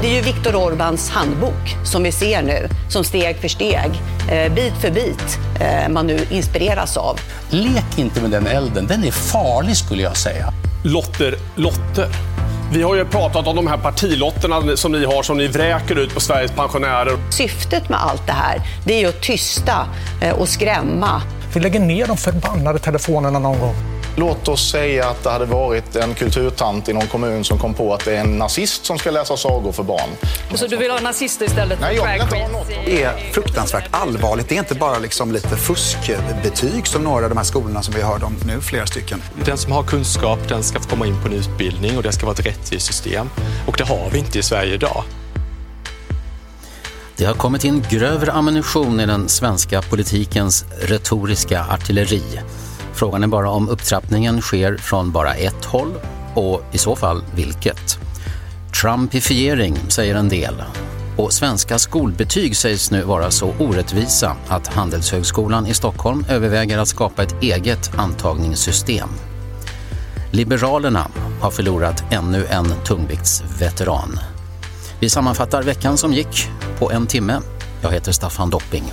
Det 0.00 0.06
är 0.06 0.14
ju 0.14 0.20
Viktor 0.20 0.52
Orbáns 0.52 1.10
handbok 1.10 1.76
som 1.84 2.02
vi 2.02 2.12
ser 2.12 2.42
nu, 2.42 2.68
som 2.88 3.04
steg 3.04 3.36
för 3.36 3.48
steg, 3.48 3.90
eh, 4.30 4.52
bit 4.52 4.72
för 4.80 4.90
bit, 4.90 5.38
eh, 5.60 5.88
man 5.88 6.06
nu 6.06 6.18
inspireras 6.30 6.96
av. 6.96 7.20
Lek 7.50 7.98
inte 7.98 8.20
med 8.20 8.30
den 8.30 8.46
elden, 8.46 8.86
den 8.86 9.04
är 9.04 9.10
farlig 9.10 9.76
skulle 9.76 10.02
jag 10.02 10.16
säga. 10.16 10.52
Lotter, 10.84 11.34
lotter. 11.56 12.08
Vi 12.72 12.82
har 12.82 12.94
ju 12.94 13.04
pratat 13.04 13.46
om 13.46 13.56
de 13.56 13.66
här 13.66 13.76
partilotterna 13.76 14.76
som 14.76 14.92
ni 14.92 15.04
har, 15.04 15.22
som 15.22 15.36
ni 15.36 15.48
vräker 15.48 15.98
ut 15.98 16.14
på 16.14 16.20
Sveriges 16.20 16.52
pensionärer. 16.52 17.16
Syftet 17.30 17.88
med 17.88 18.02
allt 18.02 18.26
det 18.26 18.32
här, 18.32 18.60
det 18.84 18.94
är 18.94 19.00
ju 19.00 19.08
att 19.08 19.22
tysta 19.22 19.86
eh, 20.22 20.34
och 20.34 20.48
skrämma. 20.48 21.22
Vi 21.54 21.60
lägger 21.60 21.80
ner 21.80 22.06
de 22.06 22.16
förbannade 22.16 22.78
telefonerna 22.78 23.38
någon 23.38 23.60
gång. 23.60 23.97
Låt 24.18 24.48
oss 24.48 24.70
säga 24.70 25.08
att 25.08 25.22
det 25.24 25.30
hade 25.30 25.44
varit 25.44 25.96
en 25.96 26.14
kulturtant 26.14 26.88
i 26.88 26.92
någon 26.92 27.06
kommun 27.06 27.44
som 27.44 27.58
kom 27.58 27.74
på 27.74 27.94
att 27.94 28.04
det 28.04 28.16
är 28.16 28.20
en 28.20 28.38
nazist 28.38 28.84
som 28.84 28.98
ska 28.98 29.10
läsa 29.10 29.36
sagor 29.36 29.72
för 29.72 29.82
barn. 29.82 30.08
Så 30.54 30.66
du 30.66 30.76
vill 30.76 30.90
ha 30.90 31.00
nazister 31.00 31.46
istället 31.46 31.80
Nej, 31.80 31.96
jag 31.96 32.12
vill 32.12 32.22
inte 32.22 32.90
Det 32.90 33.02
är 33.02 33.32
fruktansvärt 33.32 33.88
allvarligt. 33.90 34.48
Det 34.48 34.54
är 34.54 34.58
inte 34.58 34.74
bara 34.74 34.98
liksom 34.98 35.32
lite 35.32 35.56
fuskbetyg 35.56 36.86
som 36.86 37.04
några 37.04 37.24
av 37.24 37.30
de 37.30 37.36
här 37.36 37.44
skolorna 37.44 37.82
som 37.82 37.94
vi 37.94 38.02
hörde 38.02 38.24
om 38.24 38.36
nu, 38.46 38.60
flera 38.60 38.86
stycken. 38.86 39.22
Den 39.44 39.58
som 39.58 39.72
har 39.72 39.82
kunskap 39.82 40.38
den 40.48 40.62
ska 40.62 40.80
få 40.80 40.88
komma 40.88 41.06
in 41.06 41.22
på 41.22 41.28
en 41.28 41.34
utbildning 41.34 41.96
och 41.96 42.02
det 42.02 42.12
ska 42.12 42.26
vara 42.26 42.34
ett 42.34 42.46
rättvist 42.46 42.86
system. 42.86 43.30
Och 43.66 43.76
det 43.78 43.84
har 43.84 44.10
vi 44.12 44.18
inte 44.18 44.38
i 44.38 44.42
Sverige 44.42 44.74
idag. 44.74 45.04
Det 47.16 47.24
har 47.24 47.34
kommit 47.34 47.64
in 47.64 47.84
grövre 47.90 48.32
ammunition 48.32 49.00
i 49.00 49.06
den 49.06 49.28
svenska 49.28 49.82
politikens 49.82 50.64
retoriska 50.80 51.66
artilleri. 51.70 52.22
Frågan 52.98 53.22
är 53.22 53.26
bara 53.26 53.50
om 53.50 53.68
upptrappningen 53.68 54.40
sker 54.40 54.76
från 54.76 55.12
bara 55.12 55.34
ett 55.34 55.64
håll 55.64 55.94
och 56.34 56.62
i 56.72 56.78
så 56.78 56.96
fall 56.96 57.22
vilket. 57.34 57.98
Trumpifiering 58.82 59.76
säger 59.88 60.14
en 60.14 60.28
del. 60.28 60.62
Och 61.16 61.32
svenska 61.32 61.78
skolbetyg 61.78 62.56
sägs 62.56 62.90
nu 62.90 63.02
vara 63.02 63.30
så 63.30 63.54
orättvisa 63.58 64.36
att 64.48 64.66
Handelshögskolan 64.66 65.66
i 65.66 65.74
Stockholm 65.74 66.24
överväger 66.28 66.78
att 66.78 66.88
skapa 66.88 67.22
ett 67.22 67.42
eget 67.42 67.98
antagningssystem. 67.98 69.08
Liberalerna 70.30 71.08
har 71.40 71.50
förlorat 71.50 72.04
ännu 72.10 72.46
en 72.46 72.66
tungviktsveteran. 72.84 74.18
Vi 75.00 75.10
sammanfattar 75.10 75.62
veckan 75.62 75.96
som 75.96 76.12
gick 76.12 76.48
på 76.78 76.92
en 76.92 77.06
timme. 77.06 77.40
Jag 77.82 77.90
heter 77.90 78.12
Staffan 78.12 78.50
Dopping. 78.50 78.84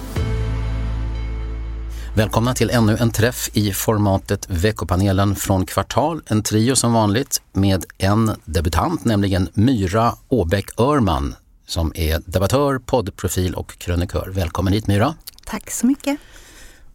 Välkomna 2.15 2.53
till 2.53 2.69
ännu 2.69 2.97
en 2.97 3.11
träff 3.11 3.49
i 3.53 3.71
formatet 3.71 4.49
Veckopanelen 4.49 5.35
från 5.35 5.65
Kvartal. 5.65 6.21
En 6.27 6.43
trio 6.43 6.75
som 6.75 6.93
vanligt 6.93 7.41
med 7.53 7.85
en 7.97 8.31
debutant, 8.45 9.05
nämligen 9.05 9.49
Myra 9.53 10.13
Åbäck 10.27 10.79
Örman 10.79 11.35
som 11.67 11.91
är 11.95 12.21
debattör, 12.25 12.79
poddprofil 12.79 13.53
och 13.53 13.77
krönikör. 13.77 14.29
Välkommen 14.31 14.73
hit 14.73 14.87
Myra. 14.87 15.13
Tack 15.45 15.71
så 15.71 15.87
mycket. 15.87 16.19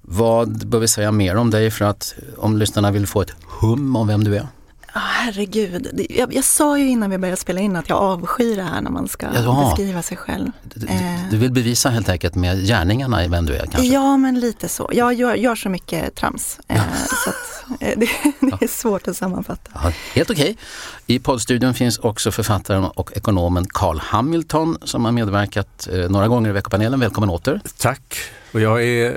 Vad 0.01 0.69
bör 0.69 0.79
vi 0.79 0.89
säga 0.89 1.13
mer 1.13 1.37
om 1.37 1.51
dig 1.51 1.71
för 1.71 1.85
att 1.85 2.15
om 2.37 2.57
lyssnarna 2.57 2.91
vill 2.91 3.07
få 3.07 3.23
ett 3.23 3.33
hum 3.61 3.97
om 3.97 4.07
vem 4.07 4.25
du 4.25 4.37
är? 4.37 4.47
Ah, 4.93 4.99
herregud, 4.99 6.07
jag, 6.11 6.35
jag 6.35 6.45
sa 6.45 6.79
ju 6.79 6.89
innan 6.89 7.11
vi 7.11 7.19
började 7.19 7.37
spela 7.37 7.61
in 7.61 7.77
att 7.77 7.89
jag 7.89 7.99
avskyr 7.99 8.57
det 8.57 8.63
här 8.63 8.81
när 8.81 8.91
man 8.91 9.09
ska 9.09 9.27
Jaha. 9.35 9.69
beskriva 9.71 10.03
sig 10.03 10.17
själv. 10.17 10.51
Eh, 10.89 10.97
Du 11.31 11.37
vill 11.37 11.53
bevisa 11.53 11.89
helt 11.91 12.09
enkelt 12.09 12.35
med 12.35 12.67
gärningarna 12.67 13.25
i 13.25 13.29
vem 13.29 13.47
du 13.47 13.55
är 13.55 13.67
kanske? 13.67 13.83
Ja, 13.93 14.17
men 14.17 14.41
lite 14.41 14.69
så. 14.69 14.91
Jag 14.93 15.15
gör, 15.15 15.35
gör 15.35 15.55
så 15.55 15.69
mycket 15.69 16.15
trams. 16.15 16.61
Eh, 16.69 16.83
så 17.25 17.31
att, 17.31 17.81
eh, 17.83 17.93
det, 17.99 18.09
det 18.59 18.65
är 18.65 18.69
svårt 18.69 19.09
att 19.09 19.17
sammanfatta. 19.17 19.71
Ja, 19.75 19.93
helt 20.15 20.31
okej. 20.31 20.57
I 21.07 21.19
poddstudion 21.19 21.75
finns 21.75 21.99
också 21.99 22.31
författaren 22.33 22.85
och 22.85 23.17
ekonomen 23.17 23.67
Carl 23.69 23.99
Hamilton 23.99 24.79
som 24.83 25.05
har 25.05 25.13
medverkat 25.13 25.89
några 26.09 26.29
gånger 26.29 26.51
i 26.51 26.53
veckopanelen. 26.53 27.01
Välkommen 27.01 27.31
åter. 27.31 27.61
Tack. 27.79 28.17
Och 28.53 28.61
jag 28.61 28.85
är, 28.85 29.17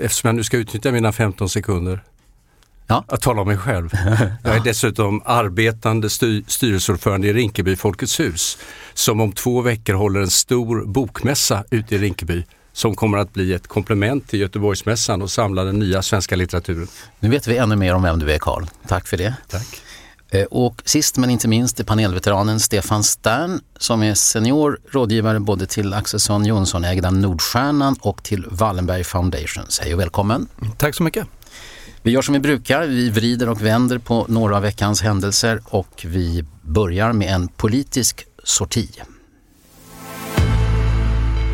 eftersom 0.00 0.28
jag 0.28 0.34
nu 0.34 0.44
ska 0.44 0.56
utnyttja 0.56 0.90
mina 0.92 1.12
15 1.12 1.48
sekunder, 1.48 2.02
ja. 2.86 3.04
att 3.08 3.20
tala 3.22 3.40
om 3.40 3.48
mig 3.48 3.58
själv. 3.58 3.90
Jag 4.44 4.56
är 4.56 4.60
dessutom 4.60 5.22
arbetande 5.24 6.10
styr, 6.10 6.44
styrelseordförande 6.46 7.28
i 7.28 7.32
Rinkeby 7.32 7.76
Folkets 7.76 8.20
hus, 8.20 8.58
som 8.94 9.20
om 9.20 9.32
två 9.32 9.60
veckor 9.60 9.94
håller 9.94 10.20
en 10.20 10.30
stor 10.30 10.84
bokmässa 10.86 11.64
ute 11.70 11.94
i 11.94 11.98
Rinkeby 11.98 12.44
som 12.72 12.94
kommer 12.94 13.18
att 13.18 13.32
bli 13.32 13.52
ett 13.52 13.66
komplement 13.68 14.28
till 14.28 14.40
Göteborgsmässan 14.40 15.22
och 15.22 15.30
samla 15.30 15.64
den 15.64 15.78
nya 15.78 16.02
svenska 16.02 16.36
litteraturen. 16.36 16.88
Nu 17.20 17.28
vet 17.28 17.46
vi 17.46 17.56
ännu 17.56 17.76
mer 17.76 17.94
om 17.94 18.02
vem 18.02 18.18
du 18.18 18.32
är 18.32 18.38
Carl. 18.38 18.66
Tack 18.88 19.06
för 19.08 19.16
det. 19.16 19.34
Tack. 19.48 19.82
Eh, 20.30 20.44
Och 20.44 20.82
sist 20.84 21.16
men 21.16 21.30
inte 21.30 21.48
minst 21.48 21.80
är 21.80 21.84
panelveteranen 21.84 22.60
Stefan 22.60 23.04
Stern 23.04 23.60
som 23.78 24.02
är 24.02 24.14
senior 24.14 24.78
rådgivare 24.90 25.40
både 25.40 25.66
till 25.66 25.94
Axelsson 25.94 26.44
Jonsson 26.46 26.84
ägda 26.84 27.10
Nordstjärnan 27.10 27.96
och 28.00 28.22
till 28.22 28.46
Wallenberg 28.50 29.04
Foundation. 29.04 29.64
Hej 29.82 29.94
och 29.94 30.00
välkommen. 30.00 30.48
Tack 30.78 30.94
så 30.94 31.02
mycket. 31.02 31.26
Vi 32.04 32.10
gör 32.10 32.22
som 32.22 32.32
vi 32.34 32.40
brukar, 32.40 32.86
vi 32.86 33.10
vrider 33.10 33.48
och 33.48 33.62
vänder 33.62 33.98
på 33.98 34.26
några 34.28 34.56
av 34.56 34.62
veckans 34.62 35.02
händelser 35.02 35.60
och 35.64 36.04
vi 36.06 36.44
börjar 36.62 37.12
med 37.12 37.34
en 37.34 37.48
politisk 37.48 38.26
sorti. 38.44 38.88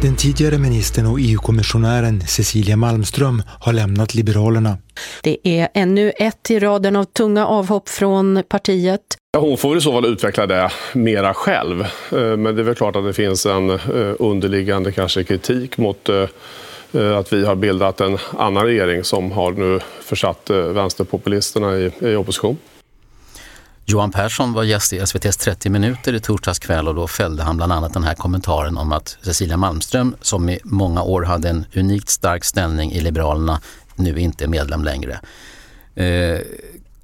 Den 0.03 0.17
tidigare 0.17 0.59
ministern 0.59 1.07
och 1.07 1.19
EU-kommissionären 1.21 2.21
Cecilia 2.21 2.77
Malmström 2.77 3.43
har 3.61 3.73
lämnat 3.73 4.15
Liberalerna. 4.15 4.79
Det 5.23 5.39
är 5.49 5.69
ännu 5.75 6.11
ett 6.11 6.51
i 6.51 6.59
raden 6.59 6.97
av 6.97 7.05
tunga 7.05 7.47
avhopp 7.47 7.89
från 7.89 8.43
partiet. 8.49 9.01
Hon 9.39 9.57
får 9.57 9.79
i 9.79 9.81
så 9.81 9.93
fall 9.93 10.07
utveckla 10.07 10.47
det 10.47 10.71
mera 10.93 11.35
själv. 11.35 11.81
Eh, 11.83 12.37
Men 12.37 12.45
det 12.45 12.63
är 12.63 12.65
väl 12.65 12.75
klart 12.75 12.97
att 12.97 13.05
det 13.05 13.13
finns 13.13 13.47
en 13.47 13.71
eh, 13.71 13.79
underliggande 14.19 14.93
kanske 14.93 15.25
kritik 15.25 15.79
mot 15.79 16.09
eh, 16.09 16.25
Eh, 16.93 17.19
att 17.19 17.33
vi 17.33 17.45
har 17.47 17.55
bildat 17.55 18.01
en 18.01 18.19
annan 18.39 18.65
regering 18.65 19.05
som 19.05 19.33
har 19.33 19.53
nu 19.53 19.81
försatt 20.01 20.51
eh, 20.51 20.57
vänsterpopulisterna 20.57 21.77
i, 21.77 21.93
i 22.01 22.17
opposition. 22.17 22.59
Johan 23.85 24.11
Persson 24.11 24.53
var 24.53 24.63
gäst 24.63 24.93
i 24.93 24.99
SVTs 24.99 25.37
30 25.37 25.71
minuter 25.71 26.15
i 26.15 26.21
torsdags 26.21 26.59
kväll 26.59 26.89
och 26.89 26.95
då 26.95 27.07
fällde 27.07 27.43
han 27.43 27.57
bland 27.57 27.73
annat 27.73 27.93
den 27.93 28.05
här 28.05 28.15
kommentaren 28.15 28.79
om 28.79 28.93
att 28.93 29.19
Cecilia 29.23 29.57
Malmström, 29.57 30.17
som 30.21 30.49
i 30.49 30.61
många 30.65 31.03
år 31.03 31.23
hade 31.23 31.49
en 31.49 31.65
unikt 31.77 32.09
stark 32.09 32.45
ställning 32.45 32.93
i 32.93 33.01
Liberalerna, 33.01 33.61
nu 33.97 34.21
inte 34.21 34.45
är 34.45 34.49
medlem 34.49 34.85
längre. 34.85 35.21
Eh, 35.95 36.41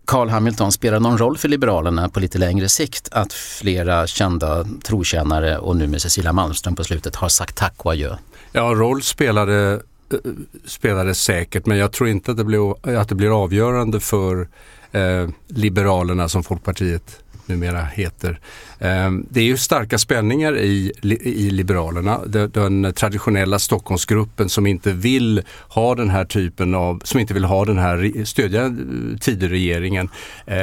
Carl 0.05 0.29
Hamilton, 0.29 0.73
spelar 0.73 1.01
någon 1.01 1.19
roll 1.19 1.39
för 1.39 1.49
Liberalerna 1.49 2.09
på 2.09 2.21
lite 2.21 2.39
längre 2.39 2.69
sikt 2.69 3.09
att 3.13 3.33
flera 3.33 4.07
kända 4.07 4.67
trotjänare 4.83 5.59
och 5.59 5.77
nu 5.77 5.87
med 5.87 6.03
Cecilia 6.03 6.33
Malmström 6.33 6.77
på 6.77 6.85
slutet 6.85 7.17
har 7.17 7.29
sagt 7.29 7.57
tack 7.57 7.75
och 7.77 7.93
adjö? 7.93 8.17
Ja, 8.57 8.75
roll 8.75 9.03
spelade, 9.03 9.81
eh, 10.13 10.19
spelade 10.65 11.15
säkert 11.15 11.67
men 11.67 11.79
jag 11.79 11.93
tror 11.93 12.09
inte 12.09 12.31
att 12.31 12.37
det 12.37 12.45
blir, 12.45 12.99
att 12.99 13.09
det 13.09 13.15
blir 13.15 13.43
avgörande 13.43 14.01
för 14.01 14.49
eh, 14.93 15.29
Liberalerna 15.49 16.29
som 16.29 16.43
Folkpartiet 16.43 17.21
numera 17.47 17.83
heter. 17.83 18.41
Eh, 18.79 19.11
det 19.31 19.41
är 19.41 19.45
ju 19.45 19.57
starka 19.57 19.99
spänningar 19.99 20.59
i, 20.59 20.93
i 21.23 21.51
Liberalerna. 21.51 22.21
Den, 22.27 22.93
traditionella 22.93 23.59
Stockholmsgruppen 23.59 24.49
som 24.49 24.67
inte 24.67 24.93
vill 24.93 25.43
ha 25.69 25.95
den 25.95 26.11
här 26.11 26.25
typen 26.25 26.75
av, 26.75 27.01
som 27.05 27.21
inte 27.21 27.35
vill 27.35 27.45
ha 27.45 27.65
den 27.65 27.79
här, 27.79 28.25
stödja 28.25 28.65
eh, 28.65 28.73
Tidöregeringen. 29.21 30.09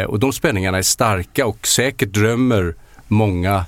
Och 0.08 0.20
de 0.20 0.34
spänningarna 0.34 0.78
är 0.78 0.82
starka 0.82 1.46
och 1.46 1.68
säkert 1.68 2.14
drömmer 2.14 2.76
många 3.08 3.66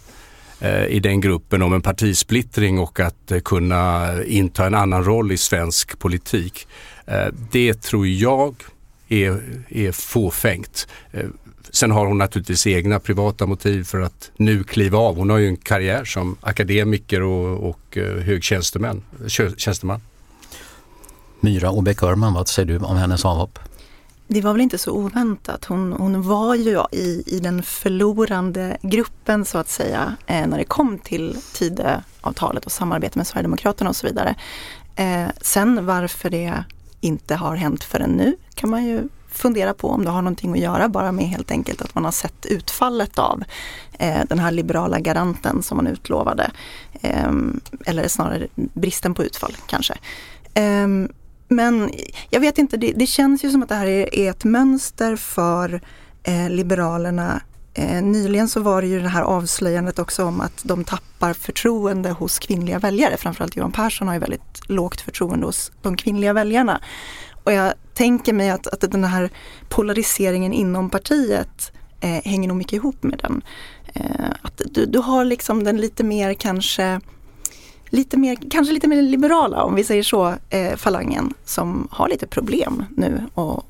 Eh, 0.63 0.85
i 0.85 0.99
den 0.99 1.21
gruppen 1.21 1.61
om 1.61 1.73
en 1.73 1.81
partisplittring 1.81 2.79
och 2.79 2.99
att 2.99 3.31
eh, 3.31 3.39
kunna 3.39 4.09
inta 4.23 4.65
en 4.65 4.75
annan 4.75 5.03
roll 5.03 5.31
i 5.31 5.37
svensk 5.37 5.99
politik. 5.99 6.67
Eh, 7.05 7.27
det 7.51 7.81
tror 7.81 8.07
jag 8.07 8.55
är, 9.09 9.41
är 9.69 9.91
fåfängt. 9.91 10.87
Sen 11.71 11.91
har 11.91 12.05
hon 12.05 12.17
naturligtvis 12.17 12.67
egna 12.67 12.99
privata 12.99 13.45
motiv 13.45 13.83
för 13.83 13.99
att 13.99 14.31
nu 14.37 14.63
kliva 14.63 14.97
av. 14.97 15.15
Hon 15.15 15.29
har 15.29 15.37
ju 15.37 15.47
en 15.47 15.57
karriär 15.57 16.05
som 16.05 16.35
akademiker 16.41 17.21
och, 17.21 17.69
och 17.69 17.97
eh, 17.97 18.23
hög 18.23 18.43
tjänsteman. 18.43 19.03
tjänsteman. 19.57 20.01
Myra 21.39 21.71
Åbäck 21.71 22.03
Örman, 22.03 22.33
vad 22.33 22.47
säger 22.47 22.67
du 22.67 22.77
om 22.77 22.97
hennes 22.97 23.25
avhopp? 23.25 23.59
Det 24.27 24.41
var 24.41 24.51
väl 24.51 24.61
inte 24.61 24.77
så 24.77 24.91
oväntat. 24.91 25.65
Hon, 25.65 25.93
hon 25.93 26.21
var 26.21 26.55
ju 26.55 26.83
i, 26.91 27.23
i 27.25 27.39
den 27.39 27.63
förlorande 27.63 28.77
gruppen 28.81 29.45
så 29.45 29.57
att 29.57 29.69
säga 29.69 30.15
eh, 30.27 30.47
när 30.47 30.57
det 30.57 30.63
kom 30.63 30.99
till 30.99 31.37
Tidöavtalet 31.53 32.65
och 32.65 32.71
samarbete 32.71 33.19
med 33.19 33.27
Sverigedemokraterna 33.27 33.89
och 33.89 33.95
så 33.95 34.07
vidare. 34.07 34.35
Eh, 34.95 35.27
sen 35.41 35.85
varför 35.85 36.29
det 36.29 36.63
inte 37.01 37.35
har 37.35 37.55
hänt 37.55 37.83
förrän 37.83 38.09
nu 38.09 38.35
kan 38.55 38.69
man 38.69 38.85
ju 38.85 39.09
fundera 39.29 39.73
på 39.73 39.89
om 39.89 40.03
det 40.05 40.09
har 40.09 40.21
någonting 40.21 40.51
att 40.51 40.59
göra 40.59 40.89
bara 40.89 41.11
med 41.11 41.25
helt 41.25 41.51
enkelt 41.51 41.81
att 41.81 41.95
man 41.95 42.05
har 42.05 42.11
sett 42.11 42.45
utfallet 42.45 43.19
av 43.19 43.43
eh, 43.99 44.21
den 44.29 44.39
här 44.39 44.51
liberala 44.51 44.99
garanten 44.99 45.63
som 45.63 45.77
man 45.77 45.87
utlovade. 45.87 46.51
Eh, 47.01 47.31
eller 47.85 48.07
snarare 48.07 48.47
bristen 48.55 49.13
på 49.13 49.23
utfall 49.23 49.55
kanske. 49.67 49.93
Ehm, 50.53 51.09
men 51.47 51.91
jag 52.29 52.39
vet 52.39 52.57
inte, 52.57 52.77
det, 52.77 52.91
det, 52.91 53.07
känns 53.07 53.43
ju 53.43 53.51
som 53.51 53.63
att 53.63 53.69
det 53.69 53.75
här 53.75 53.87
är, 53.87 54.15
är 54.15 54.29
ett 54.29 54.43
mönster 54.43 55.15
för 55.15 55.81
eh, 56.23 56.49
Liberalerna 56.49 57.41
Eh, 57.75 58.01
nyligen 58.01 58.47
så 58.47 58.59
var 58.59 58.81
det 58.81 58.87
ju 58.87 58.99
det 58.99 59.07
här 59.07 59.21
avslöjandet 59.21 59.99
också 59.99 60.25
om 60.25 60.41
att 60.41 60.63
de 60.63 60.83
tappar 60.83 61.33
förtroende 61.33 62.11
hos 62.11 62.39
kvinnliga 62.39 62.79
väljare. 62.79 63.17
Framförallt 63.17 63.55
Johan 63.55 63.71
Persson 63.71 64.07
har 64.07 64.15
ju 64.15 64.19
väldigt 64.19 64.69
lågt 64.69 65.01
förtroende 65.01 65.45
hos 65.45 65.71
de 65.81 65.97
kvinnliga 65.97 66.33
väljarna. 66.33 66.81
Och 67.43 67.53
jag 67.53 67.73
tänker 67.93 68.33
mig 68.33 68.49
att, 68.49 68.67
att 68.67 68.91
den 68.91 69.03
här 69.03 69.29
polariseringen 69.69 70.53
inom 70.53 70.89
partiet 70.89 71.71
eh, 72.01 72.23
hänger 72.23 72.47
nog 72.47 72.57
mycket 72.57 72.73
ihop 72.73 73.03
med 73.03 73.19
den. 73.23 73.41
Eh, 73.93 74.29
att 74.41 74.61
du, 74.71 74.85
du 74.85 74.99
har 74.99 75.25
liksom 75.25 75.63
den 75.63 75.77
lite 75.77 76.03
mer 76.03 76.33
kanske 76.33 76.99
lite 77.93 78.17
mer, 78.17 78.37
kanske 78.51 78.73
lite 78.73 78.87
mer 78.87 79.01
liberala, 79.01 79.63
om 79.63 79.75
vi 79.75 79.83
säger 79.83 80.03
så, 80.03 80.35
eh, 80.49 80.75
falangen 80.75 81.33
som 81.45 81.87
har 81.91 82.09
lite 82.09 82.27
problem 82.27 82.85
nu 82.97 83.21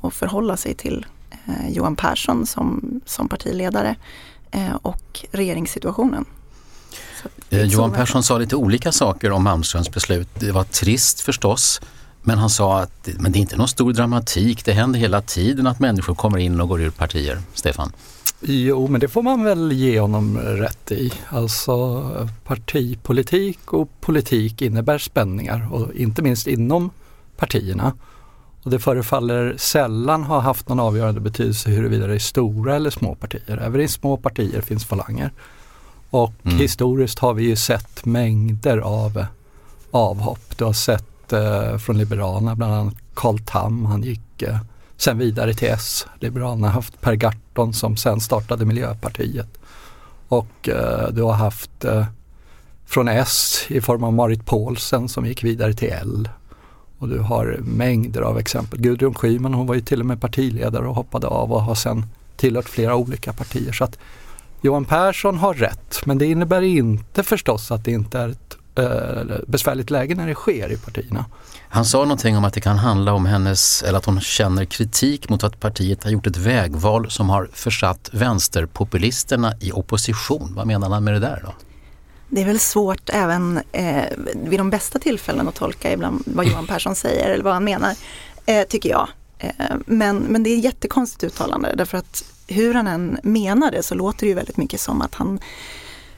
att 0.01 0.13
förhålla 0.13 0.57
sig 0.57 0.73
till 0.73 1.05
eh, 1.31 1.69
Johan 1.69 1.95
Persson 1.95 2.45
som, 2.45 3.01
som 3.05 3.29
partiledare 3.29 3.95
eh, 4.51 4.75
och 4.81 5.25
regeringssituationen. 5.31 6.25
Eh, 7.49 7.63
Johan 7.63 7.91
Persson 7.91 8.23
sa 8.23 8.37
lite 8.37 8.55
olika 8.55 8.91
saker 8.91 9.31
om 9.31 9.43
Malmströms 9.43 9.91
beslut. 9.91 10.29
Det 10.39 10.51
var 10.51 10.63
trist 10.63 11.21
förstås, 11.21 11.81
men 12.23 12.37
han 12.37 12.49
sa 12.49 12.79
att 12.79 13.09
men 13.19 13.31
det 13.31 13.37
är 13.37 13.41
inte 13.41 13.57
någon 13.57 13.67
stor 13.67 13.93
dramatik, 13.93 14.65
det 14.65 14.73
händer 14.73 14.99
hela 14.99 15.21
tiden 15.21 15.67
att 15.67 15.79
människor 15.79 16.15
kommer 16.15 16.37
in 16.37 16.61
och 16.61 16.69
går 16.69 16.81
ur 16.81 16.89
partier. 16.89 17.41
Stefan? 17.53 17.91
Jo, 18.41 18.87
men 18.87 19.01
det 19.01 19.07
får 19.07 19.21
man 19.21 19.43
väl 19.43 19.71
ge 19.71 19.99
honom 19.99 20.37
rätt 20.37 20.91
i. 20.91 21.13
Alltså 21.29 22.29
partipolitik 22.43 23.73
och 23.73 23.89
politik 24.01 24.61
innebär 24.61 24.97
spänningar 24.97 25.73
och 25.73 25.93
inte 25.93 26.21
minst 26.21 26.47
inom 26.47 26.89
partierna. 27.37 27.93
Och 28.63 28.71
det 28.71 28.79
förefaller 28.79 29.55
sällan 29.57 30.23
ha 30.23 30.39
haft 30.39 30.69
någon 30.69 30.79
avgörande 30.79 31.21
betydelse 31.21 31.69
huruvida 31.69 32.07
det 32.07 32.15
är 32.15 32.19
stora 32.19 32.75
eller 32.75 32.89
små 32.89 33.15
partier. 33.15 33.61
Även 33.61 33.81
i 33.81 33.87
små 33.87 34.17
partier 34.17 34.61
finns 34.61 34.85
falanger. 34.85 35.31
Och 36.09 36.33
mm. 36.43 36.57
historiskt 36.57 37.19
har 37.19 37.33
vi 37.33 37.43
ju 37.43 37.55
sett 37.55 38.05
mängder 38.05 38.77
av 38.77 39.25
avhopp. 39.91 40.57
Du 40.57 40.63
har 40.63 40.73
sett 40.73 41.12
Eh, 41.33 41.77
från 41.77 41.97
Liberalerna, 41.97 42.55
bland 42.55 42.73
annat 42.73 42.95
Carl 43.13 43.39
Tam, 43.39 43.85
han 43.85 44.03
gick 44.03 44.41
eh, 44.41 44.57
sen 44.97 45.17
vidare 45.17 45.53
till 45.53 45.67
S. 45.67 46.07
Liberalerna 46.19 46.67
har 46.67 46.73
haft 46.73 47.01
Per 47.01 47.15
Garton 47.15 47.73
som 47.73 47.97
sen 47.97 48.19
startade 48.19 48.65
Miljöpartiet. 48.65 49.57
Och 50.27 50.69
eh, 50.69 51.07
du 51.11 51.21
har 51.21 51.33
haft 51.33 51.85
eh, 51.85 52.05
från 52.85 53.07
S 53.07 53.65
i 53.67 53.81
form 53.81 54.03
av 54.03 54.13
Marit 54.13 54.45
Paulsen 54.45 55.09
som 55.09 55.25
gick 55.25 55.43
vidare 55.43 55.73
till 55.73 55.89
L. 55.89 56.29
Och 56.97 57.09
du 57.09 57.19
har 57.19 57.57
mängder 57.59 58.21
av 58.21 58.39
exempel. 58.39 58.79
Gudrun 58.79 59.13
Schyman 59.13 59.53
hon 59.53 59.67
var 59.67 59.75
ju 59.75 59.81
till 59.81 59.99
och 59.99 60.05
med 60.05 60.21
partiledare 60.21 60.87
och 60.87 60.95
hoppade 60.95 61.27
av 61.27 61.51
och 61.51 61.61
har 61.61 61.75
sen 61.75 62.05
tillhört 62.37 62.69
flera 62.69 62.95
olika 62.95 63.33
partier. 63.33 63.71
Så 63.71 63.83
att 63.83 63.99
Johan 64.61 64.85
Persson 64.85 65.37
har 65.37 65.53
rätt 65.53 66.05
men 66.05 66.17
det 66.17 66.25
innebär 66.25 66.61
inte 66.61 67.23
förstås 67.23 67.71
att 67.71 67.85
det 67.85 67.91
inte 67.91 68.19
är 68.19 68.29
ett 68.29 68.57
besvärligt 69.47 69.89
läge 69.89 70.15
när 70.15 70.27
det 70.27 70.35
sker 70.35 70.71
i 70.71 70.77
partierna. 70.77 71.25
Han 71.69 71.85
sa 71.85 71.97
någonting 71.97 72.37
om 72.37 72.45
att 72.45 72.53
det 72.53 72.61
kan 72.61 72.77
handla 72.77 73.13
om 73.13 73.25
hennes, 73.25 73.83
eller 73.83 73.97
att 73.97 74.05
hon 74.05 74.21
känner 74.21 74.65
kritik 74.65 75.29
mot 75.29 75.43
att 75.43 75.59
partiet 75.59 76.03
har 76.03 76.11
gjort 76.11 76.27
ett 76.27 76.37
vägval 76.37 77.11
som 77.11 77.29
har 77.29 77.49
försatt 77.53 78.09
vänsterpopulisterna 78.13 79.53
i 79.59 79.71
opposition. 79.71 80.53
Vad 80.55 80.67
menar 80.67 80.89
han 80.89 81.03
med 81.03 81.13
det 81.13 81.19
där 81.19 81.41
då? 81.45 81.53
Det 82.29 82.41
är 82.41 82.45
väl 82.45 82.59
svårt 82.59 83.09
även 83.13 83.59
eh, 83.71 84.03
vid 84.35 84.59
de 84.59 84.69
bästa 84.69 84.99
tillfällen 84.99 85.47
att 85.47 85.55
tolka 85.55 85.93
ibland 85.93 86.23
vad 86.25 86.45
Johan 86.45 86.67
Persson 86.67 86.95
säger 86.95 87.29
eller 87.29 87.43
vad 87.43 87.53
han 87.53 87.63
menar, 87.63 87.95
eh, 88.45 88.63
tycker 88.67 88.89
jag. 88.89 89.07
Eh, 89.37 89.49
men, 89.85 90.17
men 90.17 90.43
det 90.43 90.49
är 90.49 90.57
ett 90.57 90.63
jättekonstigt 90.63 91.23
uttalande 91.23 91.73
därför 91.77 91.97
att 91.97 92.23
hur 92.47 92.73
han 92.73 92.87
än 92.87 93.19
menar 93.23 93.71
det 93.71 93.83
så 93.83 93.95
låter 93.95 94.19
det 94.19 94.27
ju 94.27 94.33
väldigt 94.33 94.57
mycket 94.57 94.79
som 94.79 95.01
att 95.01 95.15
han 95.15 95.39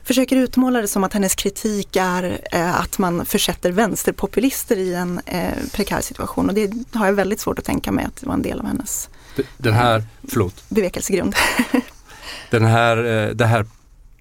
försöker 0.06 0.36
utmåla 0.36 0.82
det 0.82 0.88
som 0.88 1.04
att 1.04 1.14
hennes 1.14 1.36
kritik 1.36 1.96
är 1.96 2.42
eh, 2.52 2.80
att 2.80 2.98
man 2.98 3.26
försätter 3.26 3.72
vänsterpopulister 3.72 4.78
i 4.78 4.94
en 4.94 5.20
eh, 5.26 5.54
prekär 5.74 6.02
situation. 6.02 6.50
Och 6.50 6.56
det 6.56 6.72
har 6.94 7.06
jag 7.06 7.14
väldigt 7.14 7.40
svårt 7.40 7.60
att 7.60 7.66
tänka 7.66 7.92
mig 7.92 8.06
att 8.06 8.16
det 8.16 8.28
var 8.28 8.34
en 8.34 8.42
del 8.42 8.60
av 8.60 8.66
hennes 8.66 9.10
den 9.58 9.74
här, 9.74 10.04
förlåt. 10.28 10.64
bevekelsegrund. 10.70 11.36
den 12.50 12.66
här, 12.66 12.98
eh, 12.98 13.30
det 13.30 13.46
här 13.46 13.66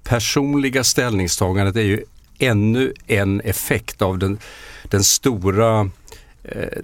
personliga 0.03 0.85
ställningstagandet 0.85 1.77
är 1.77 1.81
ju 1.81 2.05
ännu 2.39 2.93
en 3.07 3.41
effekt 3.41 4.03
av 4.03 4.19
den, 4.19 4.39
den 4.83 5.05
stora 5.05 5.91
eh, 6.43 6.79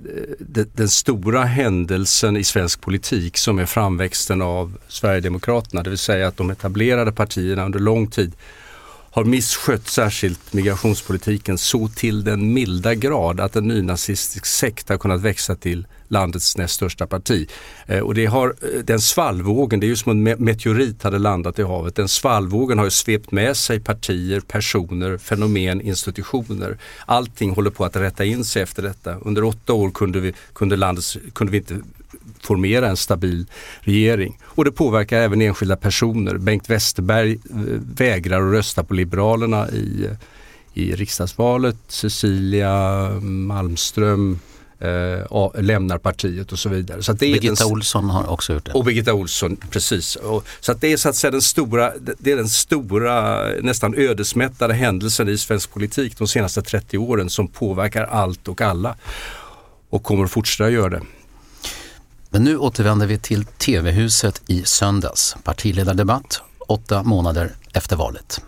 den 0.74 0.88
stora 0.88 1.44
händelsen 1.44 2.36
i 2.36 2.44
svensk 2.44 2.80
politik 2.80 3.38
som 3.38 3.58
är 3.58 3.66
framväxten 3.66 4.42
av 4.42 4.78
Sverigedemokraterna, 4.88 5.82
det 5.82 5.90
vill 5.90 5.98
säga 5.98 6.28
att 6.28 6.36
de 6.36 6.50
etablerade 6.50 7.12
partierna 7.12 7.64
under 7.64 7.78
lång 7.78 8.06
tid 8.06 8.32
har 9.10 9.24
misskött 9.24 9.88
särskilt 9.88 10.52
migrationspolitiken 10.52 11.58
så 11.58 11.88
till 11.88 12.24
den 12.24 12.52
milda 12.52 12.94
grad 12.94 13.40
att 13.40 13.56
en 13.56 13.68
nynazistisk 13.68 14.46
sekt 14.46 14.88
har 14.88 14.98
kunnat 14.98 15.20
växa 15.20 15.56
till 15.56 15.86
landets 16.08 16.56
näst 16.56 16.74
största 16.74 17.06
parti. 17.06 17.48
Eh, 17.86 17.98
och 17.98 18.14
det 18.14 18.26
har, 18.26 18.48
eh, 18.48 18.80
den 18.84 19.00
svallvågen, 19.00 19.80
det 19.80 19.86
är 19.86 19.88
ju 19.88 19.96
som 19.96 20.26
en 20.26 20.44
meteorit 20.44 21.02
hade 21.02 21.18
landat 21.18 21.58
i 21.58 21.62
havet, 21.62 21.96
den 21.96 22.08
svallvågen 22.08 22.78
har 22.78 22.84
ju 22.84 22.90
svept 22.90 23.32
med 23.32 23.56
sig 23.56 23.80
partier, 23.80 24.40
personer, 24.40 25.18
fenomen, 25.18 25.80
institutioner. 25.80 26.78
Allting 27.06 27.50
håller 27.50 27.70
på 27.70 27.84
att 27.84 27.96
rätta 27.96 28.24
in 28.24 28.44
sig 28.44 28.62
efter 28.62 28.82
detta. 28.82 29.14
Under 29.14 29.44
åtta 29.44 29.72
år 29.72 29.90
kunde 29.90 30.20
vi, 30.20 30.32
kunde 30.52 30.76
landets, 30.76 31.18
kunde 31.32 31.50
vi 31.50 31.58
inte 31.58 31.80
formera 32.40 32.88
en 32.88 32.96
stabil 32.96 33.46
regering. 33.80 34.38
Och 34.42 34.64
det 34.64 34.72
påverkar 34.72 35.20
även 35.20 35.42
enskilda 35.42 35.76
personer. 35.76 36.38
Bengt 36.38 36.70
Westerberg 36.70 37.32
eh, 37.32 37.38
vägrar 37.96 38.46
att 38.46 38.52
rösta 38.52 38.84
på 38.84 38.94
Liberalerna 38.94 39.70
i, 39.70 40.08
i 40.74 40.92
riksdagsvalet. 40.92 41.76
Cecilia 41.88 43.08
Malmström 43.20 44.38
eh, 44.80 45.62
lämnar 45.62 45.98
partiet 45.98 46.52
och 46.52 46.58
så 46.58 46.68
vidare. 46.68 47.02
Så 47.02 47.12
det 47.12 47.18
Birgitta 47.18 47.64
den, 47.64 47.72
Olsson 47.72 48.10
har 48.10 48.30
också 48.30 48.52
gjort 48.52 48.64
det. 48.64 48.72
Och 48.72 48.84
Birgitta 48.84 49.14
Olsson, 49.14 49.56
precis. 49.56 50.16
Och, 50.16 50.46
så 50.60 50.72
att 50.72 50.80
det 50.80 50.92
är 50.92 50.96
så 50.96 51.08
att 51.08 51.16
säga 51.16 51.30
den 51.30 51.42
stora, 51.42 51.92
det 52.18 52.32
är 52.32 52.36
den 52.36 52.48
stora 52.48 53.46
nästan 53.60 53.94
ödesmättade 53.94 54.74
händelsen 54.74 55.28
i 55.28 55.38
svensk 55.38 55.72
politik 55.72 56.18
de 56.18 56.28
senaste 56.28 56.62
30 56.62 56.98
åren 56.98 57.30
som 57.30 57.48
påverkar 57.48 58.04
allt 58.04 58.48
och 58.48 58.60
alla 58.60 58.96
och 59.90 60.02
kommer 60.02 60.24
att 60.24 60.30
fortsätta 60.30 60.70
göra 60.70 60.88
det. 60.88 61.02
Men 62.30 62.44
nu 62.44 62.58
återvänder 62.58 63.06
vi 63.06 63.18
till 63.18 63.44
TV-huset 63.44 64.42
i 64.46 64.62
söndags. 64.64 65.36
Partiledardebatt 65.44 66.42
åtta 66.68 67.02
månader 67.02 67.52
efter 67.74 67.96
valet. 67.96 68.40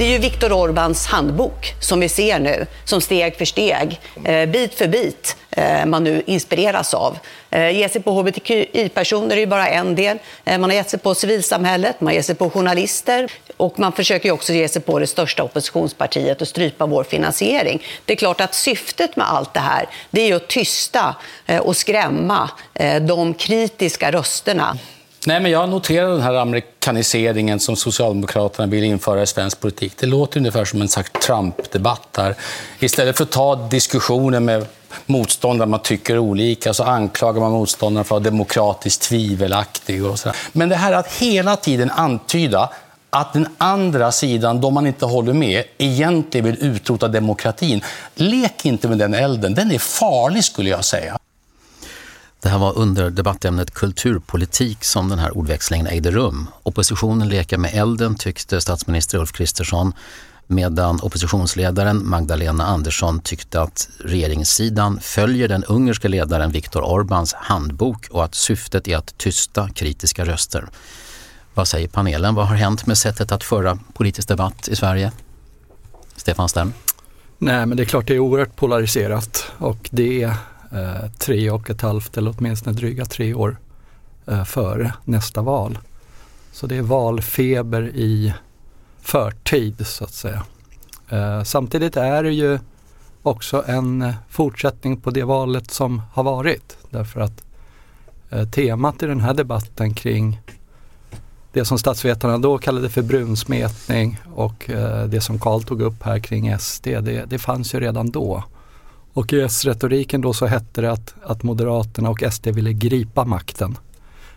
Det 0.00 0.06
är 0.06 0.10
ju 0.10 0.18
Viktor 0.18 0.52
Orbáns 0.52 1.06
handbok 1.06 1.74
som 1.80 2.00
vi 2.00 2.08
ser 2.08 2.38
nu, 2.38 2.66
som 2.84 3.00
steg 3.00 3.36
för 3.36 3.44
steg, 3.44 4.00
eh, 4.24 4.46
bit 4.48 4.74
för 4.74 4.88
bit 4.88 5.36
eh, 5.50 5.86
man 5.86 6.04
nu 6.04 6.22
inspireras 6.26 6.94
av. 6.94 7.18
Eh, 7.50 7.70
ge 7.70 7.88
sig 7.88 8.02
på 8.02 8.10
hbtqi-personer 8.10 9.36
är 9.36 9.40
ju 9.40 9.46
bara 9.46 9.68
en 9.68 9.94
del. 9.94 10.18
Eh, 10.44 10.58
man 10.58 10.70
har 10.70 10.76
gett 10.76 10.90
sig 10.90 10.98
på 10.98 11.14
civilsamhället, 11.14 12.00
man 12.00 12.14
ger 12.14 12.22
sig 12.22 12.34
på 12.34 12.50
journalister 12.50 13.32
och 13.56 13.78
man 13.78 13.92
försöker 13.92 14.30
också 14.30 14.52
ge 14.52 14.68
sig 14.68 14.82
på 14.82 14.98
det 14.98 15.06
största 15.06 15.42
oppositionspartiet 15.42 16.40
och 16.40 16.48
strypa 16.48 16.86
vår 16.86 17.04
finansiering. 17.04 17.82
Det 18.04 18.12
är 18.12 18.16
klart 18.16 18.40
att 18.40 18.54
syftet 18.54 19.16
med 19.16 19.30
allt 19.32 19.54
det 19.54 19.60
här 19.60 19.86
det 20.10 20.30
är 20.30 20.36
att 20.36 20.48
tysta 20.48 21.14
eh, 21.46 21.58
och 21.58 21.76
skrämma 21.76 22.50
eh, 22.74 23.02
de 23.02 23.34
kritiska 23.34 24.12
rösterna. 24.12 24.78
Nej, 25.26 25.40
men 25.40 25.50
jag 25.50 25.68
noterar 25.68 26.10
den 26.10 26.20
här 26.20 26.34
amerikaniseringen 26.34 27.60
som 27.60 27.76
Socialdemokraterna 27.76 28.66
vill 28.66 28.84
införa 28.84 29.22
i 29.22 29.26
svensk 29.26 29.60
politik. 29.60 29.92
Det 29.96 30.06
låter 30.06 30.40
ungefär 30.40 30.64
som 30.64 30.80
en 30.80 30.88
slags 30.88 31.10
Trump-debatt 31.26 32.08
här. 32.16 32.34
Istället 32.78 33.16
för 33.16 33.24
att 33.24 33.30
ta 33.30 33.54
diskussioner 33.54 34.40
med 34.40 34.66
motståndare 35.06 35.68
man 35.68 35.82
tycker 35.82 36.18
olika 36.18 36.74
så 36.74 36.84
anklagar 36.84 37.40
man 37.40 37.52
motståndaren 37.52 38.04
för 38.04 38.16
att 38.16 38.22
vara 38.22 38.30
demokratiskt 38.30 39.02
tvivelaktig. 39.02 40.04
Och 40.04 40.18
så. 40.18 40.32
Men 40.52 40.68
det 40.68 40.76
här 40.76 40.92
att 40.92 41.12
hela 41.12 41.56
tiden 41.56 41.90
antyda 41.90 42.70
att 43.10 43.32
den 43.32 43.48
andra 43.58 44.12
sidan, 44.12 44.60
de 44.60 44.74
man 44.74 44.86
inte 44.86 45.06
håller 45.06 45.32
med, 45.32 45.64
egentligen 45.78 46.46
vill 46.46 46.64
utrota 46.64 47.08
demokratin. 47.08 47.84
Lek 48.14 48.64
inte 48.64 48.88
med 48.88 48.98
den 48.98 49.14
elden, 49.14 49.54
den 49.54 49.70
är 49.72 49.78
farlig 49.78 50.44
skulle 50.44 50.70
jag 50.70 50.84
säga. 50.84 51.18
Det 52.42 52.48
här 52.48 52.58
var 52.58 52.78
under 52.78 53.10
debattämnet 53.10 53.70
kulturpolitik 53.70 54.84
som 54.84 55.08
den 55.08 55.18
här 55.18 55.36
ordväxlingen 55.36 55.86
ägde 55.86 56.10
rum. 56.10 56.46
Oppositionen 56.62 57.28
leker 57.28 57.58
med 57.58 57.70
elden 57.74 58.14
tyckte 58.14 58.60
statsminister 58.60 59.18
Ulf 59.18 59.32
Kristersson 59.32 59.92
medan 60.46 61.00
oppositionsledaren 61.00 62.08
Magdalena 62.08 62.66
Andersson 62.66 63.20
tyckte 63.20 63.62
att 63.62 63.88
regeringssidan 63.98 65.00
följer 65.00 65.48
den 65.48 65.64
ungerska 65.64 66.08
ledaren 66.08 66.50
Viktor 66.50 66.82
Orbáns 66.82 67.34
handbok 67.36 68.08
och 68.10 68.24
att 68.24 68.34
syftet 68.34 68.88
är 68.88 68.96
att 68.96 69.18
tysta 69.18 69.68
kritiska 69.68 70.24
röster. 70.24 70.68
Vad 71.54 71.68
säger 71.68 71.88
panelen? 71.88 72.34
Vad 72.34 72.46
har 72.46 72.56
hänt 72.56 72.86
med 72.86 72.98
sättet 72.98 73.32
att 73.32 73.44
föra 73.44 73.78
politisk 73.92 74.28
debatt 74.28 74.68
i 74.68 74.76
Sverige? 74.76 75.12
Stefan 76.16 76.48
Stern? 76.48 76.72
Nej, 77.38 77.66
men 77.66 77.76
det 77.76 77.82
är 77.82 77.84
klart 77.84 78.06
det 78.06 78.14
är 78.14 78.18
oerhört 78.18 78.56
polariserat 78.56 79.52
och 79.58 79.88
det 79.90 80.22
är 80.22 80.34
eh, 80.72 81.10
tre 81.18 81.50
och 81.50 81.70
ett 81.70 81.80
halvt 81.80 82.16
eller 82.16 82.34
åtminstone 82.38 82.76
dryga 82.76 83.04
tre 83.04 83.34
år 83.34 83.56
eh, 84.26 84.44
före 84.44 84.94
nästa 85.04 85.42
val. 85.42 85.78
Så 86.52 86.66
det 86.66 86.76
är 86.76 86.82
valfeber 86.82 87.88
i 87.88 88.34
förtid 89.00 89.86
så 89.86 90.04
att 90.04 90.14
säga. 90.14 90.42
Eh, 91.08 91.42
samtidigt 91.42 91.96
är 91.96 92.22
det 92.22 92.32
ju 92.32 92.58
också 93.22 93.64
en 93.66 94.12
fortsättning 94.28 94.96
på 94.96 95.10
det 95.10 95.24
valet 95.24 95.70
som 95.70 96.02
har 96.12 96.22
varit. 96.22 96.76
Därför 96.90 97.20
att 97.20 97.42
eh, 98.30 98.48
temat 98.48 99.02
i 99.02 99.06
den 99.06 99.20
här 99.20 99.34
debatten 99.34 99.94
kring 99.94 100.40
det 101.52 101.64
som 101.64 101.78
statsvetarna 101.78 102.38
då 102.38 102.58
kallade 102.58 102.90
för 102.90 103.02
brunsmetning 103.02 104.20
och 104.34 104.70
eh, 104.70 105.04
det 105.04 105.20
som 105.20 105.38
Karl 105.38 105.62
tog 105.62 105.82
upp 105.82 106.02
här 106.02 106.18
kring 106.18 106.58
SD, 106.58 106.84
det, 106.84 107.24
det 107.30 107.38
fanns 107.38 107.74
ju 107.74 107.80
redan 107.80 108.10
då. 108.10 108.44
Och 109.12 109.32
i 109.32 109.40
S-retoriken 109.40 110.20
då 110.20 110.32
så 110.32 110.46
hette 110.46 110.80
det 110.80 110.92
att, 110.92 111.14
att 111.22 111.42
Moderaterna 111.42 112.10
och 112.10 112.22
SD 112.32 112.46
ville 112.46 112.72
gripa 112.72 113.24
makten. 113.24 113.78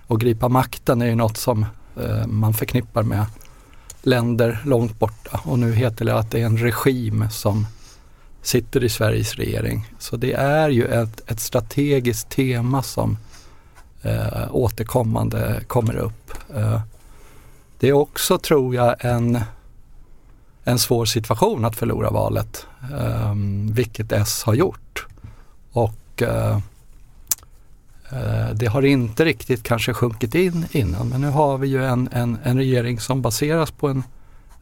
Och 0.07 0.19
gripa 0.19 0.49
makten 0.49 1.01
är 1.01 1.05
ju 1.05 1.15
något 1.15 1.37
som 1.37 1.65
eh, 2.01 2.27
man 2.27 2.53
förknippar 2.53 3.03
med 3.03 3.25
länder 4.01 4.61
långt 4.65 4.99
borta 4.99 5.41
och 5.43 5.59
nu 5.59 5.73
heter 5.73 6.05
det 6.05 6.17
att 6.17 6.31
det 6.31 6.41
är 6.41 6.45
en 6.45 6.57
regim 6.57 7.29
som 7.31 7.67
sitter 8.41 8.83
i 8.83 8.89
Sveriges 8.89 9.35
regering. 9.35 9.87
Så 9.99 10.17
det 10.17 10.33
är 10.33 10.69
ju 10.69 10.85
ett, 10.85 11.31
ett 11.31 11.39
strategiskt 11.39 12.29
tema 12.29 12.83
som 12.83 13.17
eh, 14.01 14.55
återkommande 14.55 15.63
kommer 15.67 15.95
upp. 15.95 16.33
Eh, 16.55 16.81
det 17.79 17.87
är 17.87 17.93
också, 17.93 18.37
tror 18.37 18.75
jag, 18.75 18.95
en, 18.99 19.39
en 20.63 20.79
svår 20.79 21.05
situation 21.05 21.65
att 21.65 21.75
förlora 21.75 22.09
valet, 22.09 22.67
vilket 23.71 24.11
S 24.11 24.43
har 24.43 24.53
gjort. 24.53 25.05
Och 25.71 26.21
eh, 26.21 26.59
Eh, 28.13 28.49
det 28.53 28.65
har 28.65 28.85
inte 28.85 29.25
riktigt 29.25 29.63
kanske 29.63 29.93
sjunkit 29.93 30.35
in 30.35 30.65
innan 30.71 31.09
men 31.09 31.21
nu 31.21 31.29
har 31.29 31.57
vi 31.57 31.67
ju 31.67 31.85
en, 31.85 32.09
en, 32.11 32.37
en 32.43 32.57
regering 32.57 32.99
som 32.99 33.21
baseras 33.21 33.71
på 33.71 33.87
en, 33.87 34.03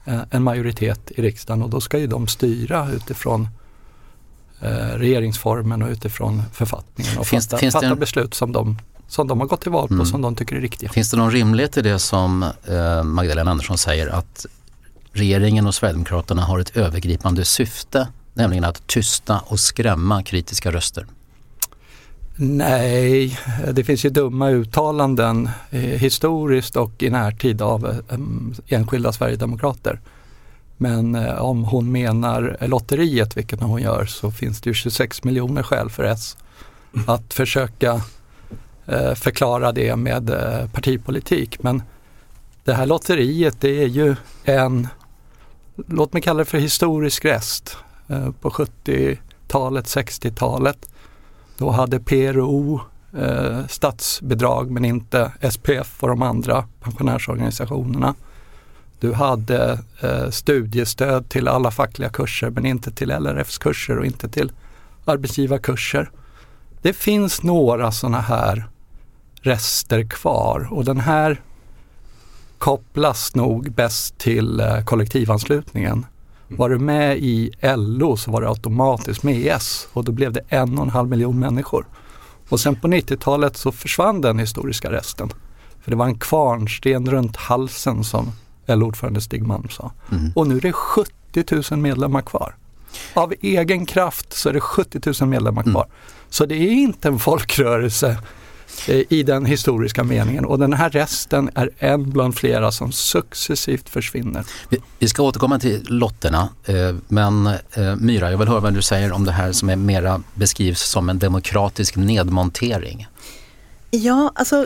eh, 0.05 0.19
en 0.31 0.43
majoritet 0.43 1.11
i 1.11 1.21
riksdagen 1.21 1.63
och 1.63 1.69
då 1.69 1.81
ska 1.81 1.97
ju 1.97 2.07
de 2.07 2.27
styra 2.27 2.91
utifrån 2.91 3.47
regeringsformen 4.93 5.81
och 5.81 5.89
utifrån 5.89 6.43
författningen 6.53 7.17
och 7.17 7.27
finns, 7.27 7.47
fatta, 7.47 7.57
finns 7.57 7.73
fatta 7.73 7.87
en... 7.87 7.99
beslut 7.99 8.33
som 8.33 8.51
de, 8.51 8.77
som 9.07 9.27
de 9.27 9.39
har 9.39 9.47
gått 9.47 9.61
till 9.61 9.71
val 9.71 9.87
på 9.87 9.93
mm. 9.93 10.05
som 10.05 10.21
de 10.21 10.35
tycker 10.35 10.55
är 10.55 10.61
riktiga. 10.61 10.89
Finns 10.89 11.11
det 11.11 11.17
någon 11.17 11.31
rimlighet 11.31 11.77
i 11.77 11.81
det 11.81 11.99
som 11.99 12.45
Magdalena 13.03 13.51
Andersson 13.51 13.77
säger 13.77 14.07
att 14.07 14.45
regeringen 15.13 15.67
och 15.67 15.75
Sverigedemokraterna 15.75 16.41
har 16.41 16.59
ett 16.59 16.77
övergripande 16.77 17.45
syfte, 17.45 18.07
nämligen 18.33 18.63
att 18.63 18.87
tysta 18.87 19.39
och 19.39 19.59
skrämma 19.59 20.23
kritiska 20.23 20.71
röster? 20.71 21.05
Nej, 22.35 23.39
det 23.73 23.83
finns 23.83 24.05
ju 24.05 24.09
dumma 24.09 24.49
uttalanden 24.49 25.49
eh, 25.69 25.79
historiskt 25.79 26.75
och 26.75 27.03
i 27.03 27.09
närtid 27.09 27.61
av 27.61 27.85
eh, 27.85 28.17
enskilda 28.77 29.11
sverigedemokrater. 29.11 29.99
Men 30.77 31.15
eh, 31.15 31.41
om 31.41 31.63
hon 31.63 31.91
menar 31.91 32.57
lotteriet, 32.61 33.37
vilket 33.37 33.61
hon 33.61 33.81
gör, 33.81 34.05
så 34.05 34.31
finns 34.31 34.61
det 34.61 34.69
ju 34.69 34.73
26 34.73 35.23
miljoner 35.23 35.63
skäl 35.63 35.89
för 35.89 36.03
S 36.03 36.37
att 37.07 37.33
försöka 37.33 38.01
eh, 38.85 39.13
förklara 39.13 39.71
det 39.71 39.95
med 39.95 40.29
eh, 40.29 40.69
partipolitik. 40.69 41.63
Men 41.63 41.83
det 42.63 42.73
här 42.73 42.85
lotteriet 42.85 43.61
det 43.61 43.83
är 43.83 43.87
ju 43.87 44.15
en, 44.43 44.87
låt 45.87 46.13
mig 46.13 46.21
kalla 46.21 46.39
det 46.39 46.45
för 46.45 46.57
historisk 46.57 47.25
rest. 47.25 47.77
Eh, 48.07 48.31
på 48.31 48.49
70-talet, 48.49 49.85
60-talet 49.85 50.89
då 51.57 51.69
hade 51.69 51.99
PRO 51.99 52.81
eh, 53.17 53.67
statsbidrag 53.67 54.71
men 54.71 54.85
inte 54.85 55.31
SPF 55.51 56.03
och 56.03 56.09
de 56.09 56.21
andra 56.21 56.67
pensionärsorganisationerna. 56.79 58.15
Du 58.99 59.13
hade 59.13 59.79
eh, 60.01 60.29
studiestöd 60.29 61.29
till 61.29 61.47
alla 61.47 61.71
fackliga 61.71 62.09
kurser 62.09 62.49
men 62.49 62.65
inte 62.65 62.91
till 62.91 63.11
LRFs 63.11 63.57
kurser 63.57 63.97
och 63.97 64.05
inte 64.05 64.29
till 64.29 64.51
arbetsgivarkurser. 65.05 66.11
Det 66.81 66.93
finns 66.93 67.43
några 67.43 67.91
sådana 67.91 68.21
här 68.21 68.69
rester 69.41 70.03
kvar 70.03 70.67
och 70.71 70.85
den 70.85 70.99
här 70.99 71.41
kopplas 72.61 73.35
nog 73.35 73.71
bäst 73.71 74.17
till 74.17 74.59
eh, 74.59 74.83
kollektivanslutningen. 74.83 76.05
Var 76.47 76.69
du 76.69 76.79
med 76.79 77.17
i 77.17 77.51
LO 77.61 78.17
så 78.17 78.31
var 78.31 78.41
du 78.41 78.47
automatiskt 78.47 79.23
med 79.23 79.35
i 79.35 79.49
S 79.49 79.87
och 79.93 80.03
då 80.03 80.11
blev 80.11 80.33
det 80.33 80.41
en 80.49 80.77
och 80.77 80.83
en 80.83 80.89
halv 80.89 81.09
miljon 81.09 81.39
människor. 81.39 81.85
Och 82.49 82.59
sen 82.59 82.75
på 82.75 82.87
90-talet 82.87 83.57
så 83.57 83.71
försvann 83.71 84.21
den 84.21 84.39
historiska 84.39 84.91
resten. 84.91 85.29
För 85.81 85.91
det 85.91 85.97
var 85.97 86.05
en 86.05 86.19
kvarnsten 86.19 87.11
runt 87.11 87.35
halsen 87.35 88.03
som 88.03 88.31
LO-ordförande 88.65 89.21
Stig 89.21 89.43
Malm 89.43 89.69
sa. 89.69 89.91
Mm. 90.11 90.31
Och 90.35 90.47
nu 90.47 90.57
är 90.57 90.61
det 90.61 90.73
70 90.73 91.13
000 91.71 91.79
medlemmar 91.79 92.21
kvar. 92.21 92.55
Av 93.13 93.33
egen 93.41 93.85
kraft 93.85 94.33
så 94.33 94.49
är 94.49 94.53
det 94.53 94.59
70 94.59 95.13
000 95.21 95.29
medlemmar 95.29 95.63
kvar. 95.63 95.83
Mm. 95.83 95.95
Så 96.29 96.45
det 96.45 96.55
är 96.55 96.71
inte 96.71 97.07
en 97.07 97.19
folkrörelse 97.19 98.17
i 98.87 99.23
den 99.23 99.45
historiska 99.45 100.03
meningen 100.03 100.45
och 100.45 100.59
den 100.59 100.73
här 100.73 100.89
resten 100.89 101.49
är 101.55 101.69
en 101.77 102.09
bland 102.09 102.35
flera 102.35 102.71
som 102.71 102.91
successivt 102.91 103.89
försvinner. 103.89 104.45
Vi 104.99 105.07
ska 105.07 105.23
återkomma 105.23 105.59
till 105.59 105.85
lotterna 105.89 106.49
eh, 106.65 106.95
men 107.07 107.47
eh, 107.47 107.95
Myra, 107.95 108.31
jag 108.31 108.37
vill 108.37 108.47
höra 108.47 108.59
vad 108.59 108.73
du 108.73 108.81
säger 108.81 109.11
om 109.11 109.25
det 109.25 109.31
här 109.31 109.51
som 109.51 109.69
är 109.69 109.75
mera 109.75 110.23
beskrivs 110.33 110.81
som 110.81 111.09
en 111.09 111.19
demokratisk 111.19 111.95
nedmontering. 111.95 113.07
Ja, 113.91 114.31
alltså 114.35 114.65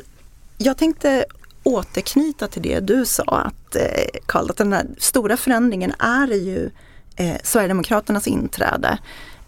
jag 0.58 0.78
tänkte 0.78 1.26
återknyta 1.64 2.48
till 2.48 2.62
det 2.62 2.80
du 2.80 3.06
sa 3.06 3.24
att 3.24 3.76
Karl, 4.26 4.50
att 4.50 4.58
den 4.58 4.74
här 4.74 4.86
stora 4.98 5.38
förändringen 5.38 5.94
är 6.00 6.28
ju 6.28 6.70
eh, 7.16 7.38
Sverigedemokraternas 7.44 8.28
inträde. 8.28 8.98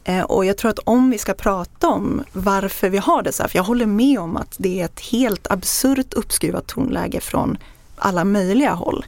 Eh, 0.07 0.23
och 0.23 0.45
jag 0.45 0.57
tror 0.57 0.71
att 0.71 0.79
om 0.79 1.09
vi 1.09 1.17
ska 1.17 1.33
prata 1.33 1.87
om 1.87 2.23
varför 2.33 2.89
vi 2.89 2.97
har 2.97 3.21
det 3.23 3.31
så 3.31 3.43
här, 3.43 3.47
för 3.47 3.59
jag 3.59 3.63
håller 3.63 3.85
med 3.85 4.19
om 4.19 4.37
att 4.37 4.55
det 4.57 4.81
är 4.81 4.85
ett 4.85 4.99
helt 4.99 5.51
absurt 5.51 6.13
uppskruvat 6.13 6.67
tonläge 6.67 7.19
från 7.19 7.57
alla 7.95 8.23
möjliga 8.23 8.73
håll. 8.73 9.05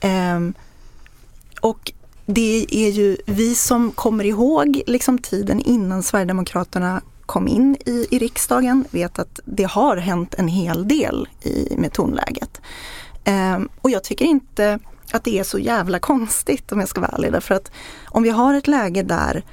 Ehm, 0.00 0.54
och 1.60 1.92
det 2.26 2.66
är 2.70 2.90
ju 2.90 3.16
vi 3.26 3.54
som 3.54 3.90
kommer 3.90 4.24
ihåg 4.24 4.82
liksom 4.86 5.18
tiden 5.18 5.60
innan 5.60 6.02
Sverigedemokraterna 6.02 7.02
kom 7.26 7.48
in 7.48 7.76
i, 7.86 8.06
i 8.10 8.18
riksdagen 8.18 8.84
vet 8.90 9.18
att 9.18 9.40
det 9.44 9.64
har 9.64 9.96
hänt 9.96 10.34
en 10.38 10.48
hel 10.48 10.88
del 10.88 11.28
i, 11.42 11.74
med 11.76 11.92
tonläget. 11.92 12.60
Ehm, 13.24 13.68
och 13.80 13.90
jag 13.90 14.04
tycker 14.04 14.24
inte 14.24 14.78
att 15.12 15.24
det 15.24 15.38
är 15.38 15.44
så 15.44 15.58
jävla 15.58 15.98
konstigt 15.98 16.72
om 16.72 16.80
jag 16.80 16.88
ska 16.88 17.00
vara 17.00 17.10
ärlig. 17.10 17.32
Därför 17.32 17.54
att 17.54 17.70
om 18.04 18.22
vi 18.22 18.30
har 18.30 18.54
ett 18.54 18.68
läge 18.68 19.02
där 19.02 19.44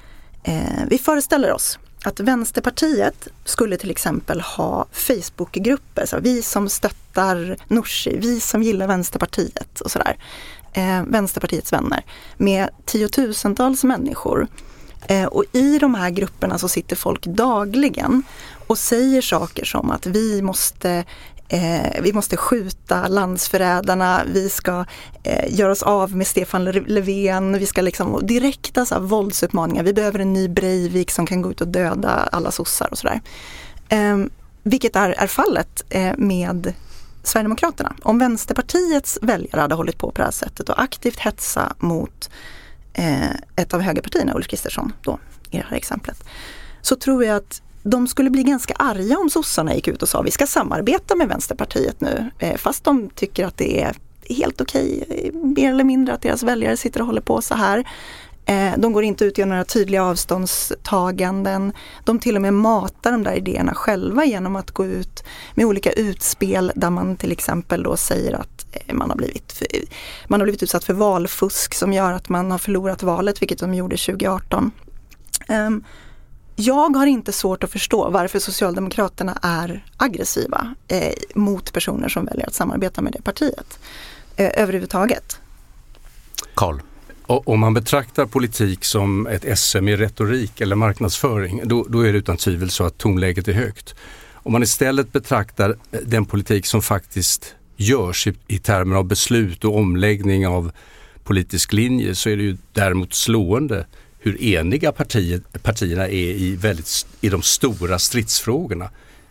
Eh, 0.47 0.83
vi 0.87 0.97
föreställer 0.97 1.53
oss 1.53 1.79
att 2.03 2.19
Vänsterpartiet 2.19 3.27
skulle 3.45 3.77
till 3.77 3.91
exempel 3.91 4.41
ha 4.41 4.85
Facebookgrupper, 4.91 6.05
så 6.05 6.19
vi 6.19 6.41
som 6.41 6.69
stöttar 6.69 7.57
Nooshi, 7.67 8.17
vi 8.17 8.39
som 8.39 8.63
gillar 8.63 8.87
Vänsterpartiet 8.87 9.81
och 9.81 9.91
sådär. 9.91 10.17
Eh, 10.73 11.03
Vänsterpartiets 11.07 11.73
vänner 11.73 12.03
med 12.37 12.69
tiotusentals 12.85 13.83
människor. 13.83 14.47
Eh, 15.07 15.25
och 15.25 15.43
i 15.51 15.79
de 15.79 15.95
här 15.95 16.09
grupperna 16.09 16.57
så 16.57 16.67
sitter 16.67 16.95
folk 16.95 17.25
dagligen 17.25 18.23
och 18.67 18.77
säger 18.77 19.21
saker 19.21 19.65
som 19.65 19.91
att 19.91 20.05
vi 20.05 20.41
måste 20.41 21.03
Eh, 21.49 22.01
vi 22.01 22.13
måste 22.13 22.37
skjuta 22.37 23.07
landsförrädarna, 23.07 24.21
vi 24.33 24.49
ska 24.49 24.85
eh, 25.23 25.57
göra 25.59 25.71
oss 25.71 25.83
av 25.83 26.15
med 26.15 26.27
Stefan 26.27 26.63
Löfven, 26.63 27.59
vi 27.59 27.65
ska 27.65 27.81
liksom 27.81 28.27
direkta 28.27 28.85
så 28.85 28.95
här, 28.95 29.01
våldsuppmaningar. 29.01 29.83
Vi 29.83 29.93
behöver 29.93 30.19
en 30.19 30.33
ny 30.33 30.47
Breivik 30.47 31.11
som 31.11 31.25
kan 31.25 31.41
gå 31.41 31.51
ut 31.51 31.61
och 31.61 31.67
döda 31.67 32.09
alla 32.09 32.51
sossar 32.51 32.87
och 32.91 32.97
sådär. 32.97 33.21
Eh, 33.89 34.17
vilket 34.63 34.95
är, 34.95 35.09
är 35.09 35.27
fallet 35.27 35.83
eh, 35.89 36.13
med 36.17 36.73
Sverigedemokraterna. 37.23 37.95
Om 38.01 38.19
Vänsterpartiets 38.19 39.19
väljare 39.21 39.61
hade 39.61 39.75
hållit 39.75 39.97
på 39.97 40.11
på 40.11 40.17
det 40.17 40.23
här 40.23 40.31
sättet 40.31 40.69
och 40.69 40.81
aktivt 40.81 41.19
hetsa 41.19 41.73
mot 41.79 42.29
eh, 42.93 43.31
ett 43.55 43.73
av 43.73 43.81
högerpartierna, 43.81 44.33
Ulf 44.33 44.47
Kristersson 44.47 44.93
då 45.01 45.19
i 45.51 45.57
det 45.57 45.65
här 45.69 45.77
exemplet, 45.77 46.23
så 46.81 46.95
tror 46.95 47.25
jag 47.25 47.35
att 47.35 47.61
de 47.87 48.07
skulle 48.07 48.29
bli 48.29 48.43
ganska 48.43 48.73
arga 48.73 49.17
om 49.17 49.29
sossarna 49.29 49.75
gick 49.75 49.87
ut 49.87 50.01
och 50.01 50.09
sa 50.09 50.21
vi 50.21 50.31
ska 50.31 50.47
samarbeta 50.47 51.15
med 51.15 51.27
Vänsterpartiet 51.27 52.01
nu. 52.01 52.31
Eh, 52.39 52.57
fast 52.57 52.83
de 52.83 53.09
tycker 53.09 53.45
att 53.45 53.57
det 53.57 53.81
är 53.81 53.95
helt 54.29 54.61
okej, 54.61 55.03
okay, 55.07 55.31
mer 55.31 55.69
eller 55.69 55.83
mindre 55.83 56.13
att 56.13 56.21
deras 56.21 56.43
väljare 56.43 56.77
sitter 56.77 56.99
och 56.99 57.05
håller 57.05 57.21
på 57.21 57.41
så 57.41 57.55
här. 57.55 57.87
Eh, 58.45 58.71
de 58.77 58.93
går 58.93 59.03
inte 59.03 59.25
ut 59.25 59.33
och 59.33 59.39
gör 59.39 59.45
några 59.45 59.65
tydliga 59.65 60.03
avståndstaganden. 60.03 61.73
De 62.03 62.19
till 62.19 62.35
och 62.35 62.41
med 62.41 62.53
matar 62.53 63.11
de 63.11 63.23
där 63.23 63.33
idéerna 63.33 63.73
själva 63.73 64.25
genom 64.25 64.55
att 64.55 64.71
gå 64.71 64.85
ut 64.85 65.23
med 65.55 65.65
olika 65.65 65.91
utspel 65.91 66.71
där 66.75 66.89
man 66.89 67.17
till 67.17 67.31
exempel 67.31 67.83
då 67.83 67.97
säger 67.97 68.33
att 68.33 68.65
eh, 68.71 68.93
man 68.93 69.09
har 69.09 69.17
blivit, 69.17 69.61
man 70.27 70.39
har 70.39 70.45
blivit 70.45 70.63
utsatt 70.63 70.83
för 70.83 70.93
valfusk 70.93 71.73
som 71.73 71.93
gör 71.93 72.11
att 72.11 72.29
man 72.29 72.51
har 72.51 72.57
förlorat 72.57 73.03
valet, 73.03 73.41
vilket 73.41 73.59
de 73.59 73.73
gjorde 73.73 73.97
2018. 73.97 74.71
Jag 76.55 76.95
har 76.95 77.05
inte 77.05 77.31
svårt 77.31 77.63
att 77.63 77.71
förstå 77.71 78.09
varför 78.09 78.39
Socialdemokraterna 78.39 79.39
är 79.41 79.85
aggressiva 79.97 80.75
eh, 80.87 81.13
mot 81.35 81.73
personer 81.73 82.09
som 82.09 82.25
väljer 82.25 82.47
att 82.47 82.53
samarbeta 82.53 83.01
med 83.01 83.13
det 83.13 83.21
partiet 83.21 83.79
eh, 84.35 84.61
överhuvudtaget. 84.61 85.39
Karl? 86.53 86.79
Om 87.27 87.59
man 87.59 87.73
betraktar 87.73 88.25
politik 88.25 88.85
som 88.85 89.27
ett 89.27 89.59
SM 89.59 89.87
i 89.87 89.95
retorik 89.95 90.61
eller 90.61 90.75
marknadsföring, 90.75 91.61
då, 91.63 91.85
då 91.89 92.01
är 92.01 92.11
det 92.13 92.17
utan 92.17 92.37
tvivel 92.37 92.69
så 92.69 92.83
att 92.83 92.97
tonläget 92.97 93.47
är 93.47 93.53
högt. 93.53 93.95
Om 94.33 94.51
man 94.51 94.63
istället 94.63 95.11
betraktar 95.11 95.69
eh, 95.69 95.99
den 96.05 96.25
politik 96.25 96.65
som 96.65 96.81
faktiskt 96.81 97.55
görs 97.77 98.27
i, 98.27 98.33
i 98.47 98.59
termer 98.59 98.95
av 98.95 99.05
beslut 99.05 99.65
och 99.65 99.77
omläggning 99.77 100.47
av 100.47 100.71
politisk 101.23 101.73
linje 101.73 102.15
så 102.15 102.29
är 102.29 102.37
det 102.37 102.43
ju 102.43 102.57
däremot 102.73 103.13
slående 103.13 103.85
hur 104.25 104.41
eniga 104.41 104.91
partier, 104.91 105.41
partierna 105.63 106.07
är 106.07 106.13
i, 106.13 106.55
väldigt, 106.55 107.07
i 107.21 107.29
de 107.29 107.41
stora 107.41 107.99
stridsfrågorna. 107.99 108.89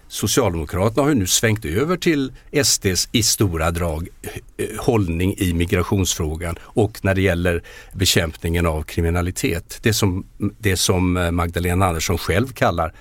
Socialdemokraterna 0.09 1.03
har 1.03 1.09
ju 1.09 1.15
nu 1.15 1.27
svängt 1.27 1.65
över 1.65 1.97
till 1.97 2.33
SDs 2.65 3.09
i 3.13 3.23
stora 3.23 3.71
drag 3.71 4.09
eh, 4.23 4.31
eh, 4.57 4.79
hållning 4.79 5.35
i 5.39 5.55
migrationsfrågan 5.55 6.57
och 6.63 7.05
när 7.05 7.15
det 7.15 7.21
gäller 7.21 7.63
bekämpningen 7.93 8.67
av 8.67 8.83
kriminalitet. 8.83 9.79
Det 9.83 9.93
som, 9.93 10.27
det 10.59 10.77
som 10.77 11.17
eh, 11.17 11.31
Magdalena 11.31 11.87
Andersson 11.87 12.19
själv 12.19 12.49
kallar 12.49 12.95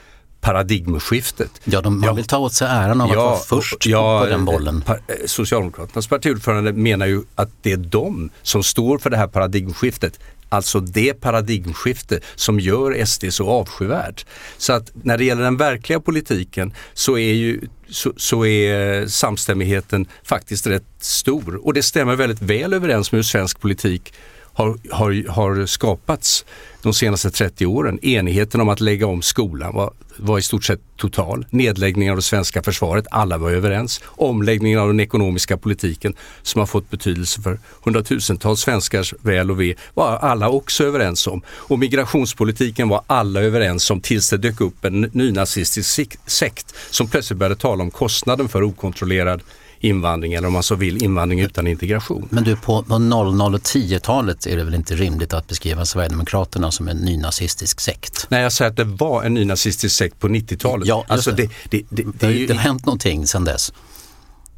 paradigmskiftet. 0.43 1.61
Ja, 1.63 1.81
de, 1.81 1.99
man 1.99 2.15
vill 2.15 2.25
ta 2.25 2.37
åt 2.37 2.53
sig 2.53 2.67
äran 2.67 3.01
av 3.01 3.09
ja, 3.09 3.13
att 3.13 3.49
vara 3.49 3.61
först 3.61 3.85
ja, 3.85 4.19
på 4.19 4.29
den 4.29 4.45
bollen. 4.45 4.81
Pa, 4.81 4.93
eh, 4.93 4.99
Socialdemokraternas 5.25 6.07
partiordförande 6.07 6.73
menar 6.73 7.05
ju 7.05 7.23
att 7.35 7.49
det 7.61 7.71
är 7.71 7.77
de 7.77 8.29
som 8.41 8.63
står 8.63 8.97
för 8.97 9.09
det 9.09 9.17
här 9.17 9.27
paradigmskiftet. 9.27 10.19
Alltså 10.49 10.79
det 10.79 11.13
paradigmskifte 11.13 12.19
som 12.35 12.59
gör 12.59 13.05
SD 13.05 13.25
så 13.29 13.49
avskyvärd. 13.49 14.21
Så 14.57 14.73
att 14.73 14.91
när 14.93 15.17
det 15.17 15.25
gäller 15.25 15.43
den 15.43 15.57
verkliga 15.57 15.99
politiken 15.99 16.73
så 16.93 17.17
är 17.17 17.33
ju 17.33 17.61
så, 17.89 18.13
så, 18.17 18.45
är 18.45 19.07
samstämmigheten 19.07 20.07
faktiskt 20.23 20.67
rätt 20.67 20.83
stor 20.99 21.65
och 21.65 21.73
det 21.73 21.83
stämmer 21.83 22.15
väldigt 22.15 22.41
väl 22.41 22.73
överens 22.73 23.11
med 23.11 23.17
hur 23.17 23.23
svensk 23.23 23.59
politik 23.59 24.13
har, 24.53 24.77
har, 24.91 25.29
har 25.29 25.65
skapats 25.65 26.45
de 26.83 26.93
senaste 26.93 27.31
30 27.31 27.65
åren. 27.65 27.99
Enigheten 28.01 28.61
om 28.61 28.69
att 28.69 28.81
lägga 28.81 29.07
om 29.07 29.21
skolan 29.21 29.73
var, 29.73 29.93
var 30.17 30.39
i 30.39 30.41
stort 30.41 30.63
sett 30.63 30.79
total. 30.97 31.45
Nedläggningen 31.49 32.11
av 32.11 32.15
det 32.15 32.21
svenska 32.21 32.63
försvaret, 32.63 33.05
alla 33.11 33.37
var 33.37 33.51
överens. 33.51 34.01
Omläggningen 34.05 34.79
av 34.79 34.87
den 34.87 34.99
ekonomiska 34.99 35.57
politiken 35.57 36.15
som 36.41 36.59
har 36.59 36.65
fått 36.65 36.89
betydelse 36.89 37.41
för 37.41 37.59
hundratusentals 37.83 38.59
svenskars 38.59 39.13
väl 39.21 39.51
och 39.51 39.61
ve 39.61 39.75
var 39.93 40.17
alla 40.17 40.49
också 40.49 40.83
överens 40.83 41.27
om. 41.27 41.41
Och 41.47 41.79
migrationspolitiken 41.79 42.89
var 42.89 43.01
alla 43.07 43.41
överens 43.41 43.91
om 43.91 44.01
tills 44.01 44.29
det 44.29 44.37
dök 44.37 44.61
upp 44.61 44.85
en 44.85 45.01
nynazistisk 45.01 46.17
sekt 46.25 46.75
som 46.89 47.07
plötsligt 47.07 47.39
började 47.39 47.55
tala 47.55 47.83
om 47.83 47.91
kostnaden 47.91 48.47
för 48.47 48.63
okontrollerad 48.63 49.41
invandring 49.83 50.33
eller 50.33 50.47
om 50.47 50.53
man 50.53 50.63
så 50.63 50.75
vill 50.75 51.03
invandring 51.03 51.39
utan 51.39 51.67
integration. 51.67 52.27
Men 52.31 52.43
du, 52.43 52.55
på, 52.55 52.83
på 52.83 52.99
00 52.99 53.53
och 53.53 53.61
10-talet 53.61 54.47
är 54.47 54.57
det 54.57 54.63
väl 54.63 54.75
inte 54.75 54.95
rimligt 54.95 55.33
att 55.33 55.47
beskriva 55.47 55.85
Sverigedemokraterna 55.85 56.71
som 56.71 56.87
en 56.87 56.97
nynazistisk 56.97 57.81
sekt? 57.81 58.27
Nej, 58.29 58.43
jag 58.43 58.51
säger 58.51 58.71
att 58.71 58.77
det 58.77 58.83
var 58.83 59.23
en 59.23 59.33
nynazistisk 59.33 59.95
sekt 59.95 60.19
på 60.19 60.27
90-talet. 60.27 60.87
Ja, 60.87 61.05
alltså 61.07 61.31
det. 61.31 61.49
Det, 61.69 61.83
det, 61.89 62.05
det, 62.19 62.53
har 62.53 62.59
hänt 62.59 62.85
någonting 62.85 63.27
sedan 63.27 63.43
dess. 63.43 63.73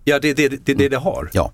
Ja, 0.04 0.20
det 0.20 0.30
är 0.30 0.36
det, 0.36 0.48
det, 0.48 0.74
det, 0.74 0.90
det 0.90 0.98
har. 0.98 1.30
Ja. 1.34 1.52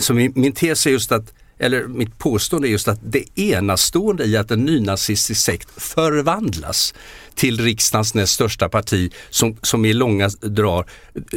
Så 0.00 0.14
min, 0.14 0.32
min 0.34 0.52
tes 0.52 0.86
är 0.86 0.90
just 0.90 1.12
att 1.12 1.32
eller 1.58 1.86
mitt 1.86 2.18
påstående 2.18 2.68
är 2.68 2.70
just 2.70 2.88
att 2.88 3.00
det 3.02 3.38
enastående 3.40 4.24
i 4.24 4.36
att 4.36 4.50
en 4.50 4.64
nynazistisk 4.64 5.40
sekt 5.40 5.68
förvandlas 5.76 6.94
till 7.34 7.60
riksdagens 7.60 8.14
näst 8.14 8.32
största 8.32 8.68
parti 8.68 9.12
som, 9.30 9.56
som, 9.62 9.84
i, 9.84 9.92
långa 9.92 10.28
drag, 10.28 10.84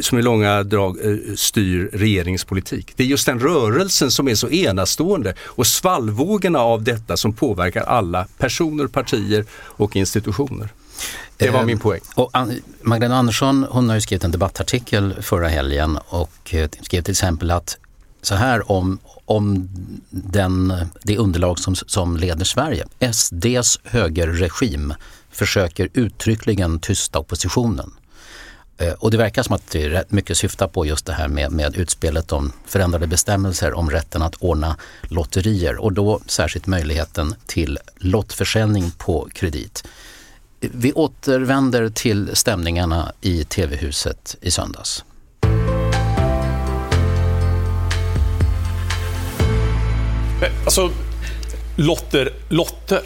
som 0.00 0.18
i 0.18 0.22
långa 0.22 0.62
drag 0.62 0.98
eh, 1.04 1.16
styr 1.36 1.90
regeringspolitik. 1.92 2.92
Det 2.96 3.02
är 3.02 3.06
just 3.06 3.26
den 3.26 3.40
rörelsen 3.40 4.10
som 4.10 4.28
är 4.28 4.34
så 4.34 4.48
enastående 4.50 5.34
och 5.40 5.66
svallvågorna 5.66 6.58
av 6.58 6.82
detta 6.82 7.16
som 7.16 7.32
påverkar 7.32 7.82
alla 7.82 8.26
personer, 8.38 8.86
partier 8.86 9.44
och 9.52 9.96
institutioner. 9.96 10.68
Det 11.36 11.50
var 11.50 11.64
min 11.64 11.76
eh, 11.76 11.82
poäng. 11.82 12.00
Och 12.14 12.32
Magdalena 12.82 13.18
Andersson 13.18 13.66
hon 13.70 13.88
har 13.88 13.94
ju 13.94 14.00
skrivit 14.00 14.24
en 14.24 14.30
debattartikel 14.30 15.14
förra 15.22 15.48
helgen 15.48 15.98
och 16.08 16.54
eh, 16.54 16.70
skrev 16.82 17.02
till 17.02 17.12
exempel 17.12 17.50
att 17.50 17.78
så 18.22 18.34
här 18.34 18.72
om, 18.72 18.98
om 19.24 19.68
den, 20.10 20.74
det 21.02 21.18
underlag 21.18 21.58
som, 21.58 21.74
som 21.74 22.16
leder 22.16 22.44
Sverige. 22.44 22.86
SDs 23.12 23.78
högerregim 23.84 24.94
försöker 25.30 25.88
uttryckligen 25.92 26.78
tysta 26.78 27.18
oppositionen. 27.18 27.90
Eh, 28.80 28.92
och 28.92 29.10
det 29.10 29.16
verkar 29.16 29.42
som 29.42 29.54
att 29.54 29.70
det 29.70 29.88
rätt 29.88 30.12
mycket 30.12 30.36
syftar 30.36 30.68
på 30.68 30.86
just 30.86 31.06
det 31.06 31.12
här 31.12 31.28
med, 31.28 31.52
med 31.52 31.76
utspelet 31.76 32.32
om 32.32 32.52
förändrade 32.66 33.06
bestämmelser 33.06 33.72
om 33.74 33.90
rätten 33.90 34.22
att 34.22 34.34
ordna 34.34 34.76
lotterier 35.02 35.76
och 35.76 35.92
då 35.92 36.20
särskilt 36.26 36.66
möjligheten 36.66 37.34
till 37.46 37.78
lottförsäljning 37.96 38.90
på 38.98 39.28
kredit. 39.32 39.84
Vi 40.60 40.92
återvänder 40.92 41.88
till 41.88 42.30
stämningarna 42.36 43.12
i 43.20 43.44
TV-huset 43.44 44.36
i 44.40 44.50
söndags. 44.50 45.04
Alltså, 50.64 50.90
lotter, 51.76 52.32
lotter. 52.48 53.02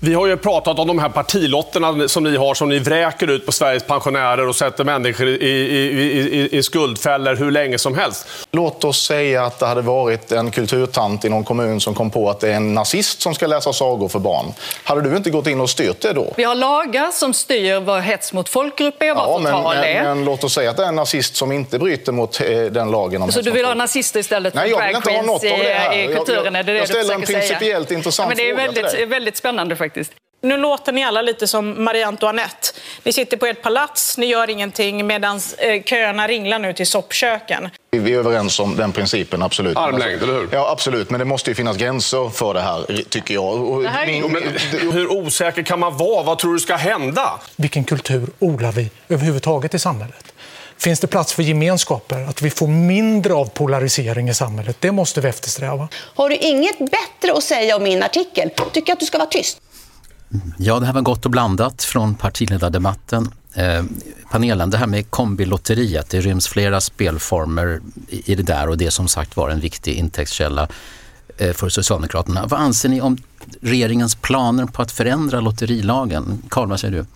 Vi 0.00 0.14
har 0.14 0.26
ju 0.26 0.36
pratat 0.36 0.78
om 0.78 0.88
de 0.88 0.98
här 0.98 1.08
partilotterna 1.08 2.08
som 2.08 2.24
ni 2.24 2.36
har, 2.36 2.54
som 2.54 2.68
ni 2.68 2.78
vräker 2.78 3.30
ut 3.30 3.46
på 3.46 3.52
Sveriges 3.52 3.82
pensionärer 3.82 4.48
och 4.48 4.56
sätter 4.56 4.84
människor 4.84 5.28
i, 5.28 5.32
i, 5.32 6.38
i, 6.38 6.58
i 6.58 6.62
skuldfällor 6.62 7.34
hur 7.34 7.50
länge 7.50 7.78
som 7.78 7.94
helst. 7.94 8.28
Låt 8.50 8.84
oss 8.84 9.06
säga 9.06 9.44
att 9.44 9.58
det 9.58 9.66
hade 9.66 9.82
varit 9.82 10.32
en 10.32 10.50
kulturtant 10.50 11.24
i 11.24 11.28
någon 11.28 11.44
kommun 11.44 11.80
som 11.80 11.94
kom 11.94 12.10
på 12.10 12.30
att 12.30 12.40
det 12.40 12.48
är 12.48 12.54
en 12.54 12.74
nazist 12.74 13.20
som 13.22 13.34
ska 13.34 13.46
läsa 13.46 13.72
sagor 13.72 14.08
för 14.08 14.18
barn. 14.18 14.46
Hade 14.84 15.00
du 15.10 15.16
inte 15.16 15.30
gått 15.30 15.46
in 15.46 15.60
och 15.60 15.70
styrt 15.70 16.00
det 16.00 16.12
då? 16.12 16.32
Vi 16.36 16.44
har 16.44 16.54
lagar 16.54 17.10
som 17.10 17.34
styr 17.34 17.80
vad 17.80 18.02
hets 18.02 18.32
mot 18.32 18.48
folkgrupp 18.48 19.02
är, 19.02 19.14
vad 19.14 19.24
ja, 19.24 19.40
förtal 19.42 19.76
men, 19.76 19.84
är. 19.84 20.02
Men, 20.02 20.24
låt 20.24 20.44
oss 20.44 20.54
säga 20.54 20.70
att 20.70 20.76
det 20.76 20.84
är 20.84 20.88
en 20.88 20.96
nazist 20.96 21.36
som 21.36 21.52
inte 21.52 21.78
bryter 21.78 22.12
mot 22.12 22.40
eh, 22.40 22.62
den 22.62 22.90
lagen. 22.90 23.22
Om 23.22 23.32
Så 23.32 23.40
du 23.40 23.50
vill 23.50 23.64
ha 23.64 23.74
nazister 23.74 24.20
istället 24.20 24.54
för 24.54 24.68
drag 24.68 25.02
queens 25.02 25.44
i, 25.44 25.48
i 25.48 26.14
kulturen? 26.16 26.54
Jag, 26.54 26.68
jag, 26.68 26.74
jag, 26.74 26.76
jag 26.76 26.88
ställer 26.88 27.14
en 27.14 27.22
principiellt 27.22 27.90
intressant 27.90 28.30
ja, 28.38 28.44
men 28.44 28.56
Det 28.56 28.62
är 28.62 28.74
väldigt, 28.74 29.08
väldigt 29.08 29.36
spännande 29.36 29.76
faktiskt 29.76 29.87
faktiskt. 29.88 30.12
Nu 30.40 30.56
låter 30.56 30.92
ni 30.92 31.04
alla 31.04 31.22
lite 31.22 31.46
som 31.46 31.84
Marie 31.84 32.06
Antoinette. 32.06 32.68
Ni 33.02 33.12
sitter 33.12 33.36
på 33.36 33.46
ert 33.46 33.62
palats, 33.62 34.18
ni 34.18 34.26
gör 34.26 34.50
ingenting 34.50 35.06
medan 35.06 35.40
eh, 35.58 35.82
köerna 35.82 36.26
ringlar 36.28 36.58
nu 36.58 36.72
till 36.72 36.86
soppköken. 36.86 37.68
Vi 37.90 38.14
är 38.14 38.18
överens 38.18 38.60
om 38.60 38.76
den 38.76 38.92
principen, 38.92 39.42
absolut. 39.42 39.76
Armlängd, 39.76 40.22
eller 40.22 40.32
hur? 40.32 40.48
Ja, 40.52 40.70
absolut. 40.70 41.10
Men 41.10 41.18
det 41.18 41.24
måste 41.24 41.50
ju 41.50 41.54
finnas 41.54 41.76
gränser 41.76 42.28
för 42.28 42.54
det 42.54 42.60
här, 42.60 43.02
tycker 43.08 43.34
jag. 43.34 43.82
Det 43.82 43.88
här- 43.88 44.06
min- 44.06 44.32
men 44.32 44.42
hur 44.92 45.12
osäker 45.12 45.62
kan 45.62 45.80
man 45.80 45.96
vara? 45.96 46.22
Vad 46.22 46.38
tror 46.38 46.52
du 46.52 46.60
ska 46.60 46.76
hända? 46.76 47.40
Vilken 47.56 47.84
kultur 47.84 48.26
odlar 48.38 48.72
vi 48.72 48.90
överhuvudtaget 49.08 49.74
i 49.74 49.78
samhället? 49.78 50.32
Finns 50.78 51.00
det 51.00 51.06
plats 51.06 51.32
för 51.34 51.42
gemenskaper? 51.42 52.20
Att 52.28 52.42
vi 52.42 52.50
får 52.50 52.66
mindre 52.66 53.34
av 53.34 53.44
polarisering 53.46 54.28
i 54.28 54.34
samhället? 54.34 54.76
Det 54.80 54.92
måste 54.92 55.20
vi 55.20 55.28
eftersträva. 55.28 55.88
Har 56.14 56.28
du 56.28 56.36
inget 56.36 56.78
bättre 56.78 57.32
att 57.36 57.44
säga 57.44 57.76
om 57.76 57.82
min 57.82 58.02
artikel? 58.02 58.50
Tycker 58.72 58.92
att 58.92 59.00
du 59.00 59.06
ska 59.06 59.18
vara 59.18 59.28
tyst. 59.28 59.60
Ja, 60.58 60.80
det 60.80 60.86
här 60.86 60.92
var 60.92 61.00
gott 61.02 61.24
och 61.24 61.30
blandat 61.30 61.82
från 61.82 62.14
partiledardebatten. 62.14 63.30
Eh, 63.54 63.84
panelen, 64.30 64.70
det 64.70 64.76
här 64.76 64.86
med 64.86 65.10
kombilotteriet, 65.10 66.10
det 66.10 66.20
ryms 66.20 66.48
flera 66.48 66.80
spelformer 66.80 67.80
i 68.08 68.34
det 68.34 68.42
där 68.42 68.68
och 68.68 68.78
det 68.78 68.90
som 68.90 69.08
sagt 69.08 69.36
var 69.36 69.50
en 69.50 69.60
viktig 69.60 69.94
intäktskälla 69.94 70.68
eh, 71.36 71.52
för 71.52 71.68
Socialdemokraterna. 71.68 72.46
Vad 72.46 72.60
anser 72.60 72.88
ni 72.88 73.00
om 73.00 73.18
regeringens 73.60 74.14
planer 74.14 74.66
på 74.66 74.82
att 74.82 74.92
förändra 74.92 75.40
lotterilagen? 75.40 76.42
Karl, 76.48 76.68
vad 76.68 76.80
säger 76.80 76.94
du? 76.94 77.06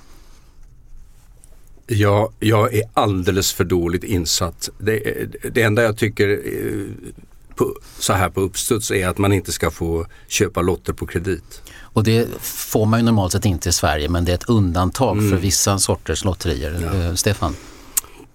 Ja, 1.94 2.31
jag 2.40 2.75
är 2.75 2.83
alldeles 2.94 3.53
för 3.53 3.64
dåligt 3.64 4.05
insatt. 4.05 4.68
Det, 4.79 5.27
det 5.53 5.62
enda 5.62 5.83
jag 5.83 5.96
tycker 5.96 6.29
eh, 6.29 7.12
på, 7.55 7.75
så 7.98 8.12
här 8.12 8.29
på 8.29 8.40
uppstuds 8.40 8.90
är 8.90 9.09
att 9.09 9.18
man 9.18 9.33
inte 9.33 9.53
ska 9.53 9.70
få 9.70 10.07
köpa 10.27 10.62
lotter 10.62 10.92
på 10.92 11.07
kredit. 11.07 11.62
Och 11.92 12.05
det 12.05 12.28
får 12.40 12.87
man 12.87 13.00
ju 13.00 13.05
normalt 13.07 13.33
sett 13.33 13.44
inte 13.44 13.68
i 13.68 13.72
Sverige 13.72 14.09
men 14.09 14.24
det 14.24 14.33
är 14.33 14.35
ett 14.35 14.48
undantag 14.48 15.18
Mm. 15.18 15.31
för 15.31 15.37
vissa 15.37 15.78
sorters 15.78 16.24
lotterier. 16.24 17.07
Eh, 17.09 17.14
Stefan? 17.14 17.57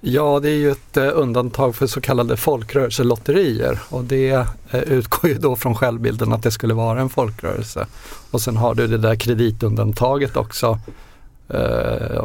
Ja, 0.01 0.39
det 0.39 0.49
är 0.49 0.55
ju 0.55 0.71
ett 0.71 0.97
eh, 0.97 1.09
undantag 1.13 1.75
för 1.75 1.87
så 1.87 2.01
kallade 2.01 2.37
folkrörelselotterier 2.37 3.79
och 3.89 4.03
det 4.03 4.47
eh, 4.71 4.79
utgår 4.79 5.29
ju 5.29 5.37
då 5.37 5.55
från 5.55 5.75
självbilden 5.75 6.33
att 6.33 6.43
det 6.43 6.51
skulle 6.51 6.73
vara 6.73 7.01
en 7.01 7.09
folkrörelse. 7.09 7.87
Och 8.31 8.41
sen 8.41 8.57
har 8.57 8.75
du 8.75 8.87
det 8.87 8.97
där 8.97 9.15
kreditundantaget 9.15 10.37
också 10.37 10.79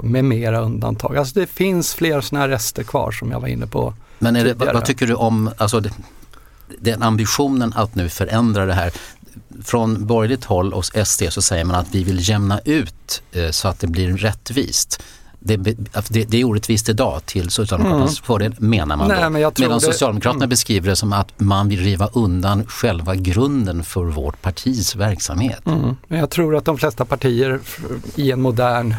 med 0.02 0.24
mera 0.24 0.60
undantag. 0.60 1.16
Alltså 1.16 1.40
det 1.40 1.46
finns 1.46 1.94
fler 1.94 2.20
sådana 2.20 2.42
här 2.44 2.48
rester 2.48 2.82
kvar 2.82 3.10
som 3.10 3.30
jag 3.30 3.40
var 3.40 3.48
inne 3.48 3.66
på 3.66 3.94
Men 4.18 4.34
det, 4.34 4.54
vad, 4.54 4.74
vad 4.74 4.84
tycker 4.84 5.06
du 5.06 5.14
om 5.14 5.50
alltså, 5.56 5.82
den 6.78 7.02
ambitionen 7.02 7.72
att 7.76 7.94
nu 7.94 8.08
förändra 8.08 8.66
det 8.66 8.74
här? 8.74 8.92
Från 9.64 10.06
borgerligt 10.06 10.44
håll 10.44 10.72
och 10.74 10.84
SD 10.84 11.22
så 11.30 11.42
säger 11.42 11.64
man 11.64 11.76
att 11.76 11.94
vi 11.94 12.04
vill 12.04 12.28
jämna 12.28 12.60
ut 12.64 13.22
eh, 13.32 13.50
så 13.50 13.68
att 13.68 13.80
det 13.80 13.86
blir 13.86 14.16
rättvist. 14.16 15.02
Det, 15.44 15.56
det, 15.56 16.24
det 16.24 16.40
är 16.40 16.44
orättvist 16.44 16.88
idag 16.88 17.26
till 17.26 17.50
Socialdemokraternas 17.50 18.18
Mm. 18.18 18.24
fördel 18.26 18.54
menar 18.58 18.96
man 18.96 19.08
Nej, 19.08 19.16
då. 19.24 19.30
men 19.30 19.52
Medan 19.58 19.78
det- 19.78 19.80
Socialdemokraterna 19.80 20.38
mm. 20.44 20.48
beskriver 20.48 20.88
det 20.90 20.96
som 20.96 21.12
att 21.12 21.40
man 21.40 21.68
vill 21.68 21.80
riva 21.80 22.08
undan 22.12 22.66
själva 22.66 23.14
grunden 23.14 23.84
för 23.84 24.04
vårt 24.04 24.42
partis 24.42 24.96
verksamhet. 24.96 25.66
Mm. 25.66 25.96
Men 26.08 26.18
jag 26.18 26.30
tror 26.30 26.56
att 26.56 26.64
de 26.64 26.78
flesta 26.78 27.04
partier 27.04 27.60
i 28.16 28.32
en 28.32 28.42
modern 28.42 28.94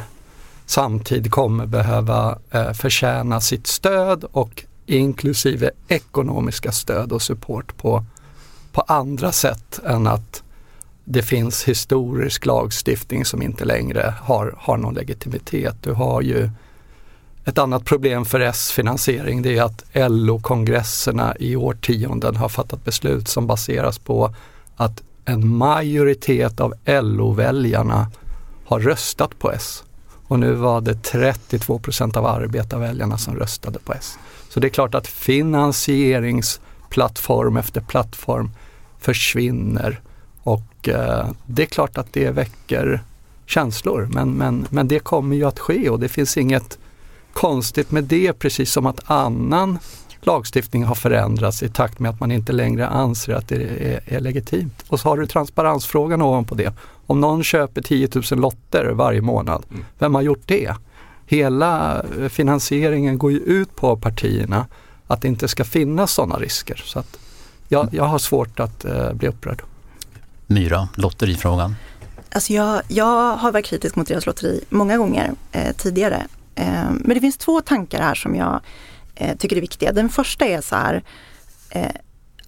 samtid 0.65 1.31
kommer 1.31 1.65
behöva 1.65 2.37
eh, 2.51 2.71
förtjäna 2.73 3.41
sitt 3.41 3.67
stöd 3.67 4.23
och 4.31 4.63
inklusive 4.85 5.71
ekonomiska 5.87 6.71
stöd 6.71 7.11
och 7.11 7.21
support 7.21 7.77
på, 7.77 8.05
på 8.73 8.81
andra 8.81 9.31
sätt 9.31 9.79
än 9.85 10.07
att 10.07 10.43
det 11.05 11.21
finns 11.21 11.63
historisk 11.63 12.45
lagstiftning 12.45 13.25
som 13.25 13.41
inte 13.41 13.65
längre 13.65 14.13
har, 14.21 14.55
har 14.57 14.77
någon 14.77 14.93
legitimitet. 14.93 15.75
Du 15.81 15.91
har 15.91 16.21
ju 16.21 16.49
ett 17.45 17.57
annat 17.57 17.85
problem 17.85 18.25
för 18.25 18.39
S-finansiering 18.39 19.41
det 19.41 19.57
är 19.57 19.63
att 19.63 19.83
LO-kongresserna 19.93 21.35
i 21.39 21.55
årtionden 21.55 22.35
har 22.35 22.49
fattat 22.49 22.85
beslut 22.85 23.27
som 23.27 23.47
baseras 23.47 23.99
på 23.99 24.35
att 24.75 25.01
en 25.25 25.47
majoritet 25.47 26.59
av 26.59 26.73
LO-väljarna 26.85 28.11
har 28.65 28.79
röstat 28.79 29.39
på 29.39 29.51
S. 29.51 29.83
Och 30.27 30.39
nu 30.39 30.53
var 30.53 30.81
det 30.81 31.03
32 31.03 31.79
procent 31.79 32.17
av 32.17 32.25
arbetarväljarna 32.25 33.17
som 33.17 33.35
röstade 33.35 33.79
på 33.79 33.93
S. 33.93 34.17
Så 34.49 34.59
det 34.59 34.67
är 34.67 34.69
klart 34.69 34.95
att 34.95 35.07
finansieringsplattform 35.07 37.57
efter 37.57 37.81
plattform 37.81 38.51
försvinner 39.03 39.99
och 40.43 40.89
eh, 40.89 41.27
det 41.45 41.61
är 41.61 41.65
klart 41.65 41.97
att 41.97 42.13
det 42.13 42.29
väcker 42.29 43.03
känslor 43.45 44.09
men, 44.11 44.31
men, 44.31 44.67
men 44.69 44.87
det 44.87 44.99
kommer 44.99 45.35
ju 45.35 45.43
att 45.43 45.59
ske 45.59 45.89
och 45.89 45.99
det 45.99 46.09
finns 46.09 46.37
inget 46.37 46.77
konstigt 47.33 47.91
med 47.91 48.03
det 48.03 48.33
precis 48.33 48.71
som 48.71 48.85
att 48.85 49.11
annan 49.11 49.79
lagstiftning 50.21 50.83
har 50.83 50.95
förändrats 50.95 51.63
i 51.63 51.69
takt 51.69 51.99
med 51.99 52.11
att 52.11 52.19
man 52.19 52.31
inte 52.31 52.53
längre 52.53 52.87
anser 52.87 53.33
att 53.33 53.47
det 53.47 53.55
är, 53.55 54.03
är 54.05 54.19
legitimt. 54.19 54.85
Och 54.87 54.99
så 54.99 55.09
har 55.09 55.17
du 55.17 55.27
transparensfrågan 55.27 56.21
ovanpå 56.21 56.55
det. 56.55 56.73
Om 57.07 57.21
någon 57.21 57.43
köper 57.43 57.81
10 57.81 58.09
000 58.31 58.39
lotter 58.39 58.85
varje 58.85 59.21
månad, 59.21 59.65
vem 59.99 60.15
har 60.15 60.21
gjort 60.21 60.43
det? 60.45 60.75
Hela 61.25 62.03
eh, 62.19 62.29
finansieringen 62.29 63.17
går 63.17 63.31
ju 63.31 63.39
ut 63.39 63.75
på 63.75 63.97
partierna 63.97 64.65
att 65.07 65.21
det 65.21 65.27
inte 65.27 65.47
ska 65.47 65.63
finnas 65.63 66.11
sådana 66.11 66.35
risker. 66.35 66.81
Så 66.85 66.99
att 66.99 67.17
jag, 67.73 67.89
jag 67.91 68.03
har 68.03 68.19
svårt 68.19 68.59
att 68.59 68.85
eh, 68.85 69.13
bli 69.13 69.27
upprörd. 69.27 69.61
Myra, 70.47 70.87
lotterifrågan. 70.95 71.75
Alltså 72.31 72.53
jag, 72.53 72.81
jag 72.87 73.35
har 73.35 73.51
varit 73.51 73.65
kritisk 73.65 73.95
mot 73.95 74.07
deras 74.07 74.25
lotteri 74.25 74.63
många 74.69 74.97
gånger 74.97 75.31
eh, 75.51 75.75
tidigare. 75.75 76.27
Eh, 76.55 76.91
men 76.91 77.09
det 77.13 77.19
finns 77.19 77.37
två 77.37 77.61
tankar 77.61 78.01
här 78.01 78.15
som 78.15 78.35
jag 78.35 78.61
eh, 79.15 79.37
tycker 79.37 79.55
är 79.55 79.61
viktiga. 79.61 79.91
Den 79.91 80.09
första 80.09 80.45
är 80.45 80.61
så 80.61 80.75
här 80.75 81.03
eh, 81.69 81.91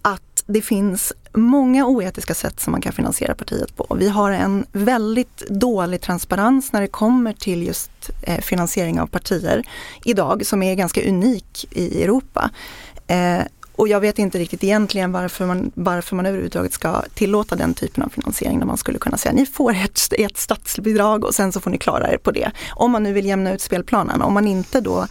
att 0.01 0.43
det 0.45 0.61
finns 0.61 1.13
många 1.33 1.85
oetiska 1.85 2.33
sätt 2.33 2.59
som 2.59 2.71
man 2.71 2.81
kan 2.81 2.93
finansiera 2.93 3.35
partiet 3.35 3.75
på. 3.75 3.95
Vi 3.99 4.09
har 4.09 4.31
en 4.31 4.65
väldigt 4.71 5.49
dålig 5.49 6.01
transparens 6.01 6.73
när 6.73 6.81
det 6.81 6.87
kommer 6.87 7.33
till 7.33 7.63
just 7.63 8.09
eh, 8.21 8.41
finansiering 8.41 8.99
av 8.99 9.07
partier 9.07 9.63
idag 10.03 10.45
som 10.45 10.63
är 10.63 10.75
ganska 10.75 11.09
unik 11.09 11.67
i 11.71 12.03
Europa. 12.03 12.49
Och 13.77 13.87
jag 13.87 13.99
vet 13.99 14.19
inte 14.19 14.39
riktigt 14.39 14.63
egentligen 14.63 15.11
varför 15.11 15.45
man, 15.45 15.71
varför 15.73 16.15
man 16.15 16.25
överhuvudtaget 16.25 16.73
ska 16.73 17.01
tillåta 17.13 17.55
den 17.55 17.73
typen 17.73 18.03
av 18.03 18.09
finansiering 18.09 18.59
när 18.59 18.65
man 18.65 18.77
skulle 18.77 18.99
kunna 18.99 19.17
säga 19.17 19.33
ni 19.33 19.45
får 19.45 19.73
ett, 19.73 19.99
ett 20.11 20.37
statsbidrag 20.37 21.25
och 21.25 21.35
sen 21.35 21.51
så 21.51 21.59
får 21.61 21.71
ni 21.71 21.77
klara 21.77 22.13
er 22.13 22.17
på 22.17 22.31
det. 22.31 22.51
Om 22.69 22.91
man 22.91 23.03
nu 23.03 23.13
vill 23.13 23.25
jämna 23.25 23.53
ut 23.53 23.61
spelplanen. 23.61 24.21
Om 24.21 24.33
man 24.33 24.47
inte 24.47 24.81
då 24.81 25.07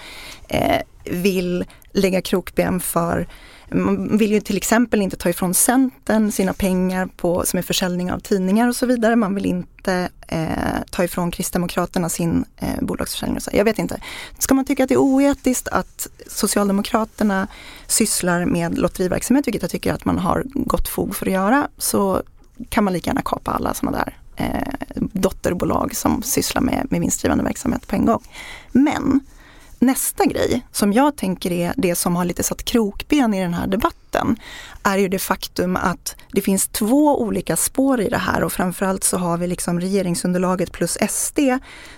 eh, 0.49 0.81
vill 1.05 1.65
lägga 1.93 2.21
krokben 2.21 2.81
för 2.81 3.27
man 3.75 4.19
vill 4.19 4.33
ju 4.33 4.41
till 4.41 4.57
exempel 4.57 5.03
inte 5.03 5.17
ta 5.17 5.29
ifrån 5.29 5.55
Centern 5.55 6.33
sina 6.33 6.53
pengar 6.53 7.09
på, 7.17 7.45
som 7.47 7.59
är 7.59 7.63
försäljning 7.63 8.13
av 8.13 8.19
tidningar 8.19 8.69
och 8.69 8.77
så 8.77 8.87
vidare. 8.87 9.17
Man 9.17 9.35
vill 9.35 9.47
inte 9.47 10.09
eh, 10.29 10.49
ta 10.91 11.05
ifrån 11.05 11.31
Kristdemokraterna 11.31 12.09
sin 12.09 12.45
eh, 12.57 12.81
bolagsförsäljning. 12.81 13.37
Och 13.37 13.43
så. 13.43 13.51
Jag 13.53 13.65
vet 13.65 13.79
inte. 13.79 14.01
Ska 14.39 14.55
man 14.55 14.65
tycka 14.65 14.83
att 14.83 14.89
det 14.89 14.95
är 14.95 14.99
oetiskt 14.99 15.69
att 15.69 16.09
Socialdemokraterna 16.27 17.49
sysslar 17.87 18.45
med 18.45 18.79
lotteriverksamhet, 18.79 19.47
vilket 19.47 19.63
jag 19.63 19.71
tycker 19.71 19.93
att 19.93 20.05
man 20.05 20.19
har 20.19 20.45
gott 20.55 20.89
fog 20.89 21.17
för 21.17 21.27
att 21.27 21.33
göra, 21.33 21.69
så 21.79 22.23
kan 22.69 22.85
man 22.85 22.93
lika 22.93 23.11
gärna 23.11 23.23
kapa 23.25 23.51
alla 23.51 23.75
sådana 23.75 23.99
där 23.99 24.19
eh, 24.37 25.03
dotterbolag 25.13 25.97
som 25.97 26.23
sysslar 26.23 26.63
med, 26.63 26.87
med 26.91 27.01
vinstdrivande 27.01 27.45
verksamhet 27.45 27.87
på 27.87 27.97
en 27.97 28.05
gång. 28.05 28.23
Men 28.73 29.21
nästa 29.87 30.25
grej 30.27 30.67
som 30.73 30.93
jag 30.93 31.17
tänker 31.17 31.53
är 31.53 31.75
det 31.77 31.95
som 31.95 32.17
har 32.17 32.25
lite 32.25 32.43
satt 32.43 32.65
krokben 32.65 33.35
i 33.35 33.41
den 33.41 33.55
här 33.55 33.67
debatten 33.67 34.37
är 34.83 34.99
ju 34.99 35.09
det 35.09 35.19
faktum 35.19 35.77
att 35.77 36.17
det 36.33 36.41
finns 36.41 36.69
två 36.69 37.23
olika 37.23 37.57
spår 37.57 38.01
i 38.01 38.09
det 38.09 38.19
här 38.19 38.45
och 38.45 38.53
framförallt 38.53 39.05
så 39.05 39.19
har 39.19 39.39
vi 39.39 39.47
liksom 39.47 39.81
regeringsunderlaget 39.81 40.73
plus 40.73 40.99
SD 41.09 41.39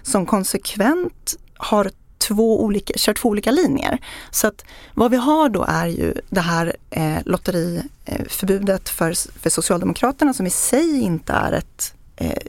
som 0.03 0.27
konsekvent 0.27 1.37
har 1.57 1.91
två 2.19 2.65
olika, 2.65 2.95
kör 2.99 3.13
två 3.15 3.29
olika 3.29 3.51
linjer. 3.51 3.99
Så 4.31 4.47
att 4.47 4.65
vad 4.95 5.11
vi 5.11 5.17
har 5.17 5.49
då 5.49 5.65
är 5.69 5.87
ju 5.87 6.15
det 6.29 6.41
här 6.41 6.77
eh, 6.91 7.19
lotteriförbudet 7.25 8.89
för, 8.89 9.39
för 9.41 9.51
Socialdemokraterna 9.51 10.35
som 10.35 10.47
i 10.47 10.51
sig 10.51 11.01
inte 11.01 11.33
är 11.33 11.53
ett 11.53 11.95
eh, 12.17 12.43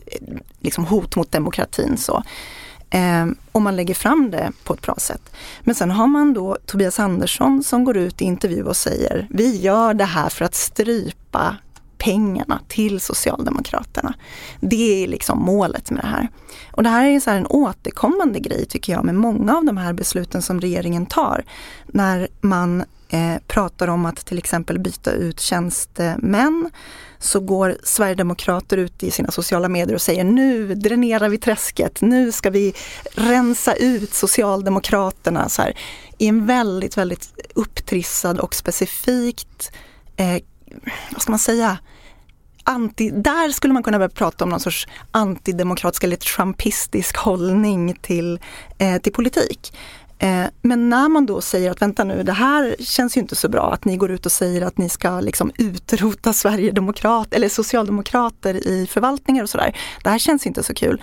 liksom 0.60 0.86
hot 0.86 1.15
mot 1.15 1.32
demokratin. 1.32 1.97
så 1.97 2.23
eh, 2.89 3.26
om 3.52 3.63
man 3.63 3.76
lägger 3.76 3.93
fram 3.93 4.32
det 4.32 4.52
på 4.63 4.73
ett 4.73 4.82
bra 4.82 4.95
sätt. 4.97 5.32
Men 5.62 5.76
sen 5.76 5.91
har 5.91 6.08
man 6.08 6.34
då 6.34 6.58
Tobias 6.65 7.00
Andersson 7.00 7.63
som 7.63 7.84
går 7.84 7.97
ut 7.97 8.21
i 8.21 8.26
intervju 8.26 8.63
och 8.63 8.78
säger 8.78 9.28
vi 9.30 9.58
gör 9.58 9.93
det 9.93 10.06
här 10.06 10.30
för 10.30 10.45
att 10.45 10.56
strypa 10.56 11.58
pengarna 12.08 12.60
till 12.67 13.00
Socialdemokraterna. 13.00 14.13
Det 14.60 15.04
är 15.04 15.08
liksom 15.08 15.39
målet 15.39 15.91
med 15.91 16.04
det 16.04 16.08
här. 16.08 16.28
Och 16.72 16.84
det 16.84 16.89
här 16.89 17.06
är 17.06 17.20
så 17.20 17.30
här 17.30 17.38
en 17.38 17.48
återkommande 17.48 18.39
grej 18.39 18.65
tycker 18.65 18.93
jag 18.93 19.06
med 19.06 19.15
många 19.15 19.58
av 19.58 19.65
de 19.65 19.78
här 19.78 19.93
besluten 19.93 20.41
som 20.41 20.62
regeringen 20.62 21.06
tar. 21.06 21.43
När 21.88 22.28
man 22.41 22.84
eh, 23.10 23.36
pratar 23.48 23.88
om 23.88 24.06
att 24.06 24.26
till 24.26 24.38
exempel 24.38 24.80
byta 24.80 25.12
ut 25.12 25.39
tjänstemän 25.39 26.70
så 27.20 27.39
går 27.39 27.78
Sverigedemokrater 27.84 28.78
ut 28.78 29.04
i 29.04 29.12
sina 29.12 29.32
sociala 29.32 29.70
medier 29.70 29.96
och 29.96 30.02
säger 30.02 30.24
nu 30.24 30.76
dränerar 30.76 31.30
vi 31.30 31.38
träsket, 31.38 32.02
nu 32.02 32.32
ska 32.32 32.50
vi 32.50 32.74
rensa 33.15 33.74
ut 33.74 34.13
Socialdemokraterna 34.13 35.50
så 35.50 35.62
här, 35.62 35.78
i 36.17 36.28
en 36.28 36.46
väldigt, 36.46 36.98
väldigt 36.98 37.52
upptrissad 37.56 38.39
och 38.39 38.56
specifikt, 38.56 39.72
eh, 40.17 40.38
vad 41.12 41.22
ska 41.22 41.32
man 41.32 41.39
säga, 41.39 41.78
anti, 42.68 43.12
där 43.12 43.50
skulle 43.50 43.74
man 43.74 43.84
kunna 43.84 43.98
börja 43.98 44.10
prata 44.10 44.44
om 44.44 44.50
någon 44.50 44.60
sorts 44.60 44.88
antidemokratisk 45.12 46.04
eller 46.04 46.16
trumpistisk 46.16 47.18
hållning 47.18 47.96
till, 48.02 48.40
eh, 48.78 48.98
till 48.98 49.14
politik. 49.14 49.74
Eh, 50.20 50.46
men 50.62 50.90
när 50.90 51.10
man 51.10 51.26
då 51.26 51.42
säger 51.42 51.72
att 51.72 51.82
vänta 51.82 52.04
nu, 52.04 52.24
det 52.24 52.32
här 52.32 52.76
känns 52.80 53.18
ju 53.18 53.22
inte 53.22 53.36
så 53.36 53.50
bra, 53.50 53.74
att 53.74 53.86
ni 53.86 53.98
går 53.98 54.12
ut 54.12 54.26
och 54.26 54.32
säger 54.32 54.62
att 54.62 54.78
ni 54.78 54.90
ska 54.90 55.20
liksom 55.20 55.52
utrota 55.58 56.34
Sverigedemokrat 56.34 57.34
eller 57.34 57.50
socialdemokrater 57.50 58.68
i 58.68 58.88
förvaltningar 58.88 59.44
och 59.44 59.50
sådär. 59.50 59.76
Det 60.04 60.10
här 60.10 60.20
känns 60.20 60.48
inte 60.48 60.64
så 60.64 60.74
kul. 60.74 61.02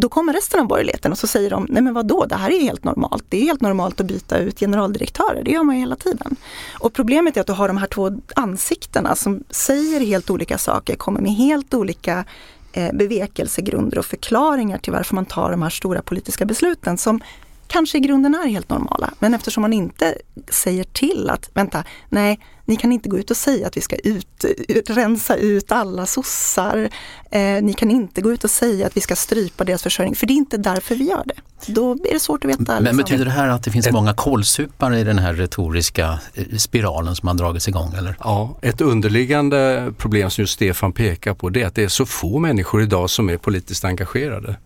Då 0.00 0.08
kommer 0.08 0.32
resten 0.32 0.60
av 0.60 0.66
borgerligheten 0.66 1.12
och 1.12 1.18
så 1.18 1.26
säger 1.26 1.50
de, 1.50 1.66
nej 1.70 1.82
men 1.82 1.94
vadå, 1.94 2.26
det 2.26 2.36
här 2.36 2.50
är 2.50 2.60
helt 2.60 2.84
normalt. 2.84 3.24
Det 3.28 3.36
är 3.36 3.42
helt 3.42 3.60
normalt 3.60 4.00
att 4.00 4.06
byta 4.06 4.38
ut 4.38 4.60
generaldirektörer, 4.60 5.42
det 5.44 5.50
gör 5.50 5.62
man 5.62 5.74
ju 5.74 5.80
hela 5.80 5.96
tiden. 5.96 6.36
Och 6.78 6.92
problemet 6.92 7.36
är 7.36 7.40
att 7.40 7.46
du 7.46 7.52
har 7.52 7.68
de 7.68 7.76
här 7.76 7.86
två 7.86 8.10
ansiktena 8.36 9.16
som 9.16 9.44
säger 9.50 10.00
helt 10.00 10.30
olika 10.30 10.58
saker, 10.58 10.96
kommer 10.96 11.20
med 11.20 11.32
helt 11.32 11.74
olika 11.74 12.24
eh, 12.72 12.92
bevekelsegrunder 12.92 13.98
och 13.98 14.04
förklaringar 14.04 14.78
till 14.78 14.92
varför 14.92 15.14
man 15.14 15.26
tar 15.26 15.50
de 15.50 15.62
här 15.62 15.70
stora 15.70 16.02
politiska 16.02 16.44
besluten 16.44 16.98
som 16.98 17.20
kanske 17.68 17.98
i 17.98 18.00
grunden 18.00 18.34
är 18.34 18.48
helt 18.48 18.68
normala. 18.68 19.10
Men 19.18 19.34
eftersom 19.34 19.60
man 19.62 19.72
inte 19.72 20.14
säger 20.48 20.84
till 20.84 21.30
att, 21.30 21.50
vänta, 21.54 21.84
nej, 22.08 22.40
ni 22.64 22.76
kan 22.76 22.92
inte 22.92 23.08
gå 23.08 23.18
ut 23.18 23.30
och 23.30 23.36
säga 23.36 23.66
att 23.66 23.76
vi 23.76 23.80
ska 23.80 23.96
ut, 23.96 24.44
rensa 24.86 25.36
ut 25.36 25.72
alla 25.72 26.06
sossar. 26.06 26.88
Eh, 27.30 27.40
ni 27.40 27.74
kan 27.78 27.90
inte 27.90 28.20
gå 28.20 28.32
ut 28.32 28.44
och 28.44 28.50
säga 28.50 28.86
att 28.86 28.96
vi 28.96 29.00
ska 29.00 29.16
strypa 29.16 29.64
deras 29.64 29.82
försörjning, 29.82 30.16
för 30.16 30.26
det 30.26 30.32
är 30.32 30.36
inte 30.36 30.56
därför 30.56 30.94
vi 30.94 31.04
gör 31.04 31.22
det. 31.26 31.34
Då 31.72 31.92
är 31.92 32.12
det 32.12 32.20
svårt 32.20 32.44
att 32.44 32.50
veta. 32.50 32.62
Men 32.62 32.82
liksom. 32.82 32.96
betyder 32.96 33.24
det 33.24 33.30
här 33.30 33.48
att 33.48 33.62
det 33.62 33.70
finns 33.70 33.90
många 33.90 34.14
kolsupare 34.14 35.00
i 35.00 35.04
den 35.04 35.18
här 35.18 35.34
retoriska 35.34 36.20
eh, 36.34 36.44
spiralen 36.58 37.16
som 37.16 37.28
har 37.28 37.34
dragits 37.34 37.68
igång? 37.68 37.94
Eller? 37.98 38.16
Ja, 38.20 38.58
ett 38.62 38.80
underliggande 38.80 39.92
problem 39.98 40.30
som 40.30 40.42
just 40.42 40.52
Stefan 40.52 40.92
pekar 40.92 41.34
på 41.34 41.48
det 41.48 41.62
är 41.62 41.66
att 41.66 41.74
det 41.74 41.84
är 41.84 41.88
så 41.88 42.06
få 42.06 42.38
människor 42.38 42.82
idag 42.82 43.10
som 43.10 43.30
är 43.30 43.36
politiskt 43.36 43.84
engagerade. 43.84 44.56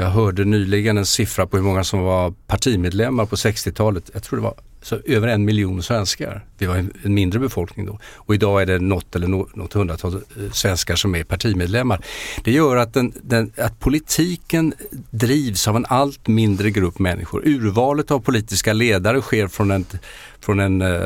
Jag 0.00 0.10
hörde 0.10 0.44
nyligen 0.44 0.98
en 0.98 1.06
siffra 1.06 1.46
på 1.46 1.56
hur 1.56 1.64
många 1.64 1.84
som 1.84 2.00
var 2.00 2.30
partimedlemmar 2.30 3.26
på 3.26 3.36
60-talet. 3.36 4.10
Jag 4.12 4.22
tror 4.22 4.36
det 4.36 4.42
var 4.42 4.54
så 4.82 4.98
över 5.06 5.28
en 5.28 5.44
miljon 5.44 5.82
svenskar. 5.82 6.44
Vi 6.58 6.66
var 6.66 6.76
en, 6.76 6.92
en, 7.02 7.14
mindre 7.14 7.40
befolkning 7.40 7.86
då. 7.86 7.98
Och 8.14 8.34
idag 8.34 8.62
är 8.62 8.66
det 8.66 8.78
något 8.78 9.16
eller 9.16 9.28
något, 9.28 9.56
något 9.56 9.72
hundratal 9.72 10.14
eh, 10.14 10.50
svenskar 10.52 10.96
som 10.96 11.14
är 11.14 11.24
partimedlemmar. 11.24 12.04
Det 12.44 12.52
gör 12.52 12.76
att, 12.76 12.94
den, 12.94 13.12
den, 13.22 13.52
att 13.56 13.80
politiken 13.80 14.74
drivs 15.10 15.68
av 15.68 15.76
en 15.76 15.86
allt 15.88 16.28
mindre 16.28 16.70
grupp 16.70 16.98
människor. 16.98 17.42
Urvalet 17.48 18.10
av 18.10 18.20
politiska 18.20 18.72
ledare 18.72 19.20
sker 19.20 19.48
från 19.48 19.70
en, 19.70 19.86
från 20.40 20.60
en, 20.60 20.82
eh, 20.82 21.00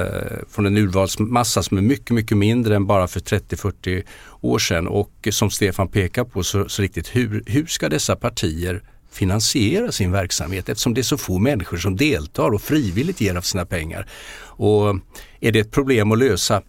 från 0.50 0.66
en 0.66 0.76
urvalsmassa 0.76 1.62
som 1.62 1.78
är 1.78 1.82
mycket, 1.82 2.10
mycket 2.10 2.36
mindre 2.36 2.76
än 2.76 2.86
bara 2.86 3.08
för 3.08 3.20
30-40 3.20 4.02
år 4.40 4.58
sedan. 4.58 4.86
Och 4.86 5.28
som 5.30 5.50
Stefan 5.50 5.88
pekar 5.88 6.24
på 6.24 6.42
så, 6.42 6.68
så 6.68 6.82
riktigt, 6.82 7.16
hur, 7.16 7.42
hur 7.46 7.66
ska 7.66 7.88
dessa 7.88 8.16
partier 8.16 8.82
finansiera 9.14 9.92
sin 9.92 10.12
verksamhet 10.12 10.68
eftersom 10.68 10.94
det 10.94 11.00
är 11.00 11.02
så 11.02 11.18
få 11.18 11.38
människor 11.38 11.76
som 11.76 11.96
deltar 11.96 12.54
och 12.54 12.62
frivilligt 12.62 13.20
ger 13.20 13.34
av 13.34 13.42
sina 13.42 13.64
pengar. 13.64 14.08
Och 14.42 14.96
är 15.40 15.52
det 15.52 15.58
ett 15.58 15.70
problem 15.70 16.12
att 16.12 16.18
lösa? 16.18 16.62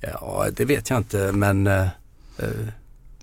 Ja, 0.00 0.46
det 0.52 0.64
vet 0.64 0.90
jag 0.90 0.98
inte 0.98 1.32
men 1.32 1.66
eh, 1.66 1.86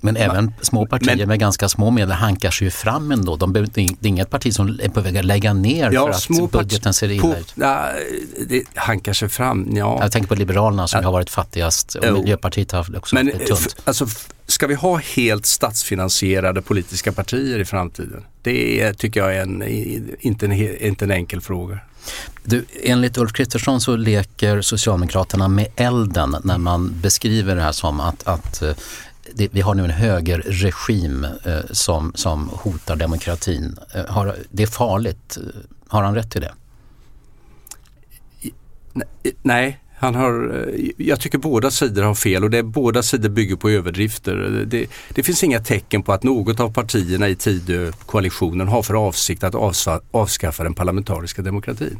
men 0.05 0.17
även 0.17 0.53
små 0.61 0.85
partier 0.85 1.15
men, 1.15 1.27
med 1.27 1.39
ganska 1.39 1.69
små 1.69 1.91
medel 1.91 2.11
hankar 2.11 2.51
sig 2.51 2.65
ju 2.65 2.71
fram 2.71 3.11
ändå. 3.11 3.35
De, 3.35 3.53
det 3.53 3.77
är 3.77 4.07
inget 4.07 4.29
parti 4.29 4.53
som 4.53 4.79
är 4.83 4.89
på 4.89 5.01
väg 5.01 5.17
att 5.17 5.25
lägga 5.25 5.53
ner 5.53 5.91
ja, 5.91 6.13
för 6.13 6.43
att 6.43 6.51
budgeten 6.51 6.93
ser 6.93 7.11
illa 7.11 7.37
ut. 7.37 7.53
Ja, 7.55 7.89
det 8.47 8.63
hankar 8.75 9.13
sig 9.13 9.29
fram, 9.29 9.67
ja. 9.75 9.97
Jag 10.01 10.11
tänker 10.11 10.27
på 10.27 10.35
Liberalerna 10.35 10.87
som 10.87 10.99
ja. 11.01 11.07
har 11.07 11.11
varit 11.11 11.29
fattigast 11.29 11.95
och. 11.95 12.13
Miljöpartiet 12.13 12.71
har 12.71 12.97
också 12.97 13.15
men, 13.15 13.25
varit 13.25 13.47
tunt. 13.47 13.75
Alltså, 13.83 14.07
ska 14.45 14.67
vi 14.67 14.75
ha 14.75 14.97
helt 14.97 15.45
statsfinansierade 15.45 16.61
politiska 16.61 17.11
partier 17.11 17.59
i 17.59 17.65
framtiden? 17.65 18.25
Det 18.41 18.81
är, 18.81 18.93
tycker 18.93 19.19
jag 19.19 19.35
är 19.35 19.41
en, 19.41 19.63
inte, 20.19 20.45
en, 20.45 20.77
inte 20.85 21.05
en 21.05 21.11
enkel 21.11 21.41
fråga. 21.41 21.79
Du, 22.43 22.65
enligt 22.83 23.17
Ulf 23.17 23.33
Kristersson 23.33 23.81
så 23.81 23.95
leker 23.95 24.61
Socialdemokraterna 24.61 25.47
med 25.47 25.67
elden 25.75 26.35
när 26.43 26.57
man 26.57 27.01
beskriver 27.01 27.55
det 27.55 27.61
här 27.61 27.71
som 27.71 27.99
att, 27.99 28.27
att 28.27 28.63
det, 29.33 29.47
vi 29.53 29.61
har 29.61 29.73
nu 29.73 29.83
en 29.83 29.89
högerregim 29.89 31.23
eh, 31.23 31.59
som, 31.71 32.11
som 32.15 32.49
hotar 32.53 32.95
demokratin. 32.95 33.77
Eh, 33.93 34.05
har, 34.05 34.35
det 34.51 34.63
är 34.63 34.67
farligt. 34.67 35.37
Har 35.87 36.03
han 36.03 36.15
rätt 36.15 36.35
i 36.35 36.39
det? 36.39 36.53
Nej, 39.41 39.79
han 40.05 40.15
har, 40.15 40.65
eh, 40.73 40.89
jag 40.97 41.19
tycker 41.19 41.37
båda 41.37 41.71
sidor 41.71 42.03
har 42.03 42.15
fel 42.15 42.43
och 42.43 42.49
det, 42.49 42.63
båda 42.63 43.03
sidor 43.03 43.29
bygger 43.29 43.55
på 43.55 43.69
överdrifter. 43.69 44.65
Det, 44.67 44.87
det 45.09 45.23
finns 45.23 45.43
inga 45.43 45.59
tecken 45.59 46.03
på 46.03 46.13
att 46.13 46.23
något 46.23 46.59
av 46.59 46.73
partierna 46.73 47.29
i 47.29 47.35
Tidökoalitionen 47.35 48.67
har 48.67 48.83
för 48.83 48.93
avsikt 48.93 49.43
att 49.43 49.55
avskaffa 50.11 50.63
den 50.63 50.73
parlamentariska 50.73 51.41
demokratin. 51.41 51.99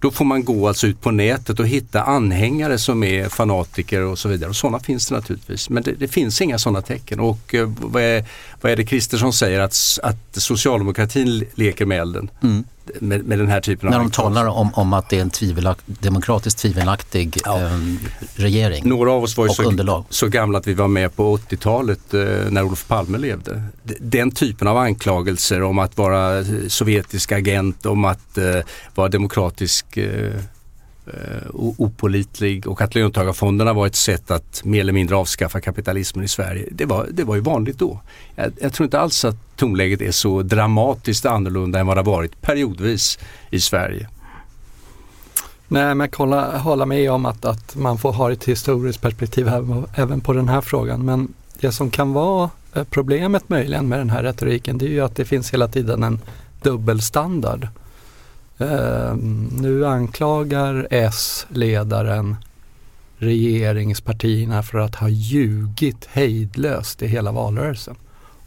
Då 0.00 0.10
får 0.10 0.24
man 0.24 0.44
gå 0.44 0.68
alltså 0.68 0.86
ut 0.86 1.00
på 1.00 1.10
nätet 1.10 1.60
och 1.60 1.66
hitta 1.66 2.02
anhängare 2.02 2.78
som 2.78 3.04
är 3.04 3.28
fanatiker 3.28 4.02
och 4.02 4.18
så 4.18 4.28
vidare. 4.28 4.50
Och 4.50 4.56
sådana 4.56 4.80
finns 4.80 5.08
det 5.08 5.14
naturligtvis. 5.14 5.70
Men 5.70 5.82
det, 5.82 5.92
det 5.92 6.08
finns 6.08 6.40
inga 6.40 6.58
sådana 6.58 6.82
tecken. 6.82 7.20
Och 7.20 7.54
eh, 7.54 7.70
vad, 7.80 8.02
är, 8.02 8.24
vad 8.60 8.72
är 8.72 8.76
det 8.76 8.84
Kristersson 8.84 9.32
säger 9.32 9.60
att, 9.60 9.98
att 10.02 10.16
socialdemokratin 10.32 11.44
leker 11.54 11.86
med 11.86 12.00
elden? 12.00 12.30
Mm 12.42 12.64
med, 13.00 13.24
med 13.24 13.38
den 13.38 13.48
här 13.48 13.60
typen 13.60 13.88
av 13.88 13.92
När 13.92 13.98
de 13.98 14.10
talar 14.10 14.46
om, 14.46 14.74
om 14.74 14.92
att 14.92 15.08
det 15.08 15.16
är 15.16 15.20
en 15.20 15.30
tvivelakt, 15.30 15.84
demokratiskt 15.86 16.58
tvivelaktig 16.58 17.38
ja. 17.44 17.60
eh, 17.60 17.78
regering 18.34 18.88
Några 18.88 19.12
av 19.12 19.22
oss 19.22 19.36
var 19.36 19.46
ju 19.46 19.52
så, 19.52 19.62
underlag. 19.62 20.04
så 20.10 20.28
gamla 20.28 20.58
att 20.58 20.66
vi 20.66 20.74
var 20.74 20.88
med 20.88 21.16
på 21.16 21.36
80-talet 21.36 22.14
eh, 22.14 22.20
när 22.50 22.62
Olof 22.62 22.88
Palme 22.88 23.18
levde. 23.18 23.62
Den 24.00 24.30
typen 24.30 24.68
av 24.68 24.76
anklagelser 24.76 25.62
om 25.62 25.78
att 25.78 25.98
vara 25.98 26.44
sovjetisk 26.68 27.32
agent, 27.32 27.86
om 27.86 28.04
att 28.04 28.38
eh, 28.38 28.56
vara 28.94 29.08
demokratisk 29.08 29.98
Eh, 31.14 31.48
och 31.48 31.74
opolitlig 31.78 32.66
och 32.66 32.80
att 32.80 32.94
löntagarfonderna 32.94 33.72
var 33.72 33.86
ett 33.86 33.96
sätt 33.96 34.30
att 34.30 34.64
mer 34.64 34.80
eller 34.80 34.92
mindre 34.92 35.16
avskaffa 35.16 35.60
kapitalismen 35.60 36.24
i 36.24 36.28
Sverige. 36.28 36.68
Det 36.70 36.84
var, 36.84 37.06
det 37.10 37.24
var 37.24 37.34
ju 37.34 37.40
vanligt 37.40 37.78
då. 37.78 38.00
Jag, 38.34 38.52
jag 38.60 38.72
tror 38.72 38.84
inte 38.84 39.00
alls 39.00 39.24
att 39.24 39.56
tonläget 39.56 40.00
är 40.00 40.10
så 40.10 40.42
dramatiskt 40.42 41.26
annorlunda 41.26 41.78
än 41.78 41.86
vad 41.86 41.96
det 41.96 42.00
har 42.00 42.16
varit 42.16 42.40
periodvis 42.40 43.18
i 43.50 43.60
Sverige. 43.60 44.08
Nej, 45.68 45.94
men 45.94 46.00
jag 46.00 46.10
kan 46.10 46.32
hålla, 46.60 46.86
med 46.86 47.12
om 47.12 47.26
att, 47.26 47.44
att 47.44 47.76
man 47.76 47.98
får 47.98 48.12
ha 48.12 48.32
ett 48.32 48.44
historiskt 48.44 49.00
perspektiv 49.00 49.48
här, 49.48 49.84
även 49.94 50.20
på 50.20 50.32
den 50.32 50.48
här 50.48 50.60
frågan. 50.60 51.04
Men 51.04 51.34
det 51.60 51.72
som 51.72 51.90
kan 51.90 52.12
vara 52.12 52.50
eh, 52.74 52.84
problemet 52.90 53.48
möjligen 53.48 53.88
med 53.88 53.98
den 53.98 54.10
här 54.10 54.22
retoriken 54.22 54.78
det 54.78 54.84
är 54.84 54.90
ju 54.90 55.00
att 55.00 55.16
det 55.16 55.24
finns 55.24 55.52
hela 55.52 55.68
tiden 55.68 56.02
en 56.02 56.20
dubbelstandard. 56.62 57.68
Ehm, 58.60 59.48
nu 59.60 59.86
anklagar 59.86 60.86
S-ledaren 60.90 62.36
regeringspartierna 63.18 64.62
för 64.62 64.78
att 64.78 64.94
ha 64.94 65.08
ljugit 65.08 66.06
hejdlöst 66.06 67.02
i 67.02 67.06
hela 67.06 67.32
valrörelsen. 67.32 67.96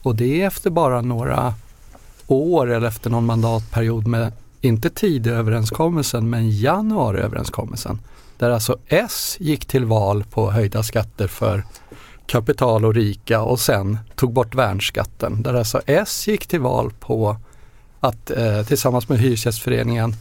Och 0.01 0.15
det 0.15 0.41
är 0.41 0.47
efter 0.47 0.69
bara 0.69 1.01
några 1.01 1.53
år 2.27 2.71
eller 2.71 2.87
efter 2.87 3.09
någon 3.09 3.25
mandatperiod 3.25 4.07
med, 4.07 4.31
inte 4.61 4.89
Tidööverenskommelsen, 4.89 6.29
men 6.29 6.51
januariöverenskommelsen. 6.51 7.99
Där 8.37 8.49
alltså 8.49 8.77
S 8.87 9.37
gick 9.39 9.65
till 9.65 9.85
val 9.85 10.23
på 10.23 10.51
höjda 10.51 10.83
skatter 10.83 11.27
för 11.27 11.63
kapital 12.25 12.85
och 12.85 12.93
rika 12.93 13.41
och 13.41 13.59
sen 13.59 13.97
tog 14.15 14.33
bort 14.33 14.55
värnskatten. 14.55 15.41
Där 15.41 15.53
alltså 15.53 15.81
S 15.85 16.27
gick 16.27 16.47
till 16.47 16.59
val 16.59 16.91
på 16.99 17.37
att 18.03 18.31
eh, 18.31 18.63
tillsammans 18.63 19.09
med 19.09 19.19
Hyresgästföreningen 19.19 20.15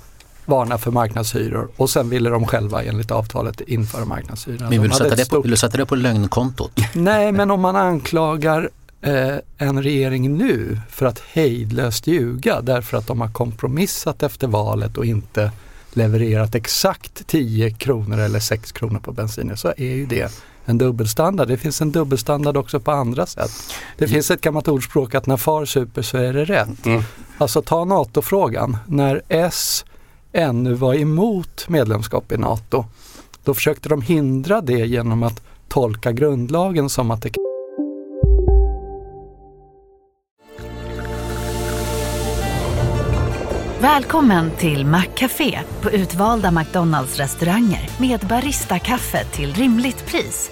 varna 0.44 0.78
för 0.78 0.90
marknadshyror 0.90 1.68
och 1.76 1.90
sen 1.90 2.10
ville 2.10 2.30
de 2.30 2.46
själva 2.46 2.82
enligt 2.82 3.10
avtalet 3.10 3.60
införa 3.60 4.04
marknadshyror. 4.04 4.58
Men 4.58 4.70
vill, 4.70 4.90
du 4.90 4.96
sätta, 4.96 5.16
det 5.16 5.30
på, 5.30 5.40
vill 5.40 5.50
du 5.50 5.56
sätta 5.56 5.76
det 5.76 5.86
på 5.86 5.94
lögnkontot? 5.94 6.72
Nej, 6.94 7.32
men 7.32 7.50
om 7.50 7.60
man 7.60 7.76
anklagar 7.76 8.70
eh, 9.00 9.36
en 9.58 9.82
regering 9.82 10.36
nu 10.36 10.80
för 10.90 11.06
att 11.06 11.18
hejdlöst 11.18 12.06
ljuga 12.06 12.60
därför 12.60 12.96
att 12.96 13.06
de 13.06 13.20
har 13.20 13.28
kompromissat 13.28 14.22
efter 14.22 14.46
valet 14.46 14.96
och 14.96 15.06
inte 15.06 15.52
levererat 15.92 16.54
exakt 16.54 17.26
10 17.26 17.70
kronor 17.70 18.18
eller 18.18 18.40
6 18.40 18.72
kronor 18.72 18.98
på 18.98 19.12
bensinen 19.12 19.56
så 19.56 19.68
är 19.76 19.94
ju 19.94 20.06
det 20.06 20.32
en 20.64 20.79
dubbelstandard. 20.79 21.48
Det 21.48 21.57
finns 21.57 21.81
en 21.81 21.92
dubbelstandard 21.92 22.57
också 22.57 22.81
på 22.81 22.90
andra 22.90 23.27
sätt. 23.27 23.51
Det 23.98 24.09
finns 24.09 24.31
ett 24.31 24.40
gammalt 24.40 24.68
ordspråk 24.68 25.14
att 25.14 25.27
när 25.27 25.37
far 25.37 25.64
super 25.64 26.03
så 26.03 26.16
är 26.16 26.33
det 26.33 26.44
rätt. 26.44 26.87
Mm. 26.87 27.03
Alltså 27.38 27.62
ta 27.62 27.85
NATO-frågan. 27.85 28.77
När 28.87 29.22
S 29.29 29.85
ännu 30.33 30.75
var 30.75 30.94
emot 30.94 31.68
medlemskap 31.68 32.33
i 32.33 32.37
NATO, 32.37 32.85
då 33.44 33.55
försökte 33.55 33.88
de 33.88 34.03
hindra 34.03 34.61
det 34.61 34.87
genom 34.87 35.22
att 35.22 35.42
tolka 35.68 36.12
grundlagen 36.12 36.88
som 36.88 37.11
att 37.11 37.22
det 37.22 37.31
Välkommen 43.83 44.51
till 44.51 44.87
Maccafé 44.87 45.59
på 45.81 45.90
utvalda 45.90 46.51
McDonalds 46.51 47.16
restauranger 47.16 47.90
med 48.01 48.20
Baristakaffe 48.20 49.25
till 49.25 49.55
rimligt 49.55 50.07
pris. 50.07 50.51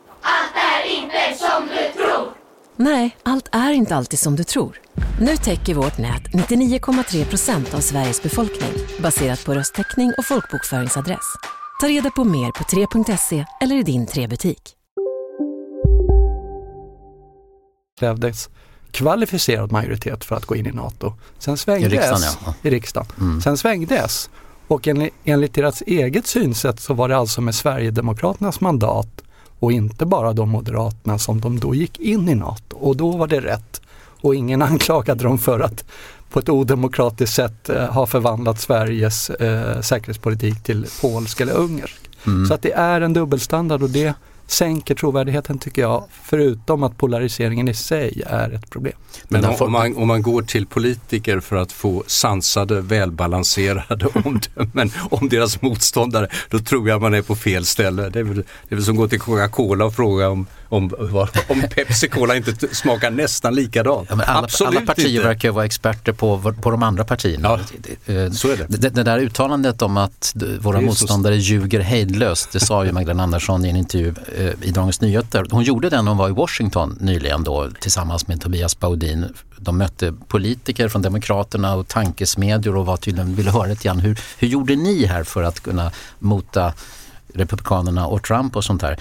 Allt 0.21 0.55
är 0.55 0.89
inte 0.97 1.37
som 1.37 1.67
du 1.67 2.03
tror. 2.03 2.31
Nej, 2.75 3.17
allt 3.23 3.49
är 3.51 3.71
inte 3.71 3.95
alltid 3.95 4.19
som 4.19 4.35
du 4.35 4.43
tror. 4.43 4.79
Nu 5.19 5.37
täcker 5.37 5.73
vårt 5.73 5.97
nät 5.97 6.23
99,3 6.23 7.25
procent 7.25 7.73
av 7.73 7.79
Sveriges 7.79 8.23
befolkning 8.23 8.73
baserat 8.99 9.45
på 9.45 9.53
röstteckning 9.53 10.13
och 10.17 10.25
folkbokföringsadress. 10.25 11.25
Ta 11.81 11.87
reda 11.87 12.11
på 12.11 12.23
mer 12.23 12.51
på 12.51 12.63
3.se 12.63 13.45
eller 13.61 13.75
i 13.75 13.83
din 13.83 14.07
3-butik. 14.07 14.75
krävdes 18.01 18.49
kvalificerad 18.91 19.71
majoritet 19.71 20.25
för 20.25 20.35
att 20.35 20.45
gå 20.45 20.55
in 20.55 20.67
i 20.67 20.71
NATO. 20.71 21.13
Sen 21.37 21.57
svängdes 21.57 21.93
I 21.93 21.95
riksdagen, 21.95 22.21
ja. 22.45 22.53
i 22.61 22.69
riksdagen. 22.69 23.07
Mm. 23.19 23.41
Sen 23.41 23.57
svängdes 23.57 24.29
och 24.67 24.87
enligt, 24.87 25.13
enligt 25.23 25.53
deras 25.53 25.81
eget 25.81 26.27
synsätt 26.27 26.79
så 26.79 26.93
var 26.93 27.09
det 27.09 27.17
alltså 27.17 27.41
med 27.41 27.55
Sverigedemokraternas 27.55 28.61
mandat 28.61 29.23
och 29.61 29.71
inte 29.71 30.05
bara 30.05 30.33
de 30.33 30.49
Moderaterna 30.49 31.19
som 31.19 31.41
de 31.41 31.59
då 31.59 31.75
gick 31.75 31.99
in 31.99 32.29
i 32.29 32.35
NATO 32.35 32.77
och 32.77 32.97
då 32.97 33.11
var 33.11 33.27
det 33.27 33.39
rätt. 33.39 33.81
Och 34.21 34.35
ingen 34.35 34.61
anklagade 34.71 35.23
dem 35.23 35.37
för 35.37 35.59
att 35.59 35.83
på 36.29 36.39
ett 36.39 36.49
odemokratiskt 36.49 37.35
sätt 37.35 37.69
eh, 37.69 37.85
ha 37.85 38.05
förvandlat 38.05 38.59
Sveriges 38.59 39.29
eh, 39.29 39.81
säkerhetspolitik 39.81 40.63
till 40.63 40.85
polsk 41.01 41.41
eller 41.41 41.53
ungersk. 41.53 42.01
Mm. 42.25 42.45
Så 42.45 42.53
att 42.53 42.61
det 42.61 42.71
är 42.71 43.01
en 43.01 43.13
dubbelstandard 43.13 43.83
och 43.83 43.89
det 43.89 44.13
sänker 44.51 44.95
trovärdigheten 44.95 45.59
tycker 45.59 45.81
jag, 45.81 46.03
förutom 46.23 46.83
att 46.83 46.97
polariseringen 46.97 47.67
i 47.67 47.73
sig 47.73 48.23
är 48.25 48.51
ett 48.51 48.69
problem. 48.69 48.93
Men 49.27 49.45
om, 49.45 49.55
om, 49.59 49.71
man, 49.71 49.97
om 49.97 50.07
man 50.07 50.21
går 50.21 50.41
till 50.41 50.67
politiker 50.67 51.39
för 51.39 51.55
att 51.55 51.71
få 51.71 52.03
sansade, 52.07 52.81
välbalanserade 52.81 54.05
omdömen 54.25 54.91
om 55.09 55.29
deras 55.29 55.61
motståndare, 55.61 56.27
då 56.49 56.59
tror 56.59 56.89
jag 56.89 57.01
man 57.01 57.13
är 57.13 57.21
på 57.21 57.35
fel 57.35 57.65
ställe. 57.65 58.09
Det 58.09 58.19
är 58.19 58.23
väl, 58.23 58.35
det 58.35 58.43
är 58.69 58.75
väl 58.75 58.85
som 58.85 58.93
att 58.93 58.97
gå 58.97 59.07
till 59.07 59.19
Coca-Cola 59.19 59.85
och 59.85 59.95
fråga 59.95 60.29
om, 60.29 60.47
om, 60.71 60.91
om 61.47 61.61
Pepsi 61.75 62.07
Cola 62.09 62.35
inte 62.35 62.75
smakar 62.75 63.11
nästan 63.11 63.55
likadant. 63.55 64.07
Ja, 64.09 64.15
alla, 64.25 64.39
Absolut 64.43 64.77
alla 64.77 64.85
partier 64.85 65.09
inte. 65.09 65.23
verkar 65.27 65.51
vara 65.51 65.65
experter 65.65 66.11
på, 66.13 66.53
på 66.61 66.71
de 66.71 66.83
andra 66.83 67.03
partierna. 67.03 67.59
Ja, 68.05 68.31
så 68.31 68.47
är 68.49 68.57
det. 68.57 68.65
Det, 68.67 68.89
det 68.89 69.03
där 69.03 69.17
uttalandet 69.19 69.81
om 69.81 69.97
att 69.97 70.33
våra 70.59 70.77
är 70.77 70.81
så- 70.81 70.85
motståndare 70.85 71.35
ljuger 71.37 71.79
hejdlöst, 71.79 72.51
det 72.51 72.59
sa 72.59 72.85
ju 72.85 72.91
Magdalena 73.01 73.23
Andersson 73.23 73.65
i 73.65 73.69
en 73.69 73.75
intervju 73.75 74.13
eh, 74.37 74.51
i 74.61 74.71
Dagens 74.71 75.01
Nyheter. 75.01 75.45
Hon 75.51 75.63
gjorde 75.63 75.89
den 75.89 76.05
när 76.05 76.11
hon 76.11 76.17
var 76.17 76.29
i 76.29 76.33
Washington 76.33 76.97
nyligen 76.99 77.43
då 77.43 77.69
tillsammans 77.79 78.27
med 78.27 78.41
Tobias 78.41 78.79
Baudin. 78.79 79.25
De 79.57 79.77
mötte 79.77 80.13
politiker 80.27 80.87
från 80.89 81.01
Demokraterna 81.01 81.75
och 81.75 81.87
tankesmedjor 81.87 82.77
och 82.77 82.85
var 82.85 82.97
tydligen 82.97 83.35
ville 83.35 83.51
höra 83.51 83.65
lite 83.67 83.83
grann 83.83 83.99
hur, 83.99 84.19
hur 84.37 84.47
gjorde 84.47 84.75
ni 84.75 85.05
här 85.05 85.23
för 85.23 85.43
att 85.43 85.59
kunna 85.59 85.91
mota 86.19 86.73
Republikanerna 87.33 88.07
och 88.07 88.23
Trump 88.23 88.55
och 88.55 88.63
sånt 88.63 88.81
där. 88.81 88.97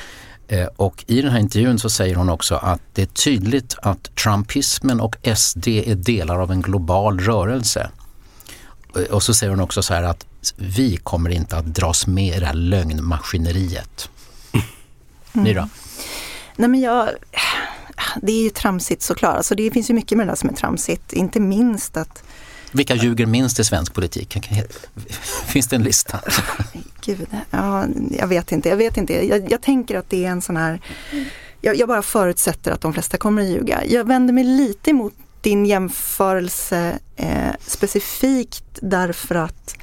Eh, 0.53 0.67
Och 0.77 1.05
i 1.07 1.23
den 1.23 1.33
här 1.33 1.39
intervjun 1.41 1.79
så 1.79 1.91
säger 1.91 2.15
hon 2.15 2.29
också 2.29 2.55
att 2.55 2.81
det 2.93 3.03
är 3.03 3.07
tydligt 3.07 3.77
att 3.83 4.15
Trumpismen 4.17 5.01
och 5.01 5.17
SD 5.37 5.69
är 5.69 5.95
delar 5.95 6.39
av 6.39 6.51
en 6.53 6.63
global 6.63 7.21
rörelse. 7.21 7.91
Eh, 8.97 9.03
Och 9.03 9.23
så 9.23 9.35
säger 9.35 9.51
hon 9.51 9.61
också 9.61 9.83
så 9.83 9.95
här 9.95 10.03
att 10.03 10.27
vi 10.57 10.97
kommer 10.97 11.31
inte 11.31 11.57
att 11.57 11.67
dras 11.67 12.07
med 12.07 12.37
i 12.37 12.41
det 12.41 12.47
här 12.47 12.55
lögnmaskineriet. 12.55 14.11
Ni 15.33 15.55
då? 15.55 15.69
Nej 16.57 16.69
men 16.69 16.81
jag, 16.81 17.09
det 18.23 18.33
är 18.33 18.43
ju 18.43 18.51
tramsigt 18.51 19.03
såklart. 19.03 19.37
Alltså 19.37 19.55
det 19.55 19.71
finns 19.71 19.91
ju 19.91 19.95
mycket 19.95 20.19
med 20.19 20.27
det 20.27 20.31
där 20.31 20.37
som 20.37 20.49
är 20.51 20.55
tramsigt. 20.55 21.13
Inte 21.13 21.41
minst 21.41 21.97
att, 21.97 22.23
vilka 22.73 22.95
ljuger 22.95 23.27
minst 23.27 23.61
i 23.61 23.65
svensk 23.65 23.95
politik? 23.95 24.39
Finns 25.47 25.69
det 25.69 25.77
en 25.77 25.83
lista? 25.83 26.21
gud, 27.05 27.27
ja, 27.51 27.87
jag 28.11 28.27
vet 28.27 28.53
inte. 28.53 28.69
Jag 28.69 28.77
vet 28.77 28.97
inte. 28.97 29.27
Jag, 29.27 29.51
jag 29.53 29.63
tänker 29.63 29.99
att 29.99 30.11
det 30.11 30.25
är 30.25 30.31
en 30.31 30.43
sån 30.43 30.57
här, 30.57 30.81
jag, 31.61 31.77
jag 31.77 31.89
bara 31.89 32.03
förutsätter 32.03 32.73
att 32.73 32.81
de 32.81 32.93
flesta 32.93 33.17
kommer 33.17 33.43
att 33.43 33.49
ljuga. 33.49 33.85
Jag 33.87 34.05
vänder 34.05 34.35
mig 34.35 34.45
lite 34.45 34.91
emot 34.91 35.15
din 35.41 35.67
jämförelse 35.67 36.99
eh, 37.17 37.55
specifikt 37.61 38.79
därför 38.83 39.35
att 39.35 39.77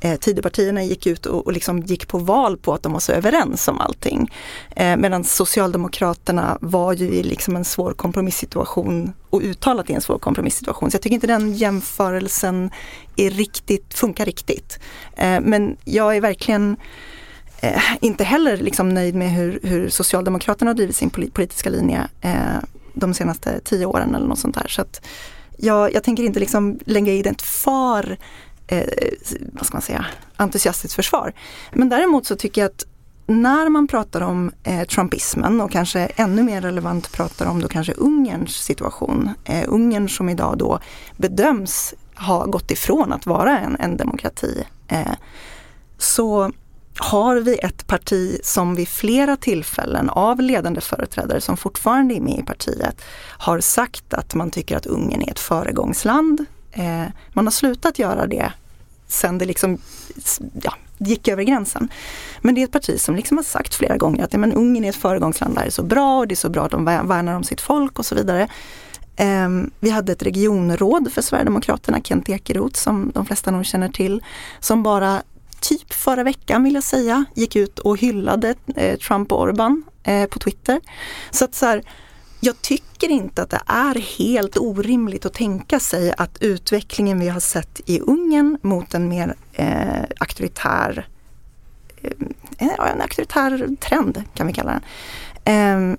eh, 0.00 0.16
Tidöpartierna 0.16 0.84
gick 0.84 1.06
ut 1.06 1.26
och, 1.26 1.46
och 1.46 1.52
liksom 1.52 1.80
gick 1.80 2.08
på 2.08 2.18
val 2.18 2.56
på 2.56 2.74
att 2.74 2.82
de 2.82 2.92
var 2.92 3.00
så 3.00 3.12
överens 3.12 3.68
om 3.68 3.80
allting. 3.80 4.30
Eh, 4.76 4.96
Medan 4.96 5.24
Socialdemokraterna 5.24 6.58
var 6.60 6.92
ju 6.92 7.08
i 7.08 7.22
liksom 7.22 7.56
en 7.56 7.64
svår 7.64 7.92
kompromissituation 7.92 9.12
och 9.30 9.40
uttalat 9.40 9.90
i 9.90 9.92
en 9.92 10.00
svår 10.00 10.18
kompromissituation. 10.18 10.90
Så 10.90 10.94
jag 10.94 11.02
tycker 11.02 11.14
inte 11.14 11.26
den 11.26 11.54
jämförelsen 11.54 12.70
är 13.16 13.30
riktigt, 13.30 13.94
funkar 13.94 14.24
riktigt. 14.24 14.78
Eh, 15.16 15.40
men 15.40 15.76
jag 15.84 16.16
är 16.16 16.20
verkligen 16.20 16.76
eh, 17.60 17.82
inte 18.00 18.24
heller 18.24 18.56
liksom 18.56 18.88
nöjd 18.88 19.14
med 19.14 19.30
hur, 19.30 19.60
hur 19.62 19.88
Socialdemokraterna 19.88 20.68
har 20.68 20.74
drivit 20.74 20.96
sin 20.96 21.10
politiska 21.10 21.70
linje 21.70 22.08
eh, 22.20 22.58
de 22.94 23.14
senaste 23.14 23.60
tio 23.64 23.86
åren 23.86 24.14
eller 24.14 24.26
något 24.26 24.38
sånt 24.38 24.54
där. 24.54 24.68
Så 24.68 24.82
att 24.82 25.06
jag, 25.56 25.94
jag 25.94 26.04
tänker 26.04 26.22
inte 26.22 26.40
liksom 26.40 26.78
lägga 26.84 27.12
i 27.12 27.22
den 27.22 27.34
ett 27.34 27.42
för 27.42 28.18
eh, 28.70 28.84
vad 29.52 29.66
ska 29.66 29.74
man 29.74 29.82
säga, 29.82 30.06
entusiastiskt 30.36 30.94
försvar. 30.94 31.32
Men 31.72 31.88
däremot 31.88 32.26
så 32.26 32.36
tycker 32.36 32.60
jag 32.60 32.70
att 32.70 32.86
när 33.26 33.68
man 33.68 33.88
pratar 33.88 34.20
om 34.20 34.52
eh, 34.62 34.86
trumpismen 34.86 35.60
och 35.60 35.70
kanske 35.70 36.00
ännu 36.00 36.42
mer 36.42 36.60
relevant 36.60 37.12
pratar 37.12 37.46
om 37.46 37.60
då 37.60 37.68
kanske 37.68 37.92
Ungerns 37.92 38.50
situation. 38.50 39.30
Eh, 39.44 39.64
Ungern 39.68 40.08
som 40.08 40.28
idag 40.28 40.58
då 40.58 40.78
bedöms 41.16 41.94
ha 42.14 42.44
gått 42.46 42.70
ifrån 42.70 43.12
att 43.12 43.26
vara 43.26 43.58
en, 43.58 43.76
en 43.80 43.96
demokrati. 43.96 44.64
Eh, 44.88 45.12
så 45.98 46.50
har 46.98 47.36
vi 47.36 47.58
ett 47.58 47.86
parti 47.86 48.40
som 48.42 48.74
vid 48.74 48.88
flera 48.88 49.36
tillfällen 49.36 50.10
av 50.10 50.40
ledande 50.40 50.80
företrädare 50.80 51.40
som 51.40 51.56
fortfarande 51.56 52.14
är 52.14 52.20
med 52.20 52.38
i 52.38 52.42
partiet 52.42 53.02
har 53.38 53.60
sagt 53.60 54.14
att 54.14 54.34
man 54.34 54.50
tycker 54.50 54.76
att 54.76 54.86
Ungern 54.86 55.22
är 55.22 55.30
ett 55.30 55.38
föregångsland. 55.38 56.46
Eh, 56.72 57.04
man 57.32 57.46
har 57.46 57.50
slutat 57.50 57.98
göra 57.98 58.26
det 58.26 58.52
sen 59.08 59.38
det 59.38 59.44
liksom 59.44 59.78
ja, 60.62 60.74
gick 60.98 61.28
över 61.28 61.42
gränsen. 61.42 61.88
Men 62.40 62.54
det 62.54 62.60
är 62.60 62.64
ett 62.64 62.72
parti 62.72 63.00
som 63.00 63.16
liksom 63.16 63.36
har 63.36 63.44
sagt 63.44 63.74
flera 63.74 63.96
gånger 63.96 64.24
att 64.24 64.32
ja, 64.32 64.38
men 64.38 64.52
Ungern 64.52 64.84
är 64.84 64.88
ett 64.88 64.96
föregångsland, 64.96 65.54
där 65.54 65.62
det 65.62 65.68
är 65.68 65.70
så 65.70 65.82
bra 65.82 66.18
och 66.18 66.28
det 66.28 66.34
är 66.34 66.36
så 66.36 66.48
bra 66.48 66.64
att 66.64 66.70
de 66.70 66.84
värnar 66.84 67.34
om 67.34 67.44
sitt 67.44 67.60
folk 67.60 67.98
och 67.98 68.06
så 68.06 68.14
vidare. 68.14 68.48
Ehm, 69.16 69.70
vi 69.80 69.90
hade 69.90 70.12
ett 70.12 70.22
regionråd 70.22 71.12
för 71.12 71.22
Sverigedemokraterna, 71.22 72.00
Kent 72.00 72.28
Ekeroth, 72.28 72.80
som 72.80 73.10
de 73.14 73.26
flesta 73.26 73.50
nog 73.50 73.66
känner 73.66 73.88
till, 73.88 74.22
som 74.60 74.82
bara 74.82 75.22
typ 75.60 75.92
förra 75.92 76.22
veckan 76.22 76.64
vill 76.64 76.74
jag 76.74 76.84
säga, 76.84 77.24
gick 77.34 77.56
ut 77.56 77.78
och 77.78 77.98
hyllade 77.98 78.54
eh, 78.76 78.98
Trump 78.98 79.32
och 79.32 79.40
Orban 79.40 79.82
eh, 80.02 80.26
på 80.26 80.38
Twitter. 80.38 80.80
Så 81.30 81.44
att 81.44 81.54
så 81.54 81.66
här, 81.66 81.82
jag 82.40 82.62
tycker 82.62 83.08
inte 83.08 83.42
att 83.42 83.50
det 83.50 83.62
är 83.66 83.94
helt 84.18 84.56
orimligt 84.56 85.26
att 85.26 85.34
tänka 85.34 85.80
sig 85.80 86.14
att 86.16 86.38
utvecklingen 86.42 87.20
vi 87.20 87.28
har 87.28 87.40
sett 87.40 87.80
i 87.86 88.00
Ungern 88.00 88.58
mot 88.62 88.94
en 88.94 89.08
mer 89.08 89.34
eh, 89.52 90.02
auktoritär 90.20 91.08
eh, 92.02 92.10
en 92.58 93.00
auktoritär 93.00 93.76
trend 93.80 94.22
kan 94.34 94.46
vi 94.46 94.52
kalla 94.52 94.70
den. 94.70 94.82
Ehm, 95.44 95.96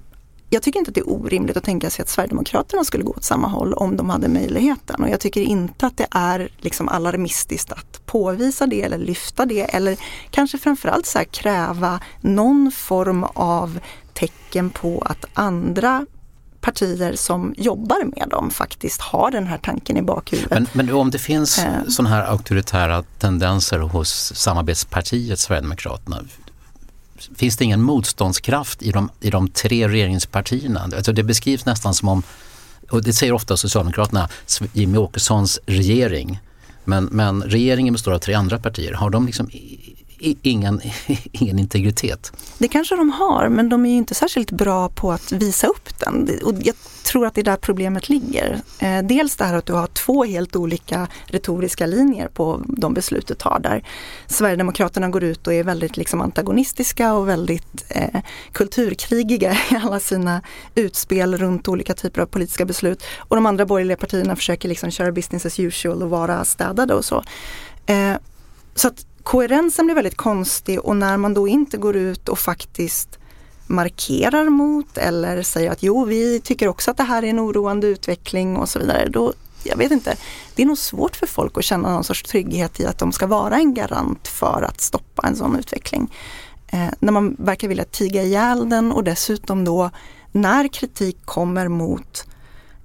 jag 0.50 0.64
tycker 0.64 0.80
inte 0.80 0.90
att 0.90 0.96
det 0.96 1.02
är 1.02 1.10
orimligt 1.10 1.58
att 1.58 1.64
tänka 1.64 1.90
sig 1.90 2.04
att 2.04 2.10
Sverigedemokraterna 2.10 2.84
skulle 2.84 3.04
gå 3.04 3.12
åt 3.12 3.24
samma 3.24 3.48
håll 3.48 3.74
om 3.74 3.98
de 3.98 4.10
hade 4.10 4.28
möjligheten. 4.28 5.04
Och 5.04 5.10
jag 5.10 5.20
tycker 5.20 5.42
inte 5.42 5.86
att 5.86 5.98
det 5.98 6.08
är 6.12 6.50
liksom 6.58 6.90
alarmistiskt 6.90 7.72
att 7.72 8.06
påvisa 8.06 8.68
det 8.68 8.82
eller 8.82 8.98
lyfta 8.98 9.46
det 9.46 9.62
eller 9.62 9.98
kanske 10.30 10.58
framförallt 10.58 11.06
så 11.06 11.18
här 11.18 11.26
kräva 11.26 12.00
någon 12.22 12.72
form 12.72 13.24
av 13.24 13.80
tecken 14.14 14.70
på 14.70 15.02
att 15.06 15.26
andra 15.34 16.06
partier 16.62 17.16
som 17.16 17.54
jobbar 17.58 18.20
med 18.20 18.30
dem 18.30 18.52
faktiskt 18.52 19.02
har 19.02 19.32
den 19.32 19.48
här 19.48 19.58
tanken 19.58 19.98
i 19.98 20.02
bakhuvudet. 20.02 20.52
Men, 20.52 20.68
men 20.74 20.94
om 20.96 21.12
det 21.12 21.20
finns 21.20 21.60
Eh. 21.60 21.88
sådana 21.90 22.16
här 22.16 22.24
auktoritära 22.24 23.04
tendenser 23.20 23.80
hos 23.80 24.34
samarbetspartiet 24.36 25.40
Sverigedemokraterna, 25.40 26.22
finns 27.36 27.58
det 27.58 27.66
ingen 27.66 27.82
motståndskraft 27.82 28.82
i 28.82 28.92
de, 28.92 29.10
i 29.20 29.30
de 29.30 29.48
tre 29.48 29.88
regeringspartierna? 29.88 30.90
Alltså 30.96 31.14
det 31.14 31.24
beskrivs 31.24 31.66
nästan 31.66 31.94
som 31.94 32.08
om, 32.10 32.24
och 32.90 33.04
det 33.04 33.14
säger 33.14 33.34
ofta 33.34 33.58
Socialdemokraterna, 33.58 34.30
Jimmy 34.74 34.98
Åkessons 34.98 35.60
regering. 35.66 36.40
Men, 36.84 37.06
men 37.06 37.44
regeringen 37.44 37.94
består 37.94 38.12
av 38.12 38.20
tre 38.20 38.34
andra 38.34 38.60
partier. 38.60 38.94
Har 38.94 39.10
de 39.10 39.26
liksom 39.26 39.50
ingen, 40.22 40.82
ingen 41.32 41.60
integritet? 41.60 42.32
Det 42.58 42.68
kanske 42.68 42.96
de 42.96 43.10
har, 43.10 43.50
men 43.50 43.70
de 43.70 43.86
är 43.86 43.90
ju 43.90 43.98
inte 43.98 44.16
särskilt 44.16 44.52
bra 44.52 44.90
på 44.90 45.12
att 45.12 45.32
visa 45.32 45.68
upp 45.68 46.00
den. 46.00 46.30
Och 46.44 46.54
jag 46.64 46.76
tror 47.04 47.26
att 47.26 47.36
det 47.36 47.42
är 47.42 47.46
där 47.46 47.58
problemet 47.58 48.10
ligger. 48.10 48.62
Eh, 48.80 49.02
dels 49.04 49.36
det 49.36 49.44
här 49.46 49.54
att 49.54 49.66
du 49.66 49.74
har 49.74 49.88
två 49.88 50.24
helt 50.24 50.56
olika 50.56 51.08
retoriska 51.26 51.86
linjer 51.86 52.28
på 52.28 52.62
de 52.68 52.94
beslut 52.94 53.28
du 53.28 53.34
tar 53.34 53.60
där. 53.60 53.88
Sverigedemokraterna 54.28 55.10
går 55.10 55.24
ut 55.24 55.48
och 55.48 55.54
är 55.54 55.64
väldigt 55.64 55.98
liksom 55.98 56.22
antagonistiska 56.22 57.14
och 57.14 57.28
väldigt 57.28 57.86
eh, 57.90 58.22
kulturkrigiga 58.52 59.54
i 59.72 59.76
alla 59.76 60.00
sina 60.00 60.42
utspel 60.76 61.38
runt 61.38 61.68
olika 61.68 61.94
typer 61.94 62.22
av 62.22 62.26
politiska 62.26 62.66
beslut. 62.66 63.04
Och 63.18 63.36
de 63.36 63.46
andra 63.46 63.66
borgerliga 63.66 63.98
partierna 63.98 64.36
försöker 64.36 64.70
liksom 64.70 64.92
köra 64.92 65.12
business 65.12 65.46
as 65.46 65.60
usual 65.60 66.04
och 66.04 66.10
vara 66.10 66.46
städade 66.46 66.94
och 66.94 67.06
så. 67.06 67.24
Eh, 67.86 68.16
så 68.76 68.88
att 68.88 69.06
koherensen 69.24 69.86
blir 69.86 69.96
väldigt 69.96 70.18
konstig 70.18 70.80
och 70.80 70.96
när 70.96 71.18
man 71.18 71.34
då 71.34 71.48
inte 71.48 71.78
går 71.78 71.96
ut 71.96 72.30
och 72.30 72.40
faktiskt 72.40 73.20
markerar 73.68 74.50
mot 74.50 74.98
eller 74.98 75.44
säger 75.44 75.72
att 75.72 75.84
jo, 75.84 76.06
vi 76.06 76.40
tycker 76.40 76.68
också 76.68 76.92
att 76.92 76.98
det 76.98 77.04
här 77.04 77.24
är 77.24 77.28
en 77.28 77.40
oroande 77.40 77.88
utveckling 77.88 78.58
och 78.58 78.70
så 78.70 78.80
vidare. 78.80 79.10
Då, 79.10 79.34
jag 79.64 79.78
vet 79.78 79.92
inte, 79.92 80.16
det 80.56 80.62
är 80.62 80.66
nog 80.66 80.78
svårt 80.78 81.16
för 81.16 81.28
folk 81.28 81.58
att 81.58 81.64
känna 81.64 81.94
någon 81.94 82.04
sorts 82.04 82.24
trygghet 82.24 82.80
i 82.80 82.86
att 82.86 82.98
de 82.98 83.12
ska 83.12 83.28
vara 83.28 83.56
en 83.56 83.74
garant 83.74 84.28
för 84.28 84.62
att 84.62 84.82
stoppa 84.82 85.28
en 85.28 85.36
sån 85.36 85.56
utveckling. 85.56 86.14
Eh, 86.68 86.88
när 87.00 87.12
man 87.12 87.36
verkar 87.40 87.68
vilja 87.68 87.86
tiga 87.86 88.24
ihjäl 88.24 88.70
den 88.70 88.92
och 88.92 89.04
dessutom 89.04 89.66
då 89.66 89.90
när 90.32 90.68
kritik 90.68 91.18
kommer 91.26 91.68
mot 91.68 92.26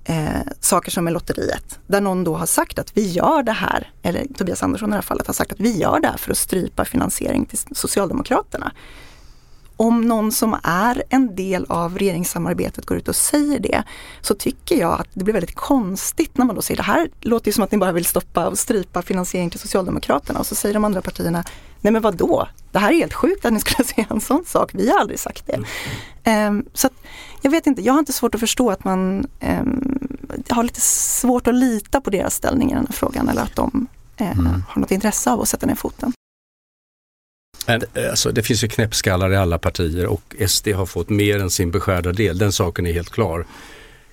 eh, 0.07 0.40
saker 0.61 0.90
som 0.90 1.07
är 1.07 1.11
lotteriet. 1.11 1.78
Där 1.86 2.00
någon 2.00 2.24
då 2.24 2.36
har 2.36 2.46
sagt 2.46 2.78
att 2.78 2.96
vi 2.96 3.11
gör 3.11 3.42
det 3.42 3.52
här, 3.52 3.90
eller 4.02 4.26
Tobias 4.38 4.62
Andersson 4.62 4.88
i 4.88 4.90
det 4.90 4.96
här 4.96 5.02
fallet 5.02 5.26
har 5.26 5.34
sagt 5.34 5.52
att 5.52 5.61
vi 5.61 5.78
gör 5.78 6.00
det 6.00 6.09
här 6.09 6.16
för 6.16 6.30
att 6.30 6.38
strypa 6.38 6.84
finansiering 6.84 7.46
till 7.46 7.59
Socialdemokraterna. 7.72 8.72
Om 9.77 10.01
någon 10.01 10.33
som 10.33 10.57
är 10.62 11.03
en 11.09 11.37
del 11.37 11.66
av 11.68 11.99
regeringssamarbetet 11.99 12.87
går 12.87 12.97
ut 12.97 13.09
och 13.09 13.16
säger 13.16 13.59
det 13.59 13.83
så 14.20 14.35
tycker 14.35 14.77
jag 14.77 15.01
att 15.01 15.09
det 15.12 15.24
blir 15.24 15.35
väldigt 15.35 15.55
konstigt 15.55 16.39
när 16.39 16.45
man 16.45 16.57
då 16.57 16.62
säger 16.62 16.77
det 16.77 16.83
här 16.83 17.09
låter 17.20 17.49
ju 17.49 17.53
som 17.53 17.64
att 17.64 17.72
ni 17.72 17.79
bara 17.79 17.93
vill 17.93 18.05
stoppa 18.05 18.47
och 18.47 18.59
strypa 18.59 19.03
finansiering 19.03 19.51
till 19.51 19.61
Socialdemokraterna 19.61 20.39
och 20.39 20.47
så 20.47 20.55
säger 20.55 20.74
de 20.74 20.85
andra 20.85 21.03
partierna 21.03 21.45
Nej 21.81 21.93
men 21.93 22.03
vad 22.03 22.16
då? 22.16 22.49
Det 22.72 22.79
här 22.79 22.93
är 22.93 22.97
helt 22.97 23.14
sjukt 23.14 23.45
att 23.45 23.53
ni 23.53 23.61
skulle 23.61 23.89
säga 23.95 24.07
en 24.11 24.20
sån 24.20 24.45
sak. 24.47 24.70
Vi 24.74 24.91
har 24.91 24.99
aldrig 24.99 25.20
sagt 25.20 25.47
det. 25.47 25.61
Ehm, 26.24 26.64
så 26.72 26.87
att, 26.87 26.93
jag 27.43 27.51
vet 27.51 27.66
inte, 27.66 27.83
jag 27.83 27.93
har 27.93 27.99
inte 27.99 28.12
svårt 28.12 28.35
att 28.35 28.41
förstå 28.41 28.70
att 28.70 28.85
man 28.85 29.27
ehm, 29.41 30.09
har 30.49 30.62
lite 30.62 30.81
svårt 30.81 31.47
att 31.47 31.55
lita 31.55 32.01
på 32.01 32.11
deras 32.11 32.35
ställning 32.35 32.70
i 32.70 32.74
den 32.74 32.87
här 32.87 32.93
frågan 32.93 33.29
eller 33.29 33.43
att 33.43 33.57
de 33.57 33.87
eh, 34.16 34.27
har 34.68 34.81
något 34.81 34.91
intresse 34.91 35.31
av 35.31 35.41
att 35.41 35.49
sätta 35.49 35.66
ner 35.66 35.74
foten. 35.74 36.12
Men, 37.66 37.82
alltså, 38.10 38.32
det 38.32 38.42
finns 38.42 38.64
ju 38.64 38.68
knäppskallar 38.68 39.32
i 39.32 39.36
alla 39.36 39.58
partier 39.58 40.06
och 40.06 40.34
SD 40.48 40.68
har 40.68 40.86
fått 40.86 41.08
mer 41.08 41.40
än 41.40 41.50
sin 41.50 41.70
beskärda 41.70 42.12
del. 42.12 42.38
Den 42.38 42.52
saken 42.52 42.86
är 42.86 42.92
helt 42.92 43.10
klar. 43.10 43.46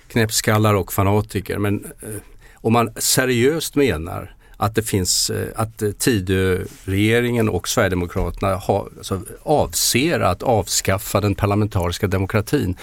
Knäppskallar 0.07 0.73
och 0.73 0.93
fanatiker. 0.93 1.57
Men 1.57 1.85
eh, 2.01 2.09
om 2.55 2.73
man 2.73 2.93
seriöst 2.95 3.75
menar 3.75 4.35
att 4.57 4.75
det 4.75 4.83
finns, 4.83 5.29
eh, 5.29 5.47
att 5.55 5.81
eh, 5.81 5.91
Tidöregeringen 5.91 7.49
och 7.49 7.67
Sverigedemokraterna 7.67 8.55
har, 8.55 8.89
alltså, 8.97 9.21
avser 9.43 10.19
att 10.19 10.43
avskaffa 10.43 11.21
den 11.21 11.35
parlamentariska 11.35 12.07
demokratin. 12.07 12.75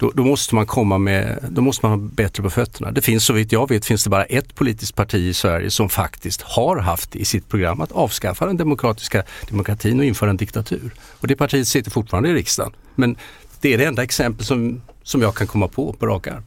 Då, 0.00 0.12
då, 0.14 0.24
måste 0.24 0.54
man 0.54 0.66
komma 0.66 0.98
med, 0.98 1.44
då 1.50 1.62
måste 1.62 1.86
man 1.86 2.00
ha 2.00 2.08
bättre 2.08 2.42
på 2.42 2.50
fötterna. 2.50 2.90
Det 2.90 3.00
finns 3.00 3.24
så 3.24 3.32
vitt 3.32 3.52
jag 3.52 3.68
vet 3.68 3.84
finns 3.84 4.04
det 4.04 4.10
bara 4.10 4.24
ett 4.24 4.54
politiskt 4.54 4.94
parti 4.94 5.14
i 5.14 5.34
Sverige 5.34 5.70
som 5.70 5.88
faktiskt 5.88 6.42
har 6.42 6.76
haft 6.76 7.16
i 7.16 7.24
sitt 7.24 7.48
program 7.48 7.80
att 7.80 7.92
avskaffa 7.92 8.46
den 8.46 8.56
demokratiska 8.56 9.22
demokratin 9.48 9.98
och 9.98 10.04
införa 10.04 10.30
en 10.30 10.36
diktatur. 10.36 10.90
Och 11.20 11.26
det 11.26 11.36
partiet 11.36 11.68
sitter 11.68 11.90
fortfarande 11.90 12.28
i 12.28 12.34
riksdagen. 12.34 12.72
Men 12.94 13.16
det 13.60 13.74
är 13.74 13.78
det 13.78 13.84
enda 13.84 14.02
exempel 14.02 14.46
som, 14.46 14.82
som 15.02 15.22
jag 15.22 15.34
kan 15.34 15.46
komma 15.46 15.68
på 15.68 15.92
på 15.92 16.06
rak 16.06 16.26
arm. 16.26 16.42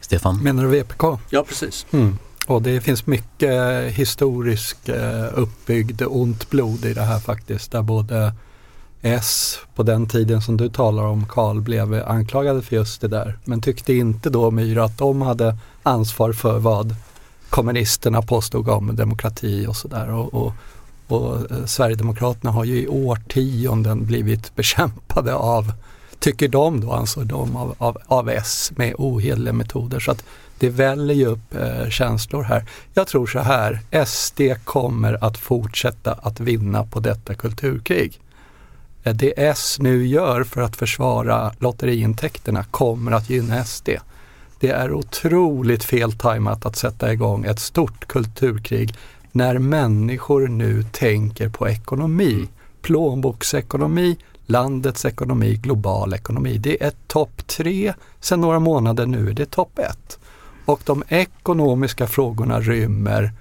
Stefan? 0.00 0.42
Menar 0.42 0.62
du 0.62 0.68
VPK? 0.68 1.04
Ja, 1.30 1.44
precis. 1.48 1.86
Mm. 1.90 2.18
Och 2.46 2.62
det 2.62 2.80
finns 2.80 3.06
mycket 3.06 3.52
historisk 3.92 4.88
eh, 4.88 5.28
uppbyggd 5.34 6.02
ont 6.06 6.50
blod 6.50 6.84
i 6.84 6.94
det 6.94 7.02
här 7.02 7.18
faktiskt. 7.18 7.72
Där 7.72 7.82
både 7.82 8.32
S 9.02 9.58
på 9.74 9.82
den 9.82 10.06
tiden 10.06 10.42
som 10.42 10.56
du 10.56 10.68
talar 10.68 11.02
om 11.02 11.26
Karl 11.26 11.60
blev 11.60 11.94
anklagade 12.06 12.62
för 12.62 12.76
just 12.76 13.00
det 13.00 13.08
där. 13.08 13.38
Men 13.44 13.60
tyckte 13.60 13.94
inte 13.94 14.30
då 14.30 14.50
Myra 14.50 14.84
att 14.84 14.98
de 14.98 15.22
hade 15.22 15.56
ansvar 15.82 16.32
för 16.32 16.58
vad 16.58 16.94
kommunisterna 17.48 18.22
påstod 18.22 18.68
om 18.68 18.96
demokrati 18.96 19.66
och 19.66 19.76
sådär. 19.76 20.10
Och, 20.10 20.34
och, 20.34 20.52
och 21.06 21.50
eh, 21.50 21.64
Sverigedemokraterna 21.64 22.50
har 22.50 22.64
ju 22.64 22.82
i 22.82 22.88
årtionden 22.88 24.06
blivit 24.06 24.54
bekämpade 24.56 25.34
av, 25.34 25.72
tycker 26.18 26.48
de 26.48 26.80
då, 26.80 26.92
ansåg 26.92 27.26
de 27.26 27.56
av, 27.56 27.74
av, 27.78 27.98
av 28.06 28.28
S 28.28 28.72
med 28.76 28.94
ohederliga 28.98 29.52
metoder. 29.52 30.00
Så 30.00 30.10
att 30.10 30.24
det 30.58 30.68
väller 30.68 31.14
ju 31.14 31.26
upp 31.26 31.54
eh, 31.54 31.88
känslor 31.88 32.42
här. 32.42 32.64
Jag 32.94 33.06
tror 33.06 33.26
så 33.26 33.38
här, 33.38 33.80
SD 34.06 34.40
kommer 34.64 35.24
att 35.24 35.38
fortsätta 35.38 36.12
att 36.12 36.40
vinna 36.40 36.84
på 36.84 37.00
detta 37.00 37.34
kulturkrig. 37.34 38.20
Eh, 39.08 39.14
Det 39.14 39.32
S 39.36 39.76
nu 39.80 40.06
gör 40.06 40.44
för 40.44 40.60
att 40.60 40.76
försvara 40.76 41.52
lotteriintäkterna 41.58 42.64
kommer 42.64 43.12
att 43.12 43.30
gynna 43.30 43.64
SD. 43.64 43.88
Det 44.60 44.70
är 44.70 44.92
otroligt 44.92 45.84
feltajmat 45.84 46.66
att 46.66 46.76
sätta 46.76 47.12
igång 47.12 47.44
ett 47.44 47.60
stort 47.60 48.08
kulturkrig 48.08 48.94
när 49.32 49.58
människor 49.58 50.48
nu 50.48 50.82
tänker 50.92 51.48
på 51.48 51.68
ekonomi. 51.68 52.48
Plånboksekonomi, 52.82 54.16
landets 54.46 55.04
ekonomi, 55.04 55.54
global 55.54 56.14
ekonomi. 56.14 56.58
Det 56.58 56.82
är 56.84 56.92
topp 57.06 57.46
tre 57.46 57.94
sedan 58.20 58.40
några 58.40 58.58
månader 58.58 59.06
nu 59.06 59.28
är 59.28 59.34
det 59.34 59.50
topp 59.50 59.78
ett. 59.78 60.18
Och 60.64 60.80
de 60.84 61.02
ekonomiska 61.08 62.06
frågorna 62.06 62.60
rymmer 62.60 63.32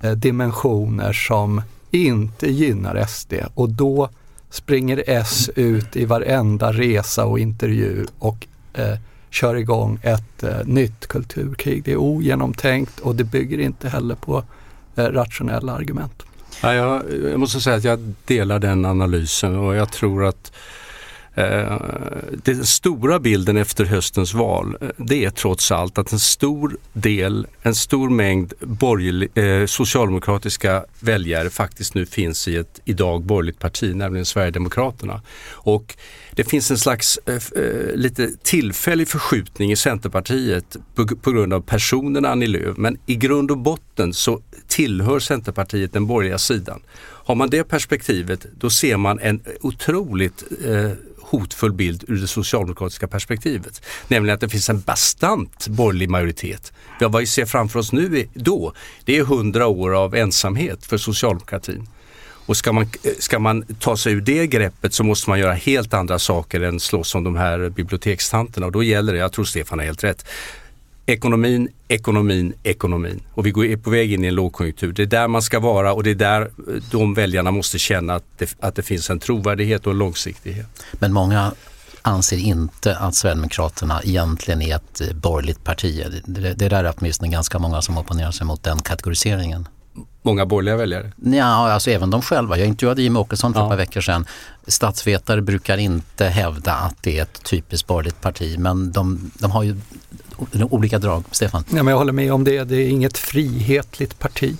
eh, 0.00 0.12
dimensioner 0.12 1.12
som 1.12 1.62
inte 1.90 2.50
gynnar 2.50 3.06
SD 3.06 3.34
och 3.54 3.68
då 3.68 4.08
springer 4.50 5.04
S 5.06 5.50
ut 5.56 5.96
i 5.96 6.04
varenda 6.04 6.72
resa 6.72 7.24
och 7.24 7.38
intervju 7.38 8.06
och 8.18 8.46
eh, 8.74 8.98
kör 9.30 9.54
igång 9.54 9.98
ett 10.02 10.42
eh, 10.42 10.64
nytt 10.64 11.06
kulturkrig. 11.06 11.84
Det 11.84 11.92
är 11.92 11.96
ogenomtänkt 11.96 13.00
och 13.00 13.14
det 13.14 13.24
bygger 13.24 13.58
inte 13.58 13.88
heller 13.88 14.14
på 14.14 14.44
eh, 14.96 15.04
rationella 15.04 15.72
argument. 15.72 16.22
Ja, 16.62 16.74
jag, 16.74 17.02
jag 17.30 17.40
måste 17.40 17.60
säga 17.60 17.76
att 17.76 17.84
jag 17.84 18.14
delar 18.24 18.58
den 18.58 18.84
analysen 18.84 19.56
och 19.56 19.74
jag 19.74 19.92
tror 19.92 20.24
att 20.24 20.52
eh, 20.52 20.52
Eh, 21.38 21.80
den 22.44 22.66
stora 22.66 23.18
bilden 23.18 23.56
efter 23.56 23.84
höstens 23.84 24.34
val 24.34 24.76
eh, 24.80 24.88
det 24.96 25.24
är 25.24 25.30
trots 25.30 25.72
allt 25.72 25.98
att 25.98 26.12
en 26.12 26.18
stor 26.18 26.76
del, 26.92 27.46
en 27.62 27.74
stor 27.74 28.10
mängd 28.10 28.52
borgerlig, 28.60 29.30
eh, 29.34 29.66
socialdemokratiska 29.66 30.84
väljare 31.00 31.50
faktiskt 31.50 31.94
nu 31.94 32.06
finns 32.06 32.48
i 32.48 32.56
ett 32.56 32.80
idag 32.84 33.22
borgerligt 33.22 33.58
parti, 33.58 33.94
nämligen 33.94 34.26
Sverigedemokraterna. 34.26 35.22
Och 35.50 35.96
det 36.32 36.44
finns 36.44 36.70
en 36.70 36.78
slags 36.78 37.18
lite 37.94 38.30
tillfällig 38.42 39.08
förskjutning 39.08 39.72
i 39.72 39.76
Centerpartiet 39.76 40.76
på, 40.94 41.06
på 41.06 41.32
grund 41.32 41.52
av 41.52 41.60
personen 41.60 42.24
Annie 42.24 42.46
Lööf. 42.46 42.76
Men 42.76 42.98
i 43.06 43.14
grund 43.14 43.50
och 43.50 43.58
botten 43.58 44.14
så 44.14 44.40
tillhör 44.66 45.18
Centerpartiet 45.18 45.92
den 45.92 46.06
borgerliga 46.06 46.38
sidan. 46.38 46.80
Har 46.98 47.34
man 47.34 47.50
det 47.50 47.64
perspektivet 47.64 48.46
då 48.60 48.70
ser 48.70 48.96
man 48.96 49.18
en 49.18 49.40
otroligt 49.60 50.44
eh, 50.64 50.92
hotfull 51.30 51.72
bild 51.72 52.04
ur 52.08 52.16
det 52.16 52.26
socialdemokratiska 52.26 53.08
perspektivet. 53.08 53.82
Nämligen 54.08 54.34
att 54.34 54.40
det 54.40 54.48
finns 54.48 54.68
en 54.68 54.80
bastant 54.80 55.68
borgerlig 55.68 56.10
majoritet. 56.10 56.72
Ja, 57.00 57.08
vad 57.08 57.20
vi 57.20 57.26
ser 57.26 57.46
framför 57.46 57.78
oss 57.78 57.92
nu 57.92 58.28
då, 58.34 58.72
det 59.04 59.16
är 59.18 59.24
hundra 59.24 59.66
år 59.66 59.94
av 59.94 60.14
ensamhet 60.14 60.86
för 60.86 60.98
socialdemokratin. 60.98 61.88
Och 62.48 62.56
ska 62.56 62.72
man, 62.72 62.84
eh, 62.84 63.12
ska 63.18 63.38
man 63.38 63.62
ta 63.62 63.96
sig 63.96 64.12
ur 64.12 64.20
det 64.20 64.46
greppet 64.46 64.94
så 64.94 65.04
måste 65.04 65.30
man 65.30 65.38
göra 65.38 65.52
helt 65.52 65.94
andra 65.94 66.18
saker 66.18 66.60
än 66.60 66.80
slåss 66.80 67.14
om 67.14 67.24
de 67.24 67.36
här 67.36 67.68
bibliotekstanterna. 67.68 68.66
Och 68.66 68.72
då 68.72 68.82
gäller 68.82 69.12
det, 69.12 69.18
jag 69.18 69.32
tror 69.32 69.44
Stefan 69.44 69.78
har 69.78 69.86
helt 69.86 70.04
rätt, 70.04 70.26
ekonomin, 71.08 71.68
ekonomin, 71.88 72.54
ekonomin. 72.62 73.20
Och 73.34 73.46
vi 73.46 73.50
går- 73.50 73.64
är 73.64 73.76
på 73.76 73.90
väg 73.90 74.12
in 74.12 74.24
i 74.24 74.28
en 74.28 74.34
lågkonjunktur. 74.34 74.92
Det 74.92 75.02
är 75.02 75.06
där 75.06 75.28
man 75.28 75.42
ska 75.42 75.60
vara 75.60 75.92
och 75.92 76.02
det 76.02 76.10
är 76.10 76.14
där 76.14 76.40
eh, 76.42 76.48
de 76.90 77.14
väljarna 77.14 77.50
måste 77.50 77.78
känna 77.78 78.14
att 78.14 78.24
det, 78.38 78.56
att 78.60 78.74
det 78.74 78.82
finns 78.82 79.10
en 79.10 79.18
trovärdighet 79.18 79.86
och 79.86 79.92
en 79.92 79.98
långsiktighet. 79.98 80.66
Men 80.92 81.12
många 81.12 81.52
anser 82.02 82.36
inte 82.36 82.96
att 82.96 83.14
Sverigedemokraterna 83.14 84.00
egentligen 84.04 84.62
är 84.62 84.76
ett 84.76 85.00
eh, 85.00 85.16
borgerligt 85.16 85.64
parti. 85.64 86.04
Det, 86.24 86.54
det 86.54 86.68
där 86.68 86.84
är 86.84 86.94
åtminstone 86.98 87.30
ganska 87.30 87.58
många 87.58 87.82
som 87.82 87.98
opponerar 87.98 88.30
sig 88.30 88.46
mot 88.46 88.62
den 88.62 88.78
kategoriseringen. 88.78 89.68
Många 90.22 90.46
borgerliga 90.46 90.76
väljare? 90.76 91.12
Ja, 91.16 91.44
alltså 91.72 91.90
även 91.90 92.10
de 92.10 92.22
själva. 92.22 92.58
Jag 92.58 92.68
intervjuade 92.68 93.02
Jimmie 93.02 93.20
Åkesson 93.20 93.52
för 93.52 93.60
ja. 93.60 93.66
ett 93.66 93.70
par 93.70 93.76
veckor 93.76 94.00
sedan. 94.00 94.26
Statsvetare 94.66 95.42
brukar 95.42 95.78
inte 95.78 96.24
hävda 96.26 96.72
att 96.72 97.02
det 97.02 97.18
är 97.18 97.22
ett 97.22 97.44
typiskt 97.44 97.86
borgerligt 97.88 98.20
parti 98.20 98.58
men 98.58 98.92
de, 98.92 99.30
de 99.38 99.50
har 99.50 99.62
ju 99.62 99.76
olika 100.70 100.98
drag. 100.98 101.24
Stefan? 101.30 101.64
Ja, 101.68 101.82
men 101.82 101.86
jag 101.86 101.98
håller 101.98 102.12
med 102.12 102.32
om 102.32 102.44
det. 102.44 102.64
Det 102.64 102.76
är 102.76 102.88
inget 102.88 103.18
frihetligt 103.18 104.18
parti. 104.18 104.56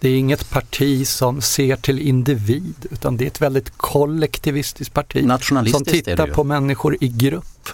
Det 0.00 0.08
är 0.08 0.18
inget 0.18 0.50
parti 0.50 1.06
som 1.06 1.40
ser 1.40 1.76
till 1.76 1.98
individ 1.98 2.86
utan 2.90 3.16
det 3.16 3.24
är 3.24 3.26
ett 3.26 3.40
väldigt 3.40 3.72
kollektivistiskt 3.76 4.94
parti 4.94 5.28
som 5.70 5.84
tittar 5.84 6.26
på 6.26 6.44
människor 6.44 6.96
i 7.00 7.08
grupp 7.08 7.68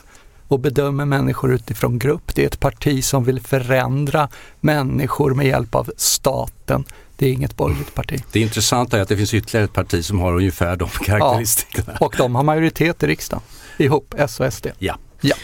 och 0.49 0.61
bedömer 0.61 1.05
människor 1.05 1.53
utifrån 1.53 1.99
grupp. 1.99 2.35
Det 2.35 2.43
är 2.43 2.47
ett 2.47 2.61
parti 2.61 3.05
som 3.05 3.25
vill 3.25 3.41
förändra 3.41 4.29
människor 4.61 5.35
med 5.35 5.47
hjälp 5.47 5.75
av 5.75 5.91
staten. 5.97 6.85
Det 7.17 7.27
är 7.27 7.33
inget 7.33 7.57
borgerligt 7.57 7.95
parti. 7.95 8.25
Det 8.33 8.41
intressanta 8.41 8.99
är 8.99 9.03
att 9.03 9.09
det 9.09 9.17
finns 9.17 9.35
ytterligare 9.35 9.65
ett 9.65 9.73
parti 9.73 10.05
som 10.05 10.21
har 10.21 10.37
ungefär 10.37 10.77
de 10.77 10.89
karaktäristikerna. 10.89 11.97
Ja, 12.01 12.07
och 12.07 12.15
de 12.19 12.35
har 12.35 12.43
majoritet 12.43 13.03
i 13.03 13.07
riksdagen, 13.07 13.43
ihop, 13.79 14.15
S 14.19 14.41
och 14.41 14.53
SD. 14.53 14.67
Ja. 14.79 14.99
Ja. 15.21 15.37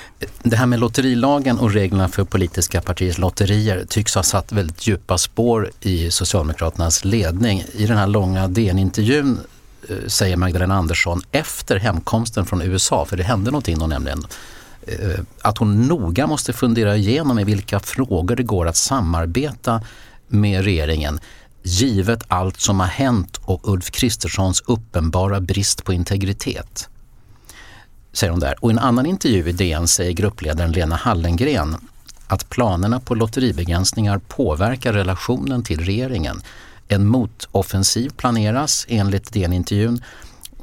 Det 0.42 0.56
här 0.56 0.66
med 0.66 0.80
lotterilagen 0.80 1.58
och 1.58 1.72
reglerna 1.72 2.08
för 2.08 2.24
politiska 2.24 2.80
partiers 2.80 3.18
lotterier 3.18 3.84
tycks 3.88 4.14
ha 4.14 4.22
satt 4.22 4.52
väldigt 4.52 4.86
djupa 4.86 5.18
spår 5.18 5.70
i 5.80 6.10
Socialdemokraternas 6.10 7.04
ledning. 7.04 7.64
I 7.72 7.86
den 7.86 7.96
här 7.96 8.06
långa 8.06 8.48
DN-intervjun 8.48 9.38
eh, 9.88 9.96
säger 10.06 10.36
Magdalena 10.36 10.74
Andersson 10.74 11.22
efter 11.32 11.76
hemkomsten 11.76 12.46
från 12.46 12.62
USA, 12.62 13.04
för 13.04 13.16
det 13.16 13.22
hände 13.22 13.50
någonting 13.50 13.78
då 13.78 13.86
nämligen, 13.86 14.26
eh, 14.86 15.20
att 15.42 15.58
hon 15.58 15.82
noga 15.82 16.26
måste 16.26 16.52
fundera 16.52 16.96
igenom 16.96 17.38
i 17.38 17.44
vilka 17.44 17.80
frågor 17.80 18.36
det 18.36 18.42
går 18.42 18.66
att 18.68 18.76
samarbeta 18.76 19.82
med 20.28 20.64
regeringen 20.64 21.20
givet 21.62 22.22
allt 22.28 22.60
som 22.60 22.80
har 22.80 22.86
hänt 22.86 23.40
och 23.44 23.68
Ulf 23.68 23.90
Kristerssons 23.90 24.62
uppenbara 24.66 25.40
brist 25.40 25.84
på 25.84 25.92
integritet 25.92 26.88
säger 28.14 28.30
hon 28.30 28.40
där. 28.40 28.54
Och 28.60 28.70
i 28.70 28.72
en 28.72 28.78
annan 28.78 29.06
intervju 29.06 29.48
i 29.48 29.52
DN 29.52 29.88
säger 29.88 30.12
gruppledaren 30.12 30.72
Lena 30.72 30.96
Hallengren 30.96 31.76
att 32.26 32.50
planerna 32.50 33.00
på 33.00 33.14
lotteribegränsningar 33.14 34.18
påverkar 34.18 34.92
relationen 34.92 35.62
till 35.62 35.80
regeringen. 35.80 36.42
En 36.88 37.06
motoffensiv 37.06 38.10
planeras 38.16 38.86
enligt 38.88 39.32
DN-intervjun 39.32 40.02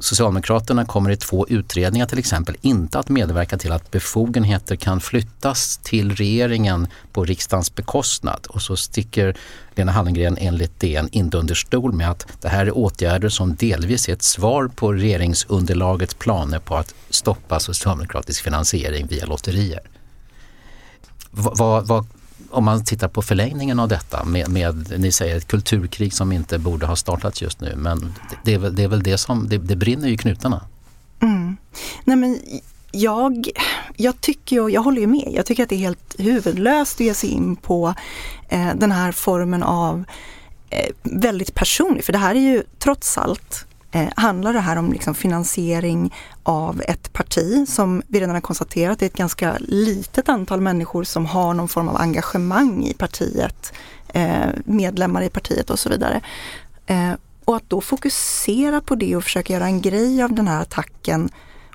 Socialdemokraterna 0.02 0.84
kommer 0.84 1.10
i 1.10 1.16
två 1.16 1.46
utredningar 1.48 2.06
till 2.06 2.18
exempel 2.18 2.56
inte 2.60 2.98
att 2.98 3.08
medverka 3.08 3.58
till 3.58 3.72
att 3.72 3.90
befogenheter 3.90 4.76
kan 4.76 5.00
flyttas 5.00 5.80
till 5.82 6.16
regeringen 6.16 6.86
på 7.12 7.24
riksdagens 7.24 7.74
bekostnad. 7.74 8.46
Och 8.48 8.62
så 8.62 8.76
sticker 8.76 9.36
Lena 9.74 9.92
Hallengren 9.92 10.36
enligt 10.40 10.80
DN 10.80 11.08
inte 11.12 11.38
under 11.38 11.54
stol 11.54 11.92
med 11.92 12.10
att 12.10 12.26
det 12.40 12.48
här 12.48 12.66
är 12.66 12.76
åtgärder 12.76 13.28
som 13.28 13.54
delvis 13.54 14.08
är 14.08 14.12
ett 14.12 14.22
svar 14.22 14.68
på 14.68 14.92
regeringsunderlagets 14.92 16.14
planer 16.14 16.58
på 16.58 16.76
att 16.76 16.94
stoppa 17.10 17.60
socialdemokratisk 17.60 18.44
finansiering 18.44 19.06
via 19.06 19.26
lotterier. 19.26 19.80
Vad, 21.30 21.86
vad, 21.86 22.06
om 22.52 22.64
man 22.64 22.84
tittar 22.84 23.08
på 23.08 23.22
förlängningen 23.22 23.80
av 23.80 23.88
detta 23.88 24.24
med, 24.24 24.48
med, 24.48 25.00
ni 25.00 25.12
säger 25.12 25.36
ett 25.36 25.48
kulturkrig 25.48 26.12
som 26.12 26.32
inte 26.32 26.58
borde 26.58 26.86
ha 26.86 26.96
startat 26.96 27.42
just 27.42 27.60
nu, 27.60 27.74
men 27.76 28.14
det 28.44 28.54
är 28.54 28.58
väl 28.58 28.74
det, 28.74 28.82
är 28.82 28.88
väl 28.88 29.02
det 29.02 29.18
som, 29.18 29.48
det, 29.48 29.58
det 29.58 29.76
brinner 29.76 30.08
ju 30.08 30.14
i 30.14 30.18
knutarna. 30.18 30.60
Mm. 31.20 31.56
Nej 32.04 32.16
men 32.16 32.38
jag, 32.92 33.48
jag 33.96 34.20
tycker, 34.20 34.56
ju, 34.56 34.68
jag 34.68 34.82
håller 34.82 35.00
ju 35.00 35.06
med, 35.06 35.28
jag 35.32 35.46
tycker 35.46 35.62
att 35.62 35.68
det 35.68 35.74
är 35.74 35.78
helt 35.78 36.14
huvudlöst 36.18 36.96
att 36.96 37.06
ge 37.06 37.14
sig 37.14 37.30
in 37.30 37.56
på 37.56 37.94
eh, 38.48 38.74
den 38.74 38.92
här 38.92 39.12
formen 39.12 39.62
av 39.62 40.04
eh, 40.70 40.90
väldigt 41.02 41.54
personlig, 41.54 42.04
för 42.04 42.12
det 42.12 42.18
här 42.18 42.34
är 42.34 42.40
ju 42.40 42.62
trots 42.78 43.18
allt 43.18 43.66
eh, 43.92 44.08
handlar 44.16 44.52
det 44.52 44.60
här 44.60 44.76
om 44.76 44.92
liksom 44.92 45.14
finansiering 45.14 46.14
av 46.42 46.82
ett 46.88 47.12
parti 47.12 47.68
som 47.68 48.02
vi 48.08 48.20
redan 48.20 48.34
har 48.34 48.40
konstaterat 48.40 49.02
är 49.02 49.06
ett 49.06 49.16
ganska 49.16 49.56
litet 49.60 50.28
antal 50.28 50.60
människor 50.60 51.04
som 51.04 51.26
har 51.26 51.54
någon 51.54 51.68
form 51.68 51.88
av 51.88 51.96
engagemang 51.96 52.84
i 52.84 52.94
partiet, 52.94 53.72
eh, 54.08 54.48
medlemmar 54.64 55.22
i 55.22 55.28
partiet 55.28 55.70
och 55.70 55.78
så 55.78 55.88
vidare. 55.88 56.20
Eh, 56.86 57.12
och 57.44 57.56
att 57.56 57.70
då 57.70 57.80
fokusera 57.80 58.80
på 58.80 58.94
det 58.94 59.16
och 59.16 59.24
försöka 59.24 59.52
göra 59.52 59.66
en 59.66 59.80
grej 59.80 60.22
av 60.22 60.32
den 60.32 60.48
här 60.48 60.62
attacken 60.62 61.30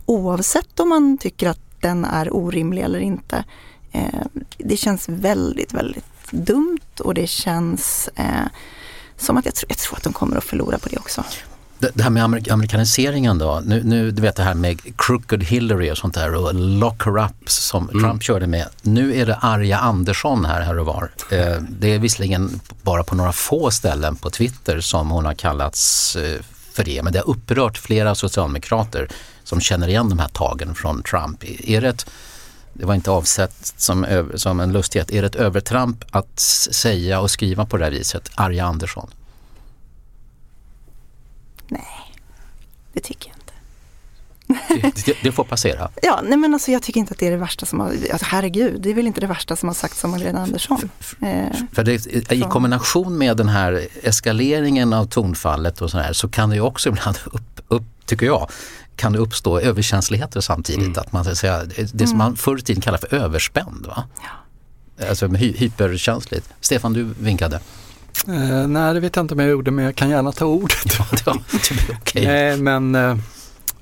oavsett 0.05 0.80
om 0.80 0.89
man 0.89 1.18
tycker 1.18 1.49
att 1.49 1.59
den 1.82 2.05
är 2.05 2.36
orimlig 2.36 2.82
eller 2.82 2.99
inte. 2.99 3.43
Eh, 3.91 4.26
det 4.57 4.78
känns 4.78 5.09
väldigt, 5.09 5.74
väldigt 5.74 6.32
dumt 6.32 6.99
och 6.99 7.13
det 7.13 7.28
känns 7.28 8.09
eh, 8.15 8.45
som 9.18 9.38
att 9.38 9.45
jag, 9.45 9.55
tr 9.55 9.65
jag 9.70 9.78
tror 9.78 9.97
att 9.97 10.03
de 10.03 10.13
kommer 10.13 10.38
att 10.38 10.43
förlora 10.43 10.78
på 10.78 10.89
det 10.89 10.97
också. 10.97 11.24
Det, 11.80 12.01
här 12.01 12.09
med 12.09 12.51
amerikaniseringen 12.51 13.38
då, 13.38 13.61
nu, 13.65 13.84
nu, 13.84 14.11
du 14.11 14.21
vet 14.21 14.36
det 14.36 14.43
här 14.43 14.53
med 14.53 14.80
crooked 14.97 15.43
Hillary 15.43 15.91
och 15.91 15.97
sånt 15.97 16.13
där 16.13 16.36
och 16.36 16.53
lock 16.53 17.05
her 17.05 17.17
up 17.17 17.49
som 17.49 17.89
mm. 17.89 18.03
Trump 18.03 18.23
körde 18.23 18.47
med. 18.47 18.67
Nu 18.82 19.15
är 19.15 19.25
det 19.25 19.36
arga 19.36 19.78
Andersson 19.78 20.45
här, 20.45 20.61
här 20.61 20.80
och 20.80 20.86
var. 20.86 21.11
Eh, 21.32 21.55
det 21.69 21.93
är 21.93 21.99
visserligen 21.99 22.59
bara 22.82 23.03
på 23.03 23.15
några 23.15 23.32
få 23.32 23.71
ställen 23.71 24.15
på 24.15 24.30
Twitter 24.30 24.80
som 24.80 25.09
hon 25.09 25.25
har 25.25 25.34
kallats 25.34 26.15
eh, 26.15 26.41
för 26.73 26.84
det, 26.84 27.03
men 27.03 27.13
det 27.13 27.19
har 27.19 27.30
upprört 27.30 27.78
flera 27.78 28.15
socialdemokrater 28.15 29.07
som 29.43 29.61
känner 29.61 29.88
igen 29.88 30.09
de 30.09 30.19
här 30.19 30.28
tagen 30.28 30.75
från 30.75 31.03
Trump. 31.03 31.43
Är 31.63 31.82
det 31.82 31.89
ett, 31.89 32.05
det 32.73 32.86
var 32.86 32.95
inte 32.95 33.11
avsett 33.11 33.73
som, 33.78 34.28
som 34.36 34.59
en 34.59 34.71
lustighet, 34.71 35.11
är 35.11 35.21
det 35.21 35.28
ett 35.28 35.36
övertramp 35.36 36.05
att 36.11 36.39
säga 36.39 37.19
och 37.19 37.32
skriva 37.32 37.65
på 37.65 37.78
det 37.78 37.84
här 37.84 37.91
viset, 37.91 38.32
arga 38.36 38.65
Andersson? 38.65 39.09
Nej, 41.68 42.13
det 42.93 42.99
tycker 42.99 43.30
jag 43.30 43.38
inte. 43.38 43.47
Det, 44.47 45.05
det, 45.05 45.18
det, 45.24 45.32
får 45.32 45.43
passera. 45.43 45.89
Ja, 46.01 46.22
nej 46.24 46.38
men 46.38 46.53
alltså 46.53 46.72
jag 46.72 46.84
tycker 46.84 46.99
inte 46.99 47.11
att 47.13 47.20
det 47.20 47.28
är 47.28 47.32
det 47.32 47.38
värsta 47.38 47.65
som 47.65 47.80
har, 47.80 47.88
alltså 47.88 48.26
herregud, 48.26 48.82
det 48.82 48.89
är 48.89 48.93
väl 48.93 49.07
inte 49.07 49.22
det 49.22 49.28
värsta 49.28 49.55
som 49.55 49.70
har 49.70 49.74
sagts 49.74 50.03
om 50.03 50.11
Magdalena 50.11 50.41
Andersson. 50.41 50.89
Eh, 51.22 51.57
för 51.72 51.84
det, 51.84 52.05
I 52.34 52.41
kombination 52.41 53.18
med 53.18 53.38
den 53.38 53.49
här 53.49 53.88
eskaleringen 54.03 54.93
av 54.93 55.05
tonfallet 55.05 55.82
och 55.82 55.91
sådär 55.91 56.13
så 56.13 56.30
kan 56.30 56.49
det 56.49 56.55
ju 56.55 56.61
också 56.61 56.89
ibland 56.89 57.18
upp, 57.26 57.61
upp 57.68 57.84
tycker 58.05 58.26
jag, 58.26 58.49
kan 58.95 59.13
det 59.13 59.20
uppstå 59.20 59.59
överkänsligheter 59.59 60.41
samtidigt. 60.41 60.86
Mm. 60.88 60.99
Att 60.99 61.11
man, 61.11 61.24
så 61.24 61.32
att 61.32 61.38
säga, 61.38 61.63
det 61.65 61.88
som 61.88 62.05
mm. 62.05 62.18
man 62.18 62.36
förr 62.36 62.57
i 62.57 62.61
tiden 62.61 62.82
kallade 62.82 63.07
för 63.07 63.18
överspänd. 63.18 63.86
Va? 63.86 64.03
Ja. 64.97 65.07
Alltså 65.09 65.28
hy 65.28 65.53
hyperkänsligt. 65.57 66.49
Stefan, 66.61 66.93
du 66.93 67.03
vinkade. 67.03 67.59
Eh, 68.28 68.68
nej, 68.68 68.93
det 68.93 68.99
vet 68.99 69.15
jag 69.15 69.24
inte 69.24 69.34
om 69.34 69.39
jag 69.39 69.49
gjorde, 69.49 69.72
men 69.72 69.86
jag 69.86 69.95
kan 69.95 70.09
gärna 70.09 70.32
ta 70.32 70.45
ordet. 70.45 70.99
okay. 72.01 72.26
Nej, 72.26 72.57
men 72.57 72.95
eh, 72.95 73.18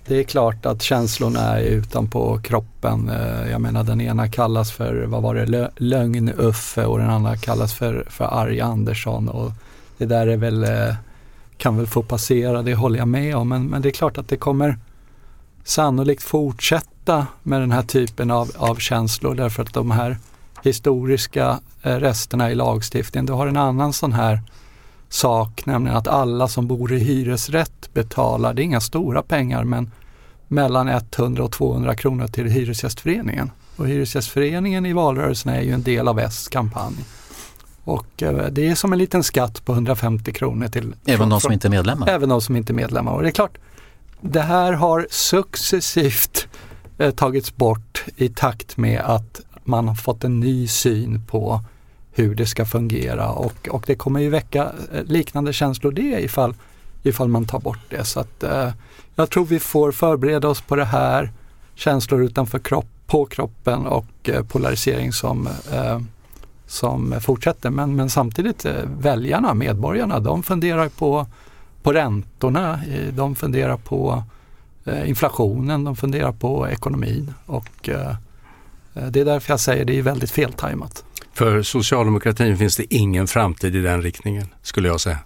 det 0.07 0.19
är 0.19 0.23
klart 0.23 0.65
att 0.65 0.81
känslorna 0.81 1.39
är 1.39 1.61
utanpå 1.61 2.39
kroppen. 2.43 3.09
Eh, 3.09 3.51
jag 3.51 3.61
menar 3.61 3.83
den 3.83 4.01
ena 4.01 4.29
kallas 4.29 4.71
för, 4.71 5.05
vad 5.05 5.21
var 5.21 5.35
det, 5.35 5.71
Lögn-Uffe 5.75 6.85
och 6.85 6.99
den 6.99 7.09
andra 7.09 7.37
kallas 7.37 7.73
för, 7.73 8.07
för 8.09 8.25
Arg 8.25 8.61
Andersson. 8.61 9.29
Och 9.29 9.51
det 9.97 10.05
där 10.05 10.27
är 10.27 10.37
väl, 10.37 10.63
eh, 10.63 10.95
kan 11.57 11.77
väl 11.77 11.87
få 11.87 12.03
passera, 12.03 12.61
det 12.61 12.75
håller 12.75 12.99
jag 12.99 13.07
med 13.07 13.35
om. 13.35 13.49
Men, 13.49 13.65
men 13.65 13.81
det 13.81 13.89
är 13.89 13.91
klart 13.91 14.17
att 14.17 14.29
det 14.29 14.37
kommer 14.37 14.77
sannolikt 15.63 16.23
fortsätta 16.23 17.27
med 17.43 17.61
den 17.61 17.71
här 17.71 17.83
typen 17.83 18.31
av, 18.31 18.51
av 18.57 18.75
känslor 18.75 19.35
därför 19.35 19.63
att 19.63 19.73
de 19.73 19.91
här 19.91 20.17
historiska 20.65 21.59
eh, 21.83 21.95
resterna 21.95 22.51
i 22.51 22.55
lagstiftningen. 22.55 23.25
Du 23.25 23.33
har 23.33 23.47
en 23.47 23.57
annan 23.57 23.93
sån 23.93 24.13
här 24.13 24.41
sak, 25.09 25.65
nämligen 25.65 25.97
att 25.97 26.07
alla 26.07 26.47
som 26.47 26.67
bor 26.67 26.93
i 26.93 26.99
hyresrätt 26.99 27.93
betalar, 27.93 28.53
det 28.53 28.61
är 28.61 28.63
inga 28.63 28.81
stora 28.81 29.21
pengar, 29.21 29.63
men 29.63 29.91
mellan 30.47 30.87
100 30.87 31.43
och 31.43 31.51
200 31.51 31.95
kronor 31.95 32.27
till 32.27 32.45
Hyresgästföreningen. 32.45 33.51
Och 33.75 33.87
Hyresgästföreningen 33.87 34.85
i 34.85 34.93
valrörelsen 34.93 35.53
är 35.53 35.61
ju 35.61 35.71
en 35.71 35.83
del 35.83 36.07
av 36.07 36.19
S 36.19 36.47
kampanj. 36.47 36.95
Och 37.83 38.23
eh, 38.23 38.47
det 38.51 38.67
är 38.67 38.75
som 38.75 38.93
en 38.93 38.99
liten 38.99 39.23
skatt 39.23 39.65
på 39.65 39.73
150 39.73 40.31
kronor 40.31 40.67
till... 40.67 40.95
Även 41.05 41.17
från, 41.17 41.29
de 41.29 41.41
som 41.41 41.51
inte 41.51 41.67
är 41.67 41.69
medlemmar? 41.69 42.09
Även 42.09 42.29
de 42.29 42.41
som 42.41 42.55
inte 42.55 42.73
är 42.73 42.75
medlemmar. 42.75 43.11
Och 43.11 43.21
det 43.21 43.29
är 43.29 43.31
klart, 43.31 43.57
det 44.21 44.41
här 44.41 44.73
har 44.73 45.07
successivt 45.09 46.47
eh, 46.97 47.11
tagits 47.11 47.55
bort 47.55 48.03
i 48.15 48.29
takt 48.29 48.77
med 48.77 49.01
att 49.01 49.41
man 49.65 49.87
har 49.87 49.95
fått 49.95 50.23
en 50.23 50.39
ny 50.39 50.67
syn 50.67 51.21
på 51.27 51.61
hur 52.11 52.35
det 52.35 52.45
ska 52.45 52.65
fungera 52.65 53.29
och, 53.29 53.67
och 53.71 53.83
det 53.87 53.95
kommer 53.95 54.19
ju 54.19 54.29
väcka 54.29 54.71
eh, 54.93 55.03
liknande 55.03 55.53
känslor 55.53 55.91
det 55.91 56.21
ifall, 56.23 56.53
ifall 57.03 57.27
man 57.27 57.45
tar 57.45 57.59
bort 57.59 57.89
det. 57.89 58.03
Så 58.03 58.19
att, 58.19 58.43
eh, 58.43 58.69
jag 59.15 59.29
tror 59.29 59.45
vi 59.45 59.59
får 59.59 59.91
förbereda 59.91 60.47
oss 60.47 60.61
på 60.61 60.75
det 60.75 60.85
här, 60.85 61.31
känslor 61.75 62.23
utanför 62.23 62.59
kropp, 62.59 62.87
på 63.07 63.25
kroppen 63.25 63.85
och 63.85 64.29
eh, 64.29 64.43
polarisering 64.43 65.13
som, 65.13 65.47
eh, 65.73 65.99
som 66.67 67.15
fortsätter. 67.21 67.69
Men, 67.69 67.95
men 67.95 68.09
samtidigt 68.09 68.65
eh, 68.65 68.73
väljarna, 68.99 69.53
medborgarna, 69.53 70.19
de 70.19 70.43
funderar 70.43 70.89
på, 70.89 71.25
på 71.83 71.93
räntorna, 71.93 72.79
eh, 72.89 73.13
de 73.13 73.35
funderar 73.35 73.77
på 73.77 74.23
eh, 74.85 75.09
inflationen, 75.09 75.83
de 75.83 75.95
funderar 75.95 76.31
på 76.31 76.69
ekonomin 76.69 77.33
och 77.45 77.89
eh, 77.89 78.15
det 78.95 79.19
är 79.19 79.25
därför 79.25 79.53
jag 79.53 79.59
säger 79.59 79.85
det 79.85 79.97
är 79.97 80.01
väldigt 80.01 80.31
feltajmat. 80.31 81.03
För 81.33 81.63
socialdemokratin 81.63 82.57
finns 82.57 82.77
det 82.77 82.93
ingen 82.93 83.27
framtid 83.27 83.75
i 83.75 83.81
den 83.81 84.01
riktningen, 84.01 84.47
skulle 84.61 84.87
jag 84.87 85.01
säga. 85.01 85.19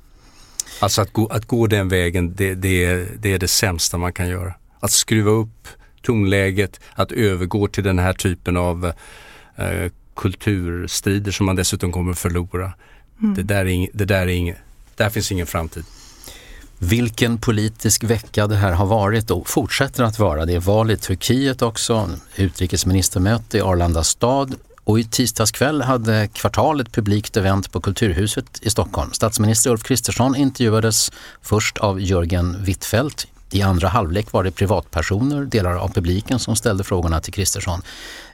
Alltså 0.79 1.01
att 1.01 1.13
gå, 1.13 1.27
att 1.27 1.45
gå 1.45 1.67
den 1.67 1.89
vägen, 1.89 2.35
det, 2.35 2.55
det, 2.55 2.85
är, 2.85 3.07
det 3.19 3.33
är 3.33 3.39
det 3.39 3.47
sämsta 3.47 3.97
man 3.97 4.13
kan 4.13 4.29
göra. 4.29 4.53
Att 4.79 4.91
skruva 4.91 5.31
upp 5.31 5.67
tonläget, 6.01 6.79
att 6.93 7.11
övergå 7.11 7.67
till 7.67 7.83
den 7.83 7.99
här 7.99 8.13
typen 8.13 8.57
av 8.57 8.91
eh, 9.55 9.91
kulturstrider 10.15 11.31
som 11.31 11.45
man 11.45 11.55
dessutom 11.55 11.91
kommer 11.91 12.13
förlora. 12.13 12.73
Mm. 13.21 13.33
Det, 13.33 13.43
där 13.43 13.59
är 13.59 13.65
ing, 13.65 13.87
det 13.93 14.05
där 14.05 14.21
är 14.21 14.27
ing, 14.27 14.53
där 14.95 15.09
finns 15.09 15.31
ingen 15.31 15.47
framtid. 15.47 15.83
Vilken 16.81 17.37
politisk 17.37 18.03
vecka 18.03 18.47
det 18.47 18.55
här 18.55 18.71
har 18.71 18.85
varit 18.85 19.31
och 19.31 19.49
fortsätter 19.49 20.03
att 20.03 20.19
vara. 20.19 20.45
Det 20.45 20.55
är 20.55 20.59
val 20.59 20.91
i 20.91 20.97
Turkiet 20.97 21.61
också, 21.61 22.09
utrikesministermöte 22.35 23.57
i 23.57 23.61
Arlanda 23.61 24.03
stad 24.03 24.55
och 24.83 24.99
i 24.99 25.03
tisdags 25.03 25.51
kväll 25.51 25.81
hade 25.81 26.27
kvartalet 26.27 26.91
publikt 26.91 27.37
event 27.37 27.71
på 27.71 27.81
Kulturhuset 27.81 28.59
i 28.61 28.69
Stockholm. 28.69 29.13
Statsminister 29.13 29.69
Ulf 29.69 29.83
Kristersson 29.83 30.35
intervjuades 30.35 31.11
först 31.41 31.77
av 31.77 32.01
Jörgen 32.01 32.63
Wittfeldt. 32.63 33.27
I 33.51 33.61
andra 33.61 33.87
halvlek 33.87 34.31
var 34.31 34.43
det 34.43 34.51
privatpersoner, 34.51 35.45
delar 35.45 35.75
av 35.75 35.93
publiken 35.93 36.39
som 36.39 36.55
ställde 36.55 36.83
frågorna 36.83 37.21
till 37.21 37.33
Kristersson. 37.33 37.81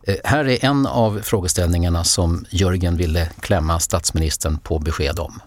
Eh, 0.03 0.15
här 0.23 0.45
är 0.47 0.65
en 0.65 0.85
av 0.85 1.19
frågeställningarna 1.23 2.03
som 2.03 2.45
Jörgen 2.49 2.97
ville 2.97 3.29
klämma 3.39 3.79
statsministern 3.79 4.57
på 4.57 4.79
besked 4.79 5.19
om. 5.19 5.41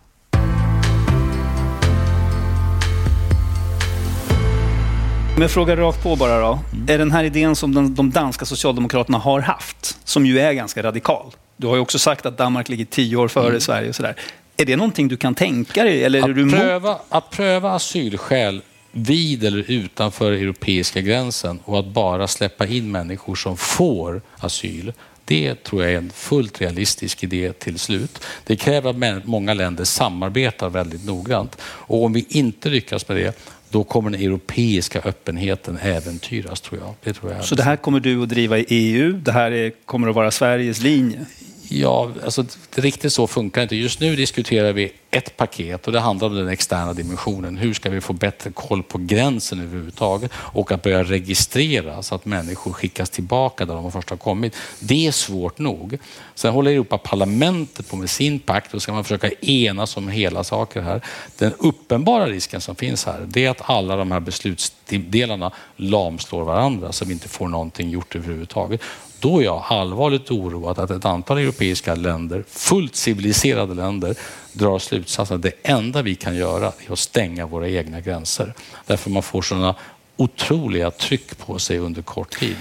Men 5.39 5.49
fråga 5.49 5.77
rakt 5.77 6.03
på 6.03 6.17
bara 6.17 6.41
då. 6.41 6.59
Mm. 6.73 6.89
Är 6.89 6.99
den 6.99 7.11
här 7.11 7.25
idén 7.25 7.57
som 7.57 7.75
de, 7.75 7.95
de, 7.95 8.11
danska 8.11 8.45
socialdemokraterna 8.45 9.19
har 9.19 9.41
haft, 9.41 9.99
som 10.05 10.27
ju 10.27 10.39
är 10.39 10.53
ganska 10.53 10.83
radikal. 10.83 11.33
Du 11.57 11.67
har 11.67 11.75
ju 11.75 11.81
också 11.81 11.99
sagt 11.99 12.27
att 12.27 12.39
Danmark 12.39 12.69
ligger 12.69 12.85
tio 12.85 13.17
år 13.17 13.29
före 13.29 13.49
mm. 13.49 13.61
Sverige 13.61 13.89
och 13.89 13.95
sådär. 13.95 14.15
Är 14.57 14.65
det 14.65 14.77
någonting 14.77 15.09
du 15.09 15.17
kan 15.17 15.35
tänka 15.35 15.85
dig? 15.85 16.05
Eller 16.05 16.19
att, 16.23 16.29
är 16.29 16.33
du 16.33 16.51
pröva, 16.51 16.99
att 17.09 17.31
pröva 17.31 17.71
asylskäl 17.71 18.63
vid 18.93 19.45
eller 19.45 19.71
utanför 19.71 20.33
europeiska 20.33 21.01
gränsen 21.01 21.61
och 21.65 21.79
att 21.79 21.87
bara 21.87 22.29
släppa 22.29 22.67
in 22.67 22.91
människor 22.91 23.35
som 23.35 23.57
får 23.57 24.23
asyl. 24.39 24.93
Det 25.25 25.65
tror 25.65 25.83
jag 25.83 25.93
är 25.93 25.99
en 25.99 26.11
fullt 26.11 26.61
realistisk 26.61 27.25
idé 27.25 27.53
till 27.53 27.79
slut. 27.79 28.25
Det 28.45 28.57
kräver 28.57 28.91
att 28.91 29.27
många 29.27 29.55
länder 29.55 29.85
samarbetar 29.85 30.71
väldigt 30.71 31.07
noggrant. 31.07 31.57
Och 31.63 32.05
om 32.05 32.13
vi 32.13 32.27
inte 32.29 32.69
lyckas 32.69 33.09
med 33.09 33.17
det, 33.17 33.39
då 33.71 33.85
kommer 33.85 34.11
den 34.11 34.21
europeiska 34.21 35.01
öppenheten 35.05 35.79
äventyras 35.83 36.61
tror 36.61 36.81
jag. 36.81 36.95
Det 37.03 37.13
tror 37.13 37.33
jag 37.33 37.45
Så 37.45 37.55
det 37.55 37.63
här 37.63 37.77
kommer 37.77 38.01
du 38.01 38.23
att 38.23 38.29
driva 38.29 38.59
i 38.59 38.65
EU? 38.69 39.13
Det 39.13 39.33
här 39.33 39.51
är, 39.51 39.73
kommer 39.85 40.09
att 40.09 40.15
vara 40.15 40.31
Sveriges 40.31 40.83
linje? 40.83 41.27
Ja, 41.71 42.11
alltså, 42.25 42.45
riktigt 42.75 43.13
så 43.13 43.27
funkar 43.27 43.61
det 43.61 43.63
inte. 43.63 43.77
Just 43.77 44.01
nu 44.01 44.17
diskuterar 44.17 44.73
vi 44.73 44.93
ett 45.11 45.37
paket 45.37 45.87
och 45.87 45.93
det 45.93 46.01
handlar 46.01 46.29
om 46.29 46.35
den 46.35 46.49
externa 46.49 46.93
dimensionen. 46.93 47.57
Hur 47.57 47.75
ska 47.75 47.91
vi 47.91 48.01
få 48.01 48.13
bättre 48.13 48.51
koll 48.51 48.83
på 48.83 48.99
gränsen 48.99 49.61
överhuvudtaget 49.61 50.33
och 50.35 50.73
att 50.73 50.83
börja 50.83 51.05
registrera 51.05 52.03
så 52.03 52.15
att 52.15 52.25
människor 52.25 52.73
skickas 52.73 53.11
tillbaka 53.11 53.65
där 53.65 53.75
de 53.75 53.93
först 53.93 54.11
har 54.11 54.17
kommit. 54.17 54.57
Det 54.79 55.07
är 55.07 55.13
svårt 55.13 55.59
nog. 55.59 55.99
Sen 56.35 56.53
håller 56.53 56.71
Europaparlamentet 56.71 57.89
på 57.89 57.97
med 57.97 58.11
sin 58.11 58.39
pakt 58.39 58.75
och 58.75 58.83
ska 58.83 58.93
man 58.93 59.05
försöka 59.05 59.31
enas 59.41 59.97
om 59.97 60.09
hela 60.09 60.45
saker 60.45 60.81
här. 60.81 61.01
Den 61.39 61.53
uppenbara 61.59 62.27
risken 62.27 62.61
som 62.61 62.77
finns 62.77 63.07
här 63.07 63.27
det 63.27 63.45
är 63.45 63.51
att 63.51 63.71
alla 63.71 63.97
de 63.97 64.13
här 64.13 64.21
beslutsdelarna 64.21 65.53
lamslår 65.77 66.45
varandra 66.45 66.93
så 66.93 67.05
vi 67.05 67.13
inte 67.13 67.29
får 67.29 67.49
någonting 67.49 67.91
gjort 67.91 68.17
överhuvudtaget. 68.17 68.81
Då 69.21 69.41
är 69.41 69.45
jag 69.45 69.65
allvarligt 69.69 70.31
oroad 70.31 70.79
att 70.79 70.91
ett 70.91 71.05
antal 71.05 71.39
europeiska 71.39 71.95
länder, 71.95 72.45
fullt 72.49 72.97
civiliserade 72.97 73.75
länder, 73.75 74.17
drar 74.53 74.79
slutsatsen 74.79 75.37
att 75.37 75.43
det 75.43 75.53
enda 75.63 76.03
vi 76.03 76.15
kan 76.15 76.37
göra 76.37 76.67
är 76.67 76.93
att 76.93 76.99
stänga 76.99 77.47
våra 77.47 77.69
egna 77.69 78.01
gränser. 78.01 78.55
Därför 78.87 79.11
man 79.11 79.23
får 79.23 79.43
sådana 79.43 79.75
otroliga 80.17 80.91
tryck 80.91 81.39
på 81.39 81.59
sig 81.59 81.79
under 81.79 82.03
kort 82.03 82.39
tid. 82.39 82.57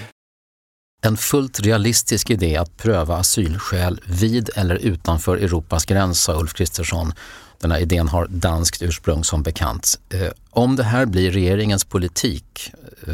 En 1.02 1.18
fullt 1.18 1.60
realistisk 1.60 2.30
idé 2.30 2.58
att 2.58 2.78
pröva 2.78 3.18
asylskäl 3.18 4.02
vid 4.06 4.50
eller 4.56 4.76
utanför 4.76 5.38
Europas 5.38 5.86
gräns, 5.86 6.22
sa 6.22 6.40
Ulf 6.40 6.54
Kristersson. 6.54 7.14
Den 7.60 7.72
här 7.72 7.80
idén 7.80 8.08
har 8.08 8.28
danskt 8.28 8.82
ursprung 8.82 9.24
som 9.24 9.44
bekant. 9.44 10.00
Eh, 10.10 10.32
om 10.50 10.76
det 10.76 10.84
här 10.84 11.06
blir 11.06 11.32
regeringens 11.32 11.84
politik, 11.84 12.72
eh, 13.08 13.14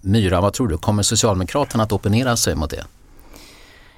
Myra, 0.00 0.40
vad 0.40 0.52
tror 0.52 0.68
du? 0.68 0.78
Kommer 0.78 1.02
Socialdemokraterna 1.02 1.82
att 1.82 1.92
opponera 1.92 2.36
sig 2.36 2.54
mot 2.54 2.70
det? 2.70 2.84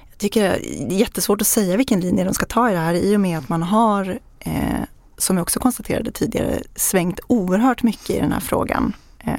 Jag 0.09 0.17
tycker 0.17 0.41
det 0.87 0.93
är 0.93 0.99
jättesvårt 0.99 1.41
att 1.41 1.47
säga 1.47 1.77
vilken 1.77 1.99
linje 1.99 2.23
de 2.23 2.33
ska 2.33 2.45
ta 2.45 2.69
i 2.69 2.73
det 2.73 2.79
här 2.79 2.93
i 2.93 3.15
och 3.15 3.19
med 3.19 3.37
att 3.37 3.49
man 3.49 3.63
har, 3.63 4.19
eh, 4.39 4.53
som 5.17 5.37
jag 5.37 5.41
också 5.41 5.59
konstaterade 5.59 6.11
tidigare, 6.11 6.59
svängt 6.75 7.19
oerhört 7.27 7.83
mycket 7.83 8.09
i 8.09 8.19
den 8.19 8.31
här 8.31 8.39
frågan 8.39 8.93
eh, 9.19 9.33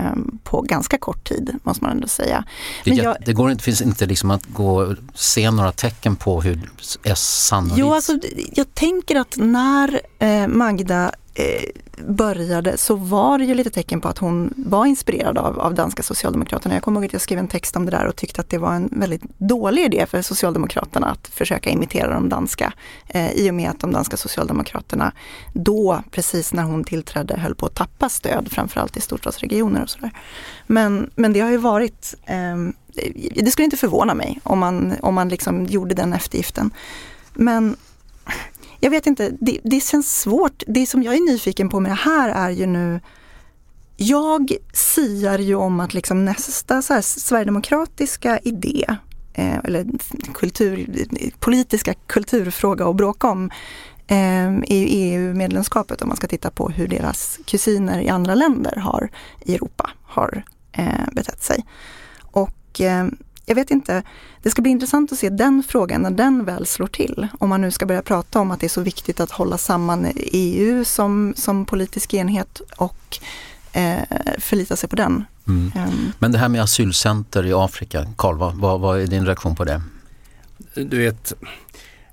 på 0.45 0.63
ganska 0.63 0.99
kort 0.99 1.29
tid, 1.29 1.55
måste 1.63 1.85
man 1.85 1.93
ändå 1.93 2.09
säga. 2.09 2.45
Det, 2.85 2.91
jag, 2.91 3.17
det 3.25 3.33
går 3.33 3.51
inte, 3.51 3.65
finns 3.65 3.83
inte 3.83 4.07
liksom 4.07 4.31
att 4.31 4.47
gå 4.47 4.95
se 5.15 5.51
några 5.51 5.73
tecken 5.73 6.17
på 6.17 6.43
hur 6.43 6.71
S 7.03 7.47
sannolikt... 7.47 7.79
Jo, 7.79 7.95
alltså, 7.95 8.19
jag 8.53 8.75
tänker 8.75 9.17
att 9.17 9.37
när 9.37 10.01
eh, 10.19 10.47
Magda 10.49 11.13
eh, 11.35 11.45
började 12.07 12.77
så 12.77 12.95
var 12.95 13.39
det 13.39 13.45
ju 13.45 13.55
lite 13.55 13.71
tecken 13.71 14.01
på 14.01 14.09
att 14.09 14.19
hon 14.19 14.55
var 14.57 14.87
inspirerad 14.87 15.39
av, 15.39 15.61
av 15.61 15.75
danska 15.75 16.03
Socialdemokraterna. 16.03 16.75
Jag 16.75 16.83
kommer 16.83 17.01
ihåg 17.01 17.07
att 17.07 17.13
jag 17.13 17.23
skrev 17.23 17.39
en 17.39 17.49
text 17.49 17.77
om 17.77 17.85
det 17.85 17.91
där 17.91 18.07
och 18.07 18.17
tyckte 18.17 18.41
att 18.41 18.51
det 18.51 18.59
var 18.59 18.75
en 18.75 18.89
väldigt 18.93 19.23
dålig 19.39 19.85
idé 19.85 20.07
för 20.07 20.23
Socialdemokraterna 20.23 21.07
att 21.07 21.29
försöka 21.29 21.71
imitera 21.71 22.15
de 22.15 22.29
danska. 22.29 22.73
Eh, 23.07 23.33
I 23.33 23.51
och 23.51 23.55
med 23.55 23.71
att 23.71 23.81
de 23.81 23.93
danska 23.93 24.17
Socialdemokraterna 24.17 25.13
då, 25.53 26.03
precis 26.11 26.53
när 26.53 26.63
hon 26.63 26.85
tillträdde, 26.85 27.37
höll 27.37 27.55
på 27.55 27.67
att 27.67 27.75
tappa 27.75 28.09
stöd, 28.09 28.49
framförallt 28.51 28.97
i 28.97 29.01
storstadsregioner 29.01 29.83
och 29.83 29.91
sådär. 29.91 30.11
Men, 30.67 31.11
men 31.15 31.33
det 31.33 31.41
har 31.41 31.51
ju 31.51 31.57
varit, 31.57 32.15
eh, 32.27 32.57
det 33.35 33.51
skulle 33.51 33.65
inte 33.65 33.77
förvåna 33.77 34.15
mig 34.15 34.41
om 34.43 34.59
man, 34.59 34.95
om 35.03 35.15
man 35.15 35.29
liksom 35.29 35.67
gjorde 35.67 35.95
den 35.95 36.13
eftergiften. 36.13 36.71
Men 37.35 37.77
jag 38.81 38.91
vet 38.91 39.07
inte, 39.07 39.37
det, 39.41 39.59
det 39.65 39.81
känns 39.81 40.21
svårt. 40.21 40.63
Det 40.67 40.87
som 40.87 41.03
jag 41.03 41.15
är 41.15 41.33
nyfiken 41.33 41.69
på 41.69 41.81
med 41.81 41.91
det 41.91 41.97
här 41.97 42.29
är 42.29 42.51
ju 42.51 42.67
nu 42.67 43.01
jag 44.01 44.53
siar 44.73 45.39
ju 45.39 45.55
om 45.55 45.81
att 45.81 45.95
liksom 45.95 46.25
nästa 46.25 46.83
så 46.83 46.95
här, 46.95 47.01
sverigedemokratiska 47.01 48.39
idé, 48.39 48.85
eh, 49.35 49.57
eller 49.65 49.87
kultur, 50.35 50.87
politiska 51.39 51.95
kulturfråga 51.95 52.87
att 52.87 52.97
bråka 52.97 53.29
om, 53.29 53.51
eh, 54.07 54.47
är 54.47 54.75
ju 54.75 54.87
EU-medlemskapet 54.87 56.03
om 56.03 56.09
man 56.09 56.17
ska 56.17 56.27
titta 56.27 56.51
på 56.51 56.69
hur 56.69 56.89
deras 56.89 57.39
kusiner 57.47 58.01
i 58.01 58.09
andra 58.09 58.35
länder 58.35 58.77
har, 58.77 59.11
i 59.41 59.55
Europa 59.55 59.91
har 60.03 60.45
eh, 60.73 61.13
betett 61.13 61.43
sig. 61.43 61.65
Och 62.23 62.81
eh, 62.81 63.07
jag 63.49 63.55
vet 63.55 63.71
inte, 63.71 64.03
det 64.43 64.51
ska 64.51 64.63
bli 64.63 64.71
intressant 64.71 65.13
att 65.13 65.19
se 65.19 65.31
den 65.31 65.63
frågan 65.69 66.03
när 66.03 66.11
den 66.11 66.45
väl 66.45 66.67
slår 66.67 66.87
till. 66.87 67.29
Om 67.39 67.49
man 67.49 67.61
nu 67.61 67.71
ska 67.71 67.87
börja 67.87 68.03
prata 68.03 68.41
om 68.41 68.51
att 68.51 68.61
det 68.61 68.67
är 68.67 68.69
så 68.69 68.81
viktigt 68.81 69.21
att 69.21 69.31
hålla 69.31 69.59
samman 69.59 70.13
EU 70.17 70.85
som, 70.85 71.35
som 71.37 71.65
politisk 71.65 72.15
enhet 72.15 72.61
och 72.77 73.19
eh, 73.73 73.99
förlita 74.39 74.77
sig 74.77 74.89
på 74.89 74.97
den. 74.97 75.25
Mm. 75.47 75.73
Um. 75.77 76.13
Men 76.19 76.33
det 76.33 76.39
här 76.39 76.49
med 76.49 76.63
asylcenter 76.63 77.47
i 77.47 77.53
Afrika, 77.53 78.07
Karl, 78.17 78.37
vad, 78.37 78.55
vad, 78.55 78.81
vad 78.81 79.01
är 79.01 79.07
din 79.07 79.27
reaktion 79.27 79.57
på 79.57 79.65
det? 79.65 79.83
Du 80.75 80.99
vet, 80.99 81.33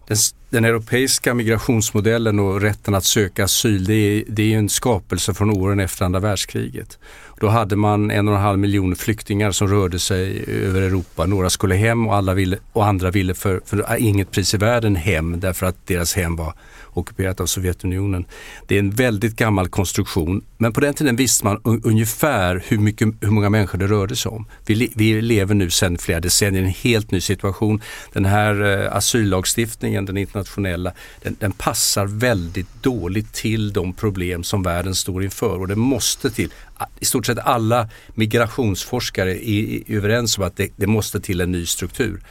den, 0.07 0.17
den, 0.49 0.65
europeiska 0.65 1.33
migrationsmodellen 1.33 2.39
och 2.39 2.61
rätten 2.61 2.95
att 2.95 3.05
söka 3.05 3.43
asyl, 3.43 3.85
det 3.85 3.93
är, 3.93 4.23
det 4.27 4.53
är 4.53 4.57
en 4.57 4.69
skapelse 4.69 5.33
från 5.33 5.49
åren 5.49 5.79
efter 5.79 6.05
andra 6.05 6.19
världskriget. 6.19 6.99
Då 7.39 7.47
hade 7.47 7.75
man 7.75 8.11
en 8.11 8.27
och 8.27 8.35
en 8.35 8.41
halv 8.41 8.59
miljon 8.59 8.95
flyktingar 8.95 9.51
som 9.51 9.67
rörde 9.67 9.99
sig 9.99 10.45
över 10.47 10.81
Europa. 10.81 11.25
Några 11.25 11.49
skulle 11.49 11.75
hem 11.75 12.07
och, 12.07 12.15
alla 12.15 12.33
ville, 12.33 12.57
och 12.73 12.85
andra 12.85 13.11
ville 13.11 13.33
för, 13.33 13.61
för 13.65 13.97
inget 13.97 14.31
pris 14.31 14.53
i 14.53 14.57
världen 14.57 14.95
hem 14.95 15.39
därför 15.39 15.65
att 15.65 15.87
deras 15.87 16.15
hem 16.15 16.35
var 16.35 16.53
ockuperat 16.93 17.39
av 17.39 17.45
Sovjetunionen. 17.45 18.25
Det 18.67 18.75
är 18.75 18.79
en 18.79 18.91
väldigt 18.91 19.35
gammal 19.35 19.67
konstruktion 19.69 20.41
men 20.57 20.73
på 20.73 20.79
den 20.79 20.93
tiden 20.93 21.15
visste 21.15 21.45
man 21.45 21.61
ungefär 21.63 22.63
hur, 22.67 22.77
mycket, 22.77 23.07
hur 23.21 23.29
många 23.29 23.49
människor 23.49 23.77
det 23.77 23.87
rörde 23.87 24.15
sig 24.15 24.29
om. 24.29 24.47
Vi, 24.65 24.93
vi 24.95 25.21
lever 25.21 25.55
nu 25.55 25.69
sedan 25.69 25.97
flera 25.97 26.19
decennier 26.19 26.61
i 26.61 26.65
en 26.65 26.71
helt 26.71 27.11
ny 27.11 27.21
situation. 27.21 27.81
Den 28.13 28.25
här 28.25 28.83
eh, 28.83 28.95
asyllagstiftningen, 28.95 30.05
den 30.05 30.17
internationella, 30.17 30.91
den, 31.23 31.35
den, 31.39 31.51
passar 31.51 32.05
väldigt 32.05 32.83
dåligt 32.83 33.33
till 33.33 33.73
de 33.73 33.93
problem 33.93 34.43
som 34.43 34.63
världen 34.63 34.95
står 34.95 35.23
inför 35.23 35.59
och 35.59 35.67
det 35.67 35.75
måste 35.75 36.31
till. 36.31 36.53
I 36.99 37.05
stort 37.05 37.25
sett 37.25 37.39
alla 37.39 37.89
migrationsforskare 38.13 39.49
är, 39.49 39.89
är 39.89 39.97
överens 39.97 40.37
om 40.37 40.43
att 40.43 40.57
det, 40.57 40.69
det 40.75 40.87
måste 40.87 41.19
till 41.19 41.41
en 41.41 41.51
ny 41.51 41.65
struktur 41.65 42.21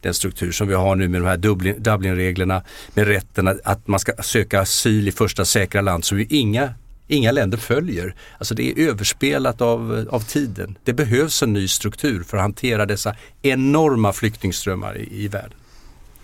den 0.00 0.14
struktur 0.14 0.52
som 0.52 0.68
vi 0.68 0.74
har 0.74 0.96
nu 0.96 1.08
med 1.08 1.20
de 1.20 1.26
här 1.26 1.36
Dublinreglerna 1.78 2.62
med 2.94 3.06
rätten 3.06 3.48
att, 3.48 3.60
att 3.64 3.88
man 3.88 4.00
ska 4.00 4.12
söka 4.22 4.60
asyl 4.60 5.08
i 5.08 5.12
första 5.12 5.44
säkra 5.44 5.80
land 5.80 6.04
som 6.04 6.18
ju 6.18 6.26
inga 6.28 6.74
inga 7.06 7.32
länder 7.32 7.58
följer. 7.58 8.14
Alltså 8.38 8.54
det 8.54 8.70
är 8.70 8.88
överspelat 8.88 9.60
av, 9.60 10.08
av 10.10 10.20
tiden. 10.20 10.78
Det 10.84 10.92
behövs 10.92 11.42
en 11.42 11.52
ny 11.52 11.68
struktur 11.68 12.22
för 12.22 12.36
att 12.36 12.42
hantera 12.42 12.86
dessa 12.86 13.14
enorma 13.42 14.12
flyktingströmmar 14.12 14.98
i, 14.98 15.24
i 15.24 15.28
världen. 15.28 15.58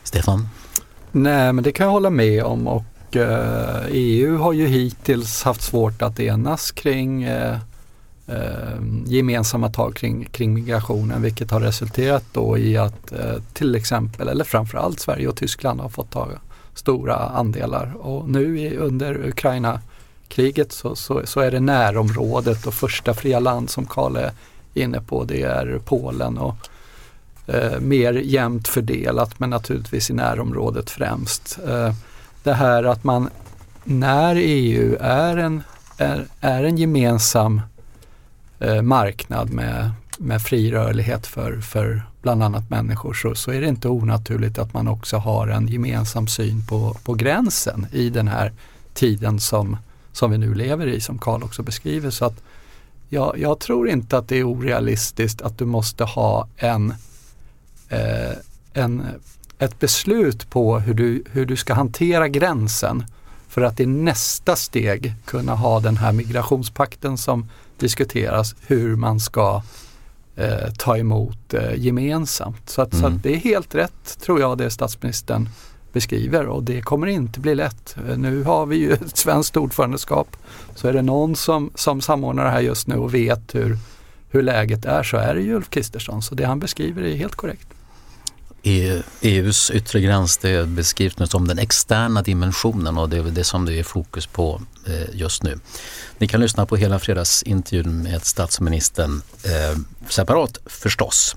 Stefan? 0.03 0.49
Nej, 1.13 1.53
men 1.53 1.65
det 1.65 1.73
kan 1.73 1.87
jag 1.87 1.93
hålla 1.93 2.11
med 2.11 2.45
om 2.45 2.67
och 2.69 3.17
eh, 3.17 3.85
EU 3.89 4.39
har 4.39 4.53
ju 4.53 4.67
hittills 4.67 5.43
haft 5.43 5.63
svårt 5.63 6.03
att 6.03 6.21
enas 6.21 6.71
kring 6.71 7.23
eh, 7.23 7.59
eh, 8.27 8.81
gemensamma 9.07 9.69
tag 9.69 9.95
kring, 9.95 10.25
kring 10.25 10.55
migrationen 10.55 11.23
vilket 11.23 11.51
har 11.51 11.61
resulterat 11.61 12.25
då 12.33 12.59
i 12.59 12.77
att 12.77 13.13
eh, 13.13 13.35
till 13.53 13.75
exempel, 13.75 14.29
eller 14.29 14.45
framförallt 14.45 15.01
Sverige 15.01 15.29
och 15.29 15.37
Tyskland 15.37 15.81
har 15.81 15.89
fått 15.89 16.11
ta 16.11 16.29
stora 16.75 17.17
andelar 17.17 17.93
och 17.97 18.29
nu 18.29 18.61
i, 18.61 18.77
under 18.77 19.33
kriget 20.31 20.73
så, 20.73 20.97
så, 20.97 21.23
så, 21.25 21.41
är 21.41 21.51
det 21.51 21.61
närområdet 21.61 22.67
och 22.67 22.75
första 22.75 23.15
fria 23.15 23.41
land 23.41 23.71
som 23.71 23.87
Karl 23.87 24.17
är 24.17 24.33
inne 24.75 25.01
på 25.01 25.25
det 25.25 25.43
är 25.43 25.81
Polen 25.85 26.39
och 26.39 26.57
eh, 27.47 27.81
mer 27.81 28.13
jämnt 28.13 28.69
fördelat 28.69 29.41
men 29.41 29.51
naturligtvis 29.51 30.11
i 30.11 30.13
närområdet 30.13 30.91
främst. 30.91 31.59
Eh, 31.69 31.95
det 32.43 32.53
här 32.53 32.85
att 32.85 33.05
man 33.05 33.31
när 33.85 34.37
EU 34.37 34.97
är 35.01 35.37
en, 35.37 35.63
är, 35.99 36.25
är 36.41 36.65
en 36.65 36.77
gemensam 36.77 37.61
eh, 38.59 38.83
marknad 38.83 39.51
med, 39.51 39.91
med 40.19 40.43
fri 40.43 40.73
rörlighet 40.73 41.27
för, 41.27 41.61
för 41.61 42.03
bland 42.23 42.43
annat 42.43 42.71
människor 42.71 43.15
så, 43.15 43.35
så 43.35 43.51
är 43.51 43.61
det 43.61 43.69
inte 43.69 43.89
onaturligt 43.89 44.59
att 44.59 44.75
man 44.75 44.89
också 44.89 45.17
har 45.17 45.49
en 45.49 45.69
gemensam 45.69 46.27
syn 46.27 46.67
på, 46.67 46.97
på 47.05 47.15
gränsen 47.15 47.87
i 47.93 48.11
den 48.11 48.29
här 48.29 48.53
tiden 48.95 49.41
som, 49.41 49.77
som 50.13 50.31
vi 50.31 50.39
nu 50.39 50.55
lever 50.55 50.87
i 50.87 51.01
som 51.01 51.19
Karl 51.19 51.43
också 51.43 51.63
beskriver. 51.63 52.11
Så 52.11 52.25
att 52.25 52.43
jag, 53.09 53.39
jag 53.39 53.59
tror 53.59 53.89
inte 53.89 54.19
att 54.19 54.29
det 54.29 54.37
är 54.37 54.49
orealistiskt 54.49 55.43
att 55.43 55.59
du 55.59 55.65
måste 55.65 56.05
ha 56.05 56.49
en, 56.57 56.95
eh, 57.89 58.37
en, 58.73 59.07
ett 59.59 59.79
beslut 59.79 60.51
på 60.51 60.79
hur 60.79 60.95
du, 60.95 61.25
hur 61.33 61.47
du 61.47 61.57
ska 61.57 61.75
hantera 61.75 62.29
gränsen 62.29 63.05
för 63.49 63.63
att 63.63 63.81
i 63.81 63.87
nästa 63.87 64.57
steg 64.57 65.15
kunna 65.25 65.55
ha 65.55 65.81
den 65.81 65.97
här 65.97 66.13
migrationspakten 66.13 67.19
som 67.19 67.49
diskuteras 67.79 68.55
hur 68.67 68.97
man 68.97 69.21
ska 69.21 69.63
eh, 70.37 70.73
ta 70.79 70.97
emot 70.97 71.55
eh, 71.55 71.75
gemensamt. 71.75 72.71
Så, 72.71 72.83
att, 72.83 72.93
mm. 72.93 73.01
så 73.01 73.07
att 73.07 73.13
mm. 73.13 73.23
det 73.23 73.35
är 73.35 73.39
helt 73.39 73.75
rätt 73.75 74.19
tror 74.21 74.41
jag 74.41 74.59
det 74.59 74.71
statsministern 74.71 75.49
beskriver 75.93 76.47
och 76.47 76.63
det 76.63 76.83
kommer 76.83 77.07
inte 77.07 77.41
bli 77.41 77.55
lätt. 77.55 77.97
Nu 78.17 78.43
har 78.43 78.67
vi 78.67 78.77
ju 78.77 78.93
ett 79.07 79.17
svenskt 79.17 79.57
ordförandeskap. 79.57 80.37
Så 80.75 80.89
är 80.89 80.93
det 80.93 81.03
någon 81.03 81.37
som, 81.37 81.71
som 81.75 82.01
samordnar 82.01 82.45
det 82.45 82.51
här 82.51 82.61
just 82.61 82.87
nu 82.87 82.97
och 82.97 83.15
vet 83.15 83.55
hur, 83.55 83.79
hur 84.29 84.43
läget 84.43 84.85
är 84.85 85.03
så 85.03 85.17
är 85.17 85.35
det 85.35 85.41
ju 85.41 85.55
Ulf 85.55 85.71
Kristersson. 85.71 86.23
Så 86.23 86.35
det 86.35 86.45
han 86.45 86.59
beskriver 86.59 87.03
är 87.03 87.17
helt 87.17 87.35
korrekt. 87.35 87.69
EUs 88.63 89.71
yttre 89.71 90.01
gräns 90.01 90.39
det 90.39 90.69
beskrivs 90.69 91.19
nu 91.19 91.27
som 91.27 91.49
den 91.49 91.59
externa 91.59 92.23
dimensionen 92.23 92.99
och 92.99 93.09
det 93.09 93.17
är 93.17 93.23
det 93.23 93.45
som 93.45 93.65
det 93.65 93.79
är 93.79 93.83
fokus 93.83 94.27
på 94.27 94.63
eh, 94.87 95.15
just 95.15 95.43
nu. 95.43 95.59
Ni 96.19 96.29
kan 96.29 96.41
lyssna 96.41 96.67
på 96.67 96.77
hela 96.77 96.99
fredagsintervjun 96.99 98.03
med 98.03 98.25
statsministern 98.25 99.23
eh, 99.45 99.79
separat 100.09 100.59
förstås. 100.67 101.37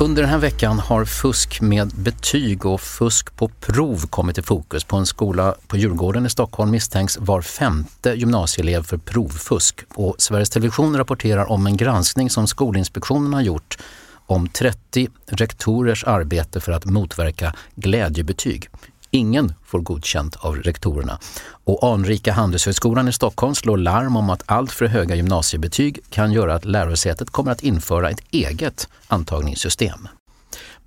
Under 0.00 0.22
den 0.22 0.30
här 0.30 0.38
veckan 0.38 0.78
har 0.78 1.04
fusk 1.04 1.60
med 1.60 1.88
betyg 1.88 2.66
och 2.66 2.80
fusk 2.80 3.36
på 3.36 3.48
prov 3.48 4.06
kommit 4.06 4.38
i 4.38 4.42
fokus. 4.42 4.84
På 4.84 4.96
en 4.96 5.06
skola 5.06 5.54
på 5.66 5.76
Djurgården 5.76 6.26
i 6.26 6.30
Stockholm 6.30 6.70
misstänks 6.70 7.18
var 7.18 7.42
femte 7.42 8.10
gymnasieelev 8.10 8.82
för 8.82 8.96
provfusk. 8.96 9.80
Och 9.94 10.14
Sveriges 10.18 10.50
Television 10.50 10.96
rapporterar 10.96 11.50
om 11.50 11.66
en 11.66 11.76
granskning 11.76 12.30
som 12.30 12.46
Skolinspektionen 12.46 13.34
har 13.34 13.40
gjort 13.40 13.78
om 14.26 14.48
30 14.48 15.08
rektorers 15.26 16.04
arbete 16.04 16.60
för 16.60 16.72
att 16.72 16.84
motverka 16.84 17.54
glädjebetyg. 17.74 18.68
Ingen 19.10 19.54
får 19.64 19.80
godkänt 19.80 20.36
av 20.36 20.56
rektorerna. 20.56 21.18
Och 21.64 21.92
anrika 21.92 22.32
Handelshögskolan 22.32 23.08
i 23.08 23.12
Stockholm 23.12 23.54
slår 23.54 23.76
larm 23.76 24.16
om 24.16 24.30
att 24.30 24.42
allt 24.46 24.72
för 24.72 24.86
höga 24.86 25.14
gymnasiebetyg 25.14 25.98
kan 26.10 26.32
göra 26.32 26.54
att 26.54 26.64
lärosätet 26.64 27.30
kommer 27.30 27.52
att 27.52 27.62
införa 27.62 28.10
ett 28.10 28.22
eget 28.30 28.88
antagningssystem. 29.06 30.08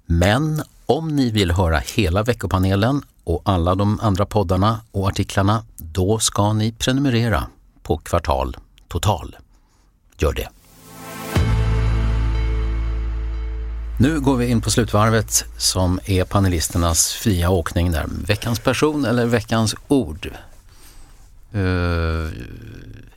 Men 0.05 0.63
om 0.85 1.15
ni 1.15 1.31
vill 1.31 1.51
höra 1.51 1.81
hela 1.95 2.23
veckopanelen 2.23 3.01
och 3.23 3.41
alla 3.45 3.75
de 3.75 3.99
andra 3.99 4.25
poddarna 4.25 4.81
och 4.91 5.07
artiklarna, 5.07 5.63
då 5.77 6.19
ska 6.19 6.53
ni 6.53 6.71
prenumerera 6.71 7.43
på 7.83 7.97
Kvartal 7.97 8.57
Total. 8.87 9.35
Gör 10.17 10.33
det! 10.33 10.58
Nu 14.01 14.19
går 14.19 14.37
vi 14.37 14.47
in 14.47 14.61
på 14.61 14.71
slutvarvet 14.71 15.45
som 15.57 15.99
är 16.05 16.23
panelisternas 16.23 17.13
fria 17.13 17.49
åkning 17.49 17.91
där. 17.91 18.05
Veckans 18.27 18.59
person 18.59 19.05
eller 19.05 19.25
veckans 19.25 19.75
ord? 19.87 20.29
Eh, 21.53 21.61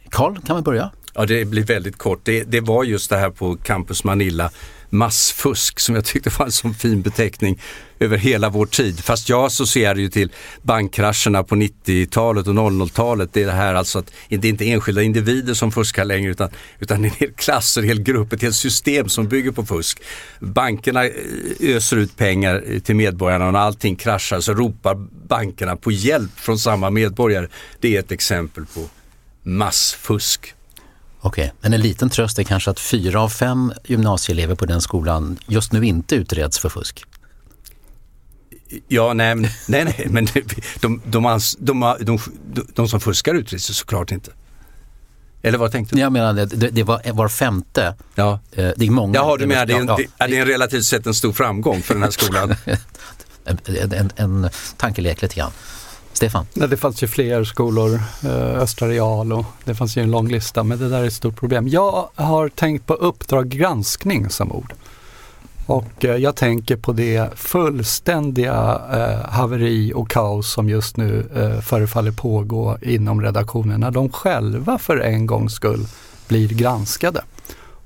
Karl, 0.09 0.33
uh, 0.33 0.41
kan 0.47 0.57
vi 0.57 0.63
börja? 0.63 0.91
Ja, 1.15 1.27
det 1.27 1.45
blir 1.45 1.65
väldigt 1.65 1.99
kort. 1.99 2.21
Det, 2.23 2.45
det 2.45 2.61
var 2.61 2.85
just 2.85 3.11
det 3.11 3.17
här 3.17 3.31
på 3.31 3.57
Campus 3.57 4.05
Manila 4.05 4.51
massfusk 4.93 5.81
som 5.81 5.95
jag 5.95 6.05
tyckte 6.05 6.31
var 6.39 6.47
en 6.47 6.53
sån 6.53 6.75
fin 6.75 7.03
beteckning 7.03 7.61
över 7.99 8.17
hela 8.17 8.49
vår 8.49 8.67
tid. 8.67 9.05
Fast 9.05 9.29
jag 9.29 9.45
associerar 9.45 9.95
ju 9.95 10.09
till 10.09 10.33
bankkrascherna 10.63 11.43
på 11.43 11.55
90-talet 11.55 12.47
och 12.47 12.55
00-talet. 12.55 13.31
Det 13.33 13.43
är 13.43 13.47
det 13.47 13.53
här 13.53 13.75
alltså 13.75 13.99
att 13.99 14.13
det 14.29 14.45
är 14.45 14.51
inte 14.51 14.71
enskilda 14.71 15.03
individer 15.03 15.55
som 15.55 15.73
fuskar 15.73 16.05
längre 16.05 16.31
utan, 16.31 16.51
utan 16.79 17.05
en 17.05 17.11
hel 17.11 17.33
klass, 17.33 17.77
en 17.77 17.85
hel 17.85 18.03
grupp, 18.03 18.33
ett 18.33 18.43
helt 18.43 18.57
system 18.57 19.09
som 19.09 19.29
bygger 19.29 19.51
på 19.51 19.67
fusk. 19.67 20.03
Bankerna 20.41 21.05
eh, 21.05 21.13
öser 21.61 21.97
ut 21.97 22.17
pengar 22.17 22.65
eh, 22.67 22.79
till 22.81 22.97
medborgarna 22.97 23.47
och 23.47 23.53
när 23.53 23.61
allting 23.61 23.97
kraschar 23.97 24.41
så 24.41 24.55
ropar 24.55 24.95
bankerna 25.29 25.77
på 25.77 25.93
hjälp 25.93 26.31
från 26.37 26.59
samma 26.59 26.91
medborgare. 26.91 27.49
Det 27.81 27.97
är 27.97 28.01
ett 28.01 28.13
exempel 28.13 28.67
på 28.67 28.89
massfusk. 29.43 30.55
Okej, 31.25 31.45
okay. 31.45 31.57
men 31.61 31.73
en 31.73 31.81
liten 31.81 32.11
tröst 32.11 32.39
är 32.39 32.43
kanske 32.43 32.71
att 32.71 32.81
fyra 32.81 33.21
av 33.21 33.29
fem 33.29 33.73
gymnasieelever 33.85 34.55
på 34.55 34.67
den 34.67 34.81
skolan 34.81 35.39
just 35.47 35.73
nu 35.73 35.87
inte 35.87 36.15
utreds 36.15 36.59
för 36.59 36.69
fusk. 36.69 37.05
Ja, 38.89 39.13
nej, 39.13 39.35
nej, 39.35 39.49
nej 39.67 40.07
men 40.11 40.27
de, 40.81 41.01
de, 41.05 41.43
de, 41.99 42.19
de, 42.75 42.89
som 42.89 43.01
fuskar 43.01 43.35
utreds 43.35 43.77
såklart 43.77 44.13
inte. 44.13 44.31
Eller 45.43 45.59
vad 45.59 45.73
tänkte 45.73 45.95
du? 45.95 46.01
Jag 46.01 46.13
menar, 46.13 46.33
det, 46.33 46.69
det 46.71 46.83
var 46.83 47.13
var 47.13 47.29
femte. 47.29 47.95
Ja. 48.15 48.41
Eh, 48.53 48.71
det 48.77 48.87
är 48.87 48.91
många. 48.91 49.15
Jaha, 49.15 49.37
du 49.37 49.47
menar 49.47 49.67
det 49.67 49.73
är, 49.73 49.81
en, 49.81 49.87
det, 49.87 50.37
är 50.37 50.41
en 50.41 50.47
relativt 50.47 50.85
sett 50.85 51.07
en 51.07 51.15
stor 51.15 51.33
framgång 51.33 51.83
för 51.83 51.95
den 51.95 52.03
här 52.03 52.11
skolan? 52.11 52.57
en, 53.45 53.59
en, 53.93 54.11
en 54.17 54.49
tankelek 54.77 55.23
lite 55.23 55.35
grann. 55.35 55.53
Stefan? 56.13 56.47
Nej, 56.55 56.69
det 56.69 56.77
fanns 56.77 57.03
ju 57.03 57.07
fler 57.07 57.45
skolor, 57.45 58.01
eh, 58.25 58.59
Östra 58.59 58.89
Real 58.89 59.33
och 59.33 59.45
det 59.65 59.75
fanns 59.75 59.97
ju 59.97 60.03
en 60.03 60.11
lång 60.11 60.29
lista, 60.29 60.63
men 60.63 60.79
det 60.79 60.89
där 60.89 61.03
är 61.03 61.07
ett 61.07 61.13
stort 61.13 61.37
problem. 61.37 61.69
Jag 61.69 62.09
har 62.15 62.49
tänkt 62.49 62.87
på 62.87 62.95
Uppdrag 62.95 63.49
granskning 63.49 64.31
som 64.31 64.53
ord. 64.53 64.73
Och 65.67 66.05
eh, 66.05 66.17
jag 66.17 66.37
tänker 66.37 66.77
på 66.77 66.93
det 66.93 67.39
fullständiga 67.39 68.81
eh, 68.93 69.31
haveri 69.31 69.93
och 69.95 70.11
kaos 70.11 70.53
som 70.53 70.69
just 70.69 70.97
nu 70.97 71.27
eh, 71.35 71.61
förefaller 71.61 72.13
pågå 72.13 72.79
inom 72.83 73.23
redaktionen 73.23 73.81
när 73.81 73.91
de 73.91 74.09
själva 74.09 74.79
för 74.79 74.97
en 74.97 75.27
gångs 75.27 75.53
skull 75.53 75.87
blir 76.29 76.49
granskade. 76.49 77.23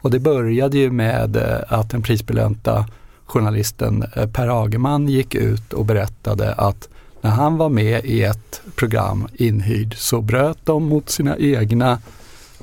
Och 0.01 0.11
det 0.11 0.19
började 0.19 0.79
ju 0.79 0.91
med 0.91 1.37
eh, 1.37 1.59
att 1.69 1.91
den 1.91 2.03
prisbelönta 2.03 2.87
journalisten 3.27 4.05
eh, 4.17 4.31
Per 4.31 4.65
Agerman 4.65 5.09
gick 5.09 5.35
ut 5.35 5.73
och 5.73 5.85
berättade 5.85 6.53
att 6.53 6.89
när 7.21 7.31
han 7.31 7.57
var 7.57 7.69
med 7.69 8.05
i 8.05 8.23
ett 8.23 8.61
program 8.75 9.29
inhyrd 9.35 9.95
så 9.97 10.21
bröt 10.21 10.59
de 10.65 10.85
mot 10.85 11.11
sina 11.11 11.37
egna 11.39 11.99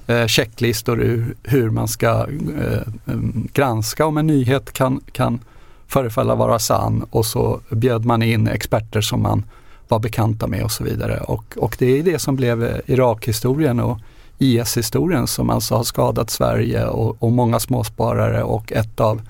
eh, 0.08 0.28
checklistor 0.28 1.26
hur 1.44 1.70
man 1.70 1.88
ska 1.88 2.10
eh, 2.10 2.82
mm, 3.08 3.48
granska 3.54 4.06
om 4.06 4.18
en 4.18 4.28
nyhet 4.28 4.74
kan, 4.74 5.02
kan 5.12 5.40
förefalla 5.88 6.36
vara 6.36 6.60
sann 6.60 7.06
och 7.10 7.26
så 7.26 7.60
bjöd 7.70 8.06
man 8.06 8.22
in 8.22 8.48
experter 8.48 9.02
som 9.02 9.22
man 9.22 9.44
var 9.88 10.00
bekanta 10.00 10.48
med 10.48 10.64
och 10.64 10.72
så 10.72 10.84
vidare. 10.84 11.20
Och, 11.20 11.58
och 11.58 11.76
det 11.80 12.00
är 12.00 12.04
det 12.04 12.20
som 12.20 12.36
blev 12.36 12.64
eh, 12.64 12.78
Irakhistorien 12.86 13.80
och 13.80 14.00
IS-historien 14.38 15.28
som 15.28 15.50
alltså 15.50 15.76
har 15.76 15.84
skadat 15.84 16.30
Sverige 16.30 16.86
och, 16.86 17.24
och 17.24 17.32
många 17.32 17.60
småsparare 17.60 18.44
och 18.44 18.72
ett 18.72 19.00
av 19.00 19.22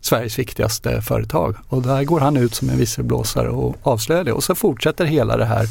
Sveriges 0.00 0.38
viktigaste 0.38 1.02
företag. 1.02 1.56
Och 1.68 1.82
där 1.82 2.04
går 2.04 2.20
han 2.20 2.36
ut 2.36 2.54
som 2.54 2.70
en 2.70 2.78
visselblåsare 2.78 3.48
och 3.48 3.76
avslöjar 3.82 4.24
det. 4.24 4.32
Och 4.32 4.44
så 4.44 4.54
fortsätter 4.54 5.04
hela 5.04 5.36
det 5.36 5.44
här 5.44 5.66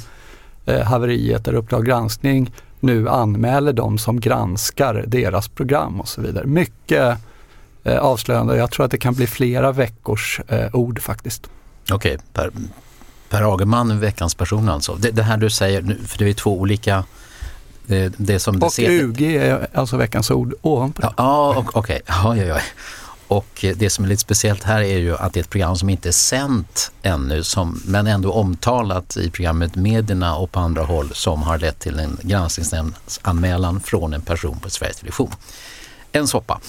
eh, 0.66 0.82
haveriet 0.82 1.46
där 1.46 1.54
Uppdrag 1.54 1.86
granskning 1.86 2.52
nu 2.80 3.10
anmäler 3.10 3.74
de 3.74 3.98
som 3.98 4.20
granskar 4.20 5.04
deras 5.08 5.48
program 5.48 6.02
och 6.02 6.08
så 6.08 6.22
vidare. 6.22 6.46
Mycket 6.46 7.18
eh, 7.84 7.98
avslöjande. 7.98 8.58
Jag 8.58 8.72
tror 8.72 8.86
att 8.86 8.92
det 8.92 8.98
kan 8.98 9.14
bli 9.14 9.28
flera 9.28 9.72
veckors 9.72 10.42
eh, 10.48 10.76
ord 10.76 11.02
faktiskt. 11.02 11.50
Okej, 11.92 12.16
okay, 12.16 12.18
Per. 12.34 12.52
Per 13.30 13.54
Agerman, 13.54 14.00
veckans 14.00 14.36
person 14.36 14.70
alltså. 14.70 14.96
Det, 14.96 15.12
det 15.12 15.24
här 15.24 15.38
du 15.38 15.50
säger, 15.50 15.98
för 16.08 16.18
det 16.18 16.30
är 16.30 16.34
två 16.34 16.60
olika 16.60 17.04
det, 17.86 18.14
det 18.18 18.40
som 18.40 18.64
och 18.64 18.74
ser... 18.74 18.90
UG 18.90 19.22
är 19.22 19.68
alltså 19.74 19.98
veckans 19.98 20.32
ord 20.32 20.54
ovanpå 20.62 21.02
det. 21.02 21.14
Ja, 21.18 21.56
okej. 21.58 21.80
Okay. 21.80 22.00
Ja, 22.06 22.36
ja, 22.36 22.44
ja. 22.44 22.58
Och 23.28 23.66
det 23.76 23.90
som 23.90 24.06
är 24.06 24.10
lite 24.10 24.22
speciellt 24.22 24.64
här 24.64 24.82
är 24.82 24.98
ju 24.98 25.18
att 25.18 25.34
det 25.34 25.40
är 25.40 25.42
ett 25.42 25.50
program 25.50 25.76
som 25.76 25.90
inte 25.90 26.10
är 26.10 26.12
sänt 26.12 26.92
ännu, 27.02 27.44
som, 27.44 27.82
men 27.86 28.08
ändå 28.08 28.32
omtalat 28.32 29.18
i 29.18 29.32
programmet 29.32 29.76
Medierna 29.76 30.36
och 30.36 30.52
på 30.52 30.60
andra 30.60 30.84
håll 30.84 31.10
som 31.14 31.44
har 31.44 31.58
lett 31.58 31.80
till 31.80 32.00
en 32.00 32.20
granskningsnämndsanmälan 32.22 33.80
från 33.80 34.14
en 34.14 34.22
person 34.22 34.60
på 34.60 34.70
Sveriges 34.70 34.98
Television. 34.98 35.32
En 36.12 36.28
soppa. 36.28 36.60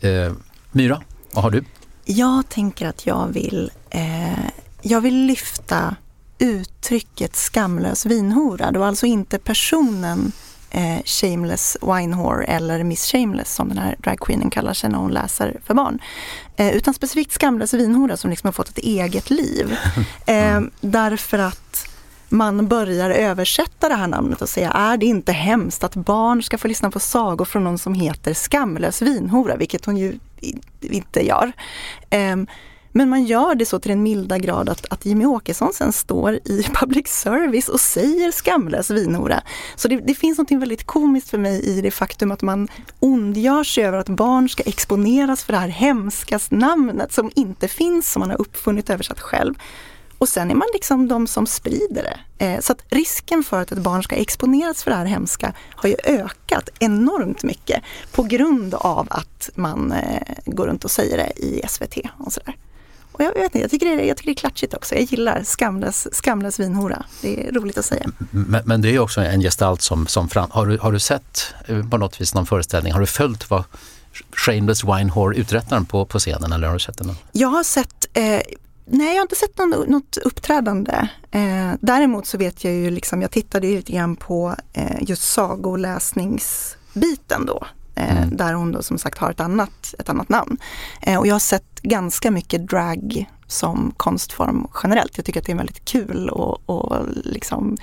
Eh, 0.00 0.32
Myra, 0.72 1.02
vad 1.32 1.44
har 1.44 1.50
du? 1.50 1.64
Jag 2.04 2.48
tänker 2.48 2.88
att 2.88 3.06
jag 3.06 3.26
vill, 3.28 3.70
eh, 3.90 4.50
jag 4.82 5.00
vill 5.00 5.26
lyfta 5.26 5.96
uttrycket 6.38 7.36
skamlös 7.36 8.06
vinhora. 8.06 8.72
Det 8.72 8.78
var 8.78 8.86
alltså 8.86 9.06
inte 9.06 9.38
personen 9.38 10.32
eh, 10.70 11.02
Shameless 11.04 11.76
Winehore 11.82 12.44
eller 12.44 12.84
Miss 12.84 13.12
Shameless 13.12 13.54
som 13.54 13.68
den 13.68 13.78
här 13.78 13.96
dragqueenen 13.98 14.50
kallar 14.50 14.74
sig 14.74 14.90
när 14.90 14.98
hon 14.98 15.10
läser 15.10 15.60
för 15.64 15.74
barn. 15.74 15.98
Eh, 16.56 16.76
utan 16.76 16.94
specifikt 16.94 17.32
Skamlös 17.32 17.74
vinhora 17.74 18.16
som 18.16 18.30
liksom 18.30 18.46
har 18.46 18.52
fått 18.52 18.68
ett 18.68 18.78
eget 18.78 19.30
liv. 19.30 19.76
Eh, 20.26 20.60
därför 20.80 21.38
att 21.38 21.86
man 22.28 22.68
börjar 22.68 23.10
översätta 23.10 23.88
det 23.88 23.94
här 23.94 24.06
namnet 24.06 24.42
och 24.42 24.48
säga, 24.48 24.70
är 24.70 24.96
det 24.96 25.06
inte 25.06 25.32
hemskt 25.32 25.84
att 25.84 25.94
barn 25.94 26.42
ska 26.42 26.58
få 26.58 26.68
lyssna 26.68 26.90
på 26.90 27.00
sagor 27.00 27.44
från 27.44 27.64
någon 27.64 27.78
som 27.78 27.94
heter 27.94 28.34
Skamlös 28.34 29.02
vinhora, 29.02 29.56
vilket 29.56 29.84
hon 29.84 29.96
ju 29.96 30.18
inte 30.80 31.26
gör. 31.26 31.52
Men 32.92 33.08
man 33.08 33.24
gör 33.24 33.54
det 33.54 33.66
så 33.66 33.78
till 33.78 33.88
den 33.88 34.02
milda 34.02 34.38
grad 34.38 34.68
att, 34.68 34.86
att 34.92 35.06
Jimmy 35.06 35.26
Åkesson 35.26 35.72
sen 35.72 35.92
står 35.92 36.34
i 36.34 36.66
public 36.80 37.08
service 37.08 37.68
och 37.68 37.80
säger 37.80 38.32
skamlös 38.32 38.90
vinhora. 38.90 39.42
Så 39.76 39.88
det, 39.88 39.96
det, 39.96 40.14
finns 40.14 40.38
något 40.38 40.50
väldigt 40.50 40.86
komiskt 40.86 41.30
för 41.30 41.38
mig 41.38 41.60
i 41.64 41.80
det 41.80 41.90
faktum 41.90 42.30
att 42.30 42.42
man 42.42 42.68
ondgör 43.00 43.64
sig 43.64 43.84
över 43.84 43.98
att 43.98 44.08
barn 44.08 44.48
ska 44.48 44.62
exponeras 44.62 45.44
för 45.44 45.52
det 45.52 45.58
här 45.58 45.68
hemska 45.68 46.40
namnet 46.48 47.12
som 47.12 47.30
inte 47.34 47.68
finns, 47.68 48.12
som 48.12 48.20
man 48.20 48.30
har 48.30 48.40
uppfunnit 48.40 48.90
översatt 48.90 49.20
själv. 49.20 49.54
Och 50.18 50.28
sen 50.28 50.50
är 50.50 50.54
man 50.54 50.68
liksom 50.72 51.08
de 51.08 51.26
som 51.26 51.46
sprider 51.46 52.02
det. 52.02 52.44
Eh, 52.44 52.60
så 52.60 52.72
att 52.72 52.84
risken 52.88 53.42
för 53.42 53.60
att 53.60 53.72
ett 53.72 53.78
barn 53.78 54.02
ska 54.02 54.16
exponeras 54.16 54.82
för 54.82 54.90
det 54.90 54.96
här 54.96 55.04
hemska 55.04 55.54
har 55.70 55.88
ju 55.88 55.96
ökat 56.04 56.68
enormt 56.78 57.42
mycket 57.42 57.82
på 58.12 58.22
grund 58.22 58.74
av 58.74 59.06
att 59.10 59.50
man 59.54 59.92
eh, 59.92 60.34
går 60.44 60.66
runt 60.66 60.84
och 60.84 60.90
säger 60.90 61.16
det 61.16 61.44
i 61.44 61.62
SVT 61.68 61.96
och 62.18 62.32
sådär. 62.32 62.54
Och 63.12 63.24
jag, 63.24 63.34
vet 63.34 63.44
inte, 63.44 63.58
jag, 63.58 63.70
tycker 63.70 63.86
det 63.86 63.92
är, 63.92 64.08
jag 64.08 64.16
tycker 64.16 64.30
det 64.30 64.32
är 64.32 64.40
klatschigt 64.40 64.74
också. 64.74 64.94
Jag 64.94 65.04
gillar 65.04 65.42
skamlös, 65.44 66.08
skamlös 66.12 66.60
vinhora. 66.60 67.04
Det 67.22 67.48
är 67.48 67.52
roligt 67.52 67.78
att 67.78 67.84
säga. 67.84 68.10
Men, 68.30 68.62
men 68.64 68.80
det 68.80 68.94
är 68.94 68.98
också 68.98 69.20
en 69.20 69.40
gestalt 69.40 69.82
som, 69.82 70.06
som 70.06 70.28
fram... 70.28 70.50
Har 70.50 70.66
du, 70.66 70.78
har 70.78 70.92
du 70.92 71.00
sett 71.00 71.54
eh, 71.66 71.88
på 71.88 71.98
något 71.98 72.20
vis 72.20 72.34
någon 72.34 72.46
föreställning? 72.46 72.92
Har 72.92 73.00
du 73.00 73.06
följt 73.06 73.50
vad 73.50 73.64
Shameless 74.32 74.84
Winehore 74.84 75.36
uträttar 75.36 75.80
på, 75.80 76.06
på 76.06 76.18
scenen 76.18 76.52
eller 76.52 76.66
har 76.66 76.74
du 76.74 76.80
sett 76.80 76.98
den? 76.98 77.16
Jag 77.32 77.48
har 77.48 77.62
sett 77.62 78.06
eh, 78.12 78.40
Nej, 78.92 79.08
jag 79.08 79.16
har 79.16 79.22
inte 79.22 79.36
sett 79.36 79.58
någon, 79.58 79.70
något 79.70 80.16
uppträdande. 80.16 81.08
Eh, 81.30 81.72
däremot 81.80 82.26
så 82.26 82.38
vet 82.38 82.64
jag 82.64 82.74
ju, 82.74 82.90
liksom, 82.90 83.22
jag 83.22 83.30
tittade 83.30 83.66
ju 83.66 83.76
lite 83.76 83.92
grann 83.92 84.16
på 84.16 84.54
eh, 84.72 84.96
just 85.00 85.22
sagoläsningsbiten 85.22 87.46
då. 87.46 87.66
Eh, 87.94 88.22
mm. 88.22 88.36
Där 88.36 88.52
hon 88.52 88.72
då 88.72 88.82
som 88.82 88.98
sagt 88.98 89.18
har 89.18 89.30
ett 89.30 89.40
annat, 89.40 89.94
ett 89.98 90.08
annat 90.08 90.28
namn. 90.28 90.58
Eh, 91.02 91.18
och 91.18 91.26
jag 91.26 91.34
har 91.34 91.40
sett 91.40 91.69
ganska 91.82 92.30
mycket 92.30 92.68
drag 92.68 93.30
som 93.46 93.94
konstform 93.96 94.66
generellt. 94.82 95.16
Jag 95.16 95.26
tycker 95.26 95.40
att 95.40 95.46
det 95.46 95.50
är 95.50 95.54
en 95.54 95.58
väldigt 95.58 95.84
kul 95.84 96.28
och, 96.28 96.70
och 96.70 96.96
liksom 97.08 97.76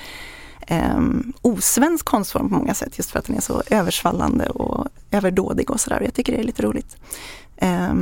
eh, 0.68 1.00
osvensk 1.42 2.06
konstform 2.06 2.50
på 2.50 2.56
många 2.56 2.74
sätt. 2.74 2.98
Just 2.98 3.12
för 3.12 3.20
att 3.20 3.26
den 3.26 3.38
är 3.38 3.42
så 3.42 3.64
översvallande 3.70 4.50
och 4.50 4.88
överdådig 5.12 5.72
och 5.72 5.80
sådär. 5.80 6.02
Jag 6.02 6.14
tycker 6.14 6.34
det 6.34 6.40
är 6.40 6.44
lite 6.44 6.62
roligt. 6.62 6.98
Eh, 7.58 7.94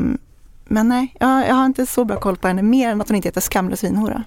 men 0.67 0.87
nej, 0.89 1.15
jag, 1.19 1.47
jag, 1.47 1.55
har 1.55 1.65
inte 1.65 1.85
så 1.85 2.05
bra 2.05 2.19
koll 2.19 2.37
på 2.37 2.47
henne 2.47 2.61
mer 2.61 2.89
än 2.89 3.01
att 3.01 3.07
hon 3.07 3.15
inte 3.15 3.27
heter 3.27 3.41
Skamlös 3.41 3.83
vinhora. 3.83 4.23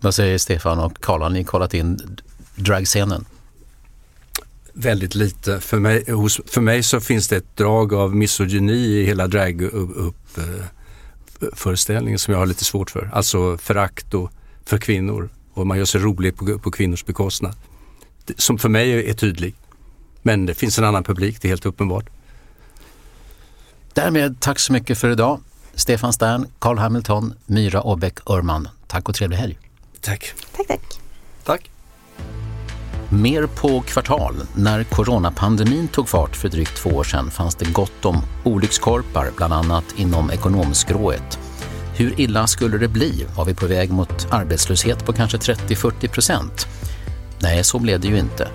Vad 0.00 0.14
säger 0.14 0.38
Stefan 0.38 0.78
och 0.78 1.00
Karl? 1.00 1.22
Har 1.22 1.30
ni 1.30 1.44
kollat 1.44 1.74
in 1.74 2.18
dragscenen? 2.54 3.24
Väldigt 4.74 5.14
lite. 5.14 5.60
För 5.60 5.78
mig, 5.78 6.10
hos, 6.10 6.40
för 6.46 6.60
mig 6.60 6.82
så 6.82 7.00
finns 7.00 7.28
det 7.28 7.36
ett 7.36 7.56
drag 7.56 7.94
av 7.94 8.16
misogyni 8.16 8.72
i 8.72 9.04
hela 9.04 9.26
drag-föreställningen 9.26 12.18
som 12.18 12.32
jag 12.32 12.38
har 12.38 12.46
lite 12.46 12.64
svårt 12.64 12.90
för. 12.90 13.10
Alltså 13.12 13.58
förakt 13.58 14.06
för 14.64 14.78
kvinnor 14.78 15.28
och 15.54 15.66
man 15.66 15.78
gör 15.78 15.84
sig 15.84 16.00
rolig 16.00 16.36
på, 16.36 16.58
på 16.58 16.70
kvinnors 16.70 17.04
bekostnad. 17.04 17.54
Som 18.36 18.58
för 18.58 18.68
mig 18.68 19.10
är 19.10 19.14
tydlig. 19.14 19.54
Men 20.22 20.46
det 20.46 20.54
finns 20.54 20.78
en 20.78 20.84
annan 20.84 21.04
publik, 21.04 21.40
det 21.40 21.48
är 21.48 21.50
helt 21.50 21.66
uppenbart. 21.66 22.06
Därmed 23.92 24.40
tack 24.40 24.58
så 24.58 24.72
mycket 24.72 24.98
för 24.98 25.10
idag. 25.10 25.40
Stefan 25.74 26.12
Stern, 26.12 26.46
Carl 26.58 26.78
Hamilton, 26.78 27.34
Myra 27.46 27.82
Åbäck 27.82 28.30
Örman. 28.30 28.68
Tack 28.86 29.08
och 29.08 29.14
trevlig 29.14 29.36
helg. 29.36 29.58
Tack. 30.00 30.32
Tack, 30.56 30.68
tack. 30.68 30.68
Tack. 30.68 31.00
Mer 33.12 33.46
på 33.46 33.80
kvartal. 33.80 34.34
När 34.54 34.84
coronapandemin 34.84 35.88
tog 35.88 36.08
fart 36.08 36.36
för 36.36 36.48
drygt 36.48 36.76
två 36.76 36.90
år 36.90 37.04
sedan 37.04 37.30
fanns 37.30 37.54
det 37.54 37.72
gott 37.72 38.04
om 38.04 38.22
olyckskorpar, 38.44 39.30
bland 39.36 39.52
annat 39.52 39.84
inom 39.96 40.30
ekonomskrået. 40.30 41.38
Hur 41.96 42.20
illa 42.20 42.46
skulle 42.46 42.78
det 42.78 42.88
bli? 42.88 43.26
Var 43.36 43.44
vi 43.44 43.54
på 43.54 43.66
väg 43.66 43.90
mot 43.90 44.26
arbetslöshet 44.30 45.06
på 45.06 45.12
kanske 45.12 45.38
30-40 45.38 46.08
procent? 46.08 46.66
Nej, 47.42 47.64
så 47.64 47.78
blev 47.78 48.00
det 48.00 48.08
ju 48.08 48.18
inte. 48.18 48.48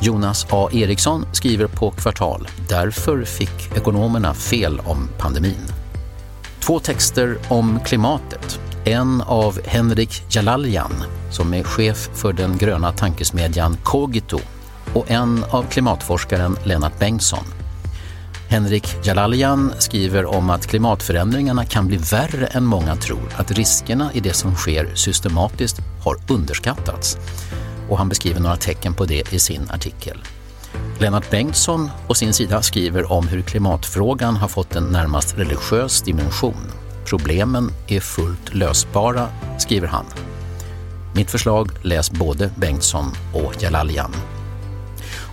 Jonas 0.00 0.46
A 0.50 0.68
Eriksson 0.72 1.26
skriver 1.32 1.66
på 1.66 1.90
Kvartal. 1.90 2.48
Därför 2.68 3.24
fick 3.24 3.76
ekonomerna 3.76 4.34
fel 4.34 4.80
om 4.84 5.08
pandemin. 5.18 5.66
Två 6.60 6.78
texter 6.78 7.38
om 7.48 7.80
klimatet. 7.84 8.60
En 8.86 9.22
av 9.22 9.60
Henrik 9.66 10.22
Jalalian 10.28 10.92
som 11.30 11.54
är 11.54 11.62
chef 11.62 12.08
för 12.14 12.32
den 12.32 12.58
gröna 12.58 12.92
tankesmedjan 12.92 13.76
Cogito 13.82 14.40
och 14.94 15.10
en 15.10 15.44
av 15.50 15.62
klimatforskaren 15.62 16.56
Lennart 16.64 16.98
Bengtsson. 16.98 17.44
Henrik 18.48 18.96
Jalalian 19.02 19.72
skriver 19.78 20.26
om 20.26 20.50
att 20.50 20.66
klimatförändringarna 20.66 21.64
kan 21.64 21.86
bli 21.86 21.96
värre 21.96 22.46
än 22.46 22.64
många 22.64 22.96
tror, 22.96 23.34
att 23.36 23.50
riskerna 23.50 24.12
i 24.12 24.20
det 24.20 24.32
som 24.32 24.54
sker 24.54 24.94
systematiskt 24.94 25.80
har 26.04 26.16
underskattats. 26.28 27.18
Och 27.88 27.98
han 27.98 28.08
beskriver 28.08 28.40
några 28.40 28.56
tecken 28.56 28.94
på 28.94 29.04
det 29.04 29.32
i 29.32 29.38
sin 29.38 29.70
artikel. 29.70 30.24
Lennart 30.98 31.30
Bengtsson 31.30 31.90
å 32.08 32.14
sin 32.14 32.32
sida 32.32 32.62
skriver 32.62 33.12
om 33.12 33.28
hur 33.28 33.42
klimatfrågan 33.42 34.36
har 34.36 34.48
fått 34.48 34.76
en 34.76 34.84
närmast 34.84 35.38
religiös 35.38 36.02
dimension. 36.02 36.83
Problemen 37.04 37.70
är 37.86 38.00
fullt 38.00 38.54
lösbara, 38.54 39.28
skriver 39.58 39.88
han. 39.88 40.04
Mitt 41.14 41.30
förslag 41.30 41.70
läs 41.82 42.10
både 42.10 42.50
Bengtsson 42.56 43.12
och 43.32 43.62
Jalalian. 43.62 44.14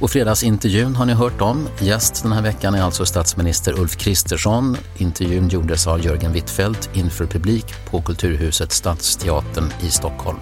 Och 0.02 0.12
fredagsintervjun 0.12 0.96
har 0.96 1.06
ni 1.06 1.14
hört 1.14 1.42
om. 1.42 1.68
Gäst 1.80 2.24
den 2.24 2.32
här 2.32 2.42
veckan 2.42 2.76
är 2.76 2.82
alltså 2.82 3.06
statsminister 3.06 3.80
Ulf 3.80 3.98
Kristersson. 3.98 4.78
Intervjun 4.98 5.50
gjordes 5.50 5.88
av 5.88 6.06
Jörgen 6.06 6.34
Wittfeldt 6.34 6.90
inför 6.94 7.26
publik 7.26 7.66
på 7.90 8.02
Kulturhuset 8.02 8.72
Stadsteatern 8.72 9.74
i 9.82 9.90
Stockholm. 9.90 10.40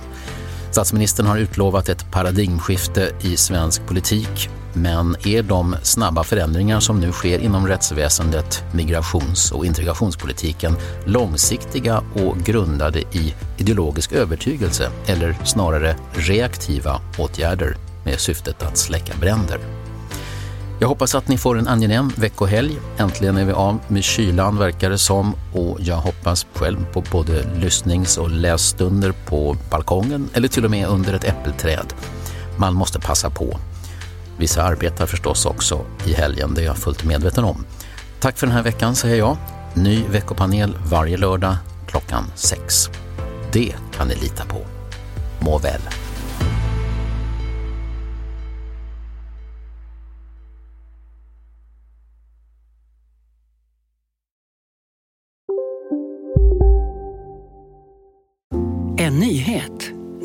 Statsministern 0.72 1.26
har 1.26 1.38
utlovat 1.38 1.90
ett 1.90 2.12
paradigmskifte 2.12 3.12
i 3.22 3.38
svensk 3.38 3.86
politik 3.86 4.50
men 4.74 5.16
är 5.24 5.44
de 5.44 5.76
snabba 5.84 6.24
förändringar 6.24 6.80
som 6.80 7.00
nu 7.00 7.12
sker 7.12 7.40
inom 7.40 7.68
rättsväsendet, 7.68 8.64
migrations 8.72 9.52
och 9.52 9.66
integrationspolitiken 9.66 10.76
långsiktiga 11.06 12.04
och 12.14 12.38
grundade 12.38 13.00
i 13.00 13.36
ideologisk 13.58 14.12
övertygelse 14.12 14.92
eller 15.06 15.38
snarare 15.46 15.96
reaktiva 16.14 17.02
åtgärder 17.18 17.78
med 18.06 18.20
syftet 18.20 18.64
att 18.64 18.78
släcka 18.78 19.14
bränder? 19.20 19.60
Jag 20.82 20.88
hoppas 20.88 21.16
att 21.16 21.28
ni 21.28 21.38
får 21.38 21.58
en 21.58 21.68
angenäm 21.68 22.12
veckohelg. 22.16 22.80
Äntligen 22.98 23.38
är 23.38 23.46
vi 23.46 23.52
av 23.52 23.80
med 23.88 24.04
kylan 24.04 24.58
verkar 24.58 24.90
det 24.90 24.98
som 24.98 25.36
och 25.54 25.78
jag 25.82 25.96
hoppas 25.96 26.46
själv 26.54 26.86
på 26.94 27.04
både 27.12 27.46
lyssnings 27.56 28.18
och 28.18 28.32
lässtunder 28.32 29.14
på 29.26 29.58
balkongen 29.72 30.30
eller 30.34 30.48
till 30.48 30.66
och 30.66 30.72
med 30.72 30.88
under 30.88 31.14
ett 31.14 31.24
äppelträd. 31.24 31.94
Man 32.58 32.74
måste 32.74 33.00
passa 33.00 33.30
på. 33.30 33.60
Vissa 34.40 34.64
arbetar 34.64 35.06
förstås 35.06 35.46
också 35.46 35.86
i 36.06 36.14
helgen, 36.14 36.54
det 36.54 36.62
är 36.62 36.66
jag 36.66 36.78
fullt 36.78 37.04
medveten 37.04 37.44
om. 37.44 37.66
Tack 38.20 38.38
för 38.38 38.48
den 38.48 38.56
här 38.56 38.64
veckan 38.64 38.96
säger 38.96 39.16
jag. 39.16 39.38
Ny 39.74 40.04
veckopanel 40.08 40.78
varje 40.86 41.18
lördag 41.18 41.56
klockan 41.88 42.24
sex. 42.36 42.90
Det 43.52 43.76
kan 43.98 44.08
ni 44.08 44.16
lita 44.16 44.46
på. 44.46 44.66
Må 45.40 45.58
väl! 45.58 45.82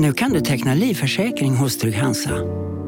Nu 0.04 0.12
kan 0.12 0.32
du 0.32 0.40
teckna 0.40 0.74
livförsäkring 0.74 1.56
hos 1.56 1.78
Trygg-Hansa. 1.78 2.30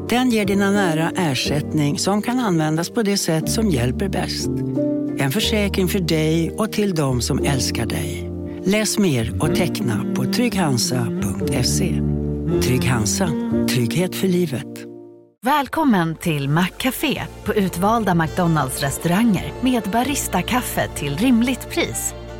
Den 0.09 0.29
ger 0.29 0.45
dina 0.45 0.71
nära 0.71 1.11
ersättning 1.15 1.99
som 1.99 2.21
kan 2.21 2.39
användas 2.39 2.89
på 2.89 3.03
det 3.03 3.17
sätt 3.17 3.49
som 3.49 3.69
hjälper 3.69 4.09
bäst. 4.09 4.49
En 5.19 5.31
försäkring 5.31 5.87
för 5.87 5.99
dig 5.99 6.51
och 6.51 6.71
till 6.71 6.95
de 6.95 7.21
som 7.21 7.45
älskar 7.45 7.85
dig. 7.85 8.31
Läs 8.65 8.97
mer 8.97 9.43
och 9.43 9.55
teckna 9.55 10.05
på 10.15 10.23
trygghansa.se. 10.23 12.01
Trygg 12.61 12.85
Hansa. 12.85 13.29
Trygghet 13.69 14.15
för 14.15 14.27
livet. 14.27 14.85
Välkommen 15.45 16.15
till 16.15 16.49
Maccafé 16.49 17.21
på 17.45 17.53
utvalda 17.53 18.15
McDonalds 18.15 18.81
restauranger 18.81 19.53
med 19.61 19.83
Baristakaffe 19.91 20.87
till 20.95 21.17
rimligt 21.17 21.69
pris. 21.69 22.13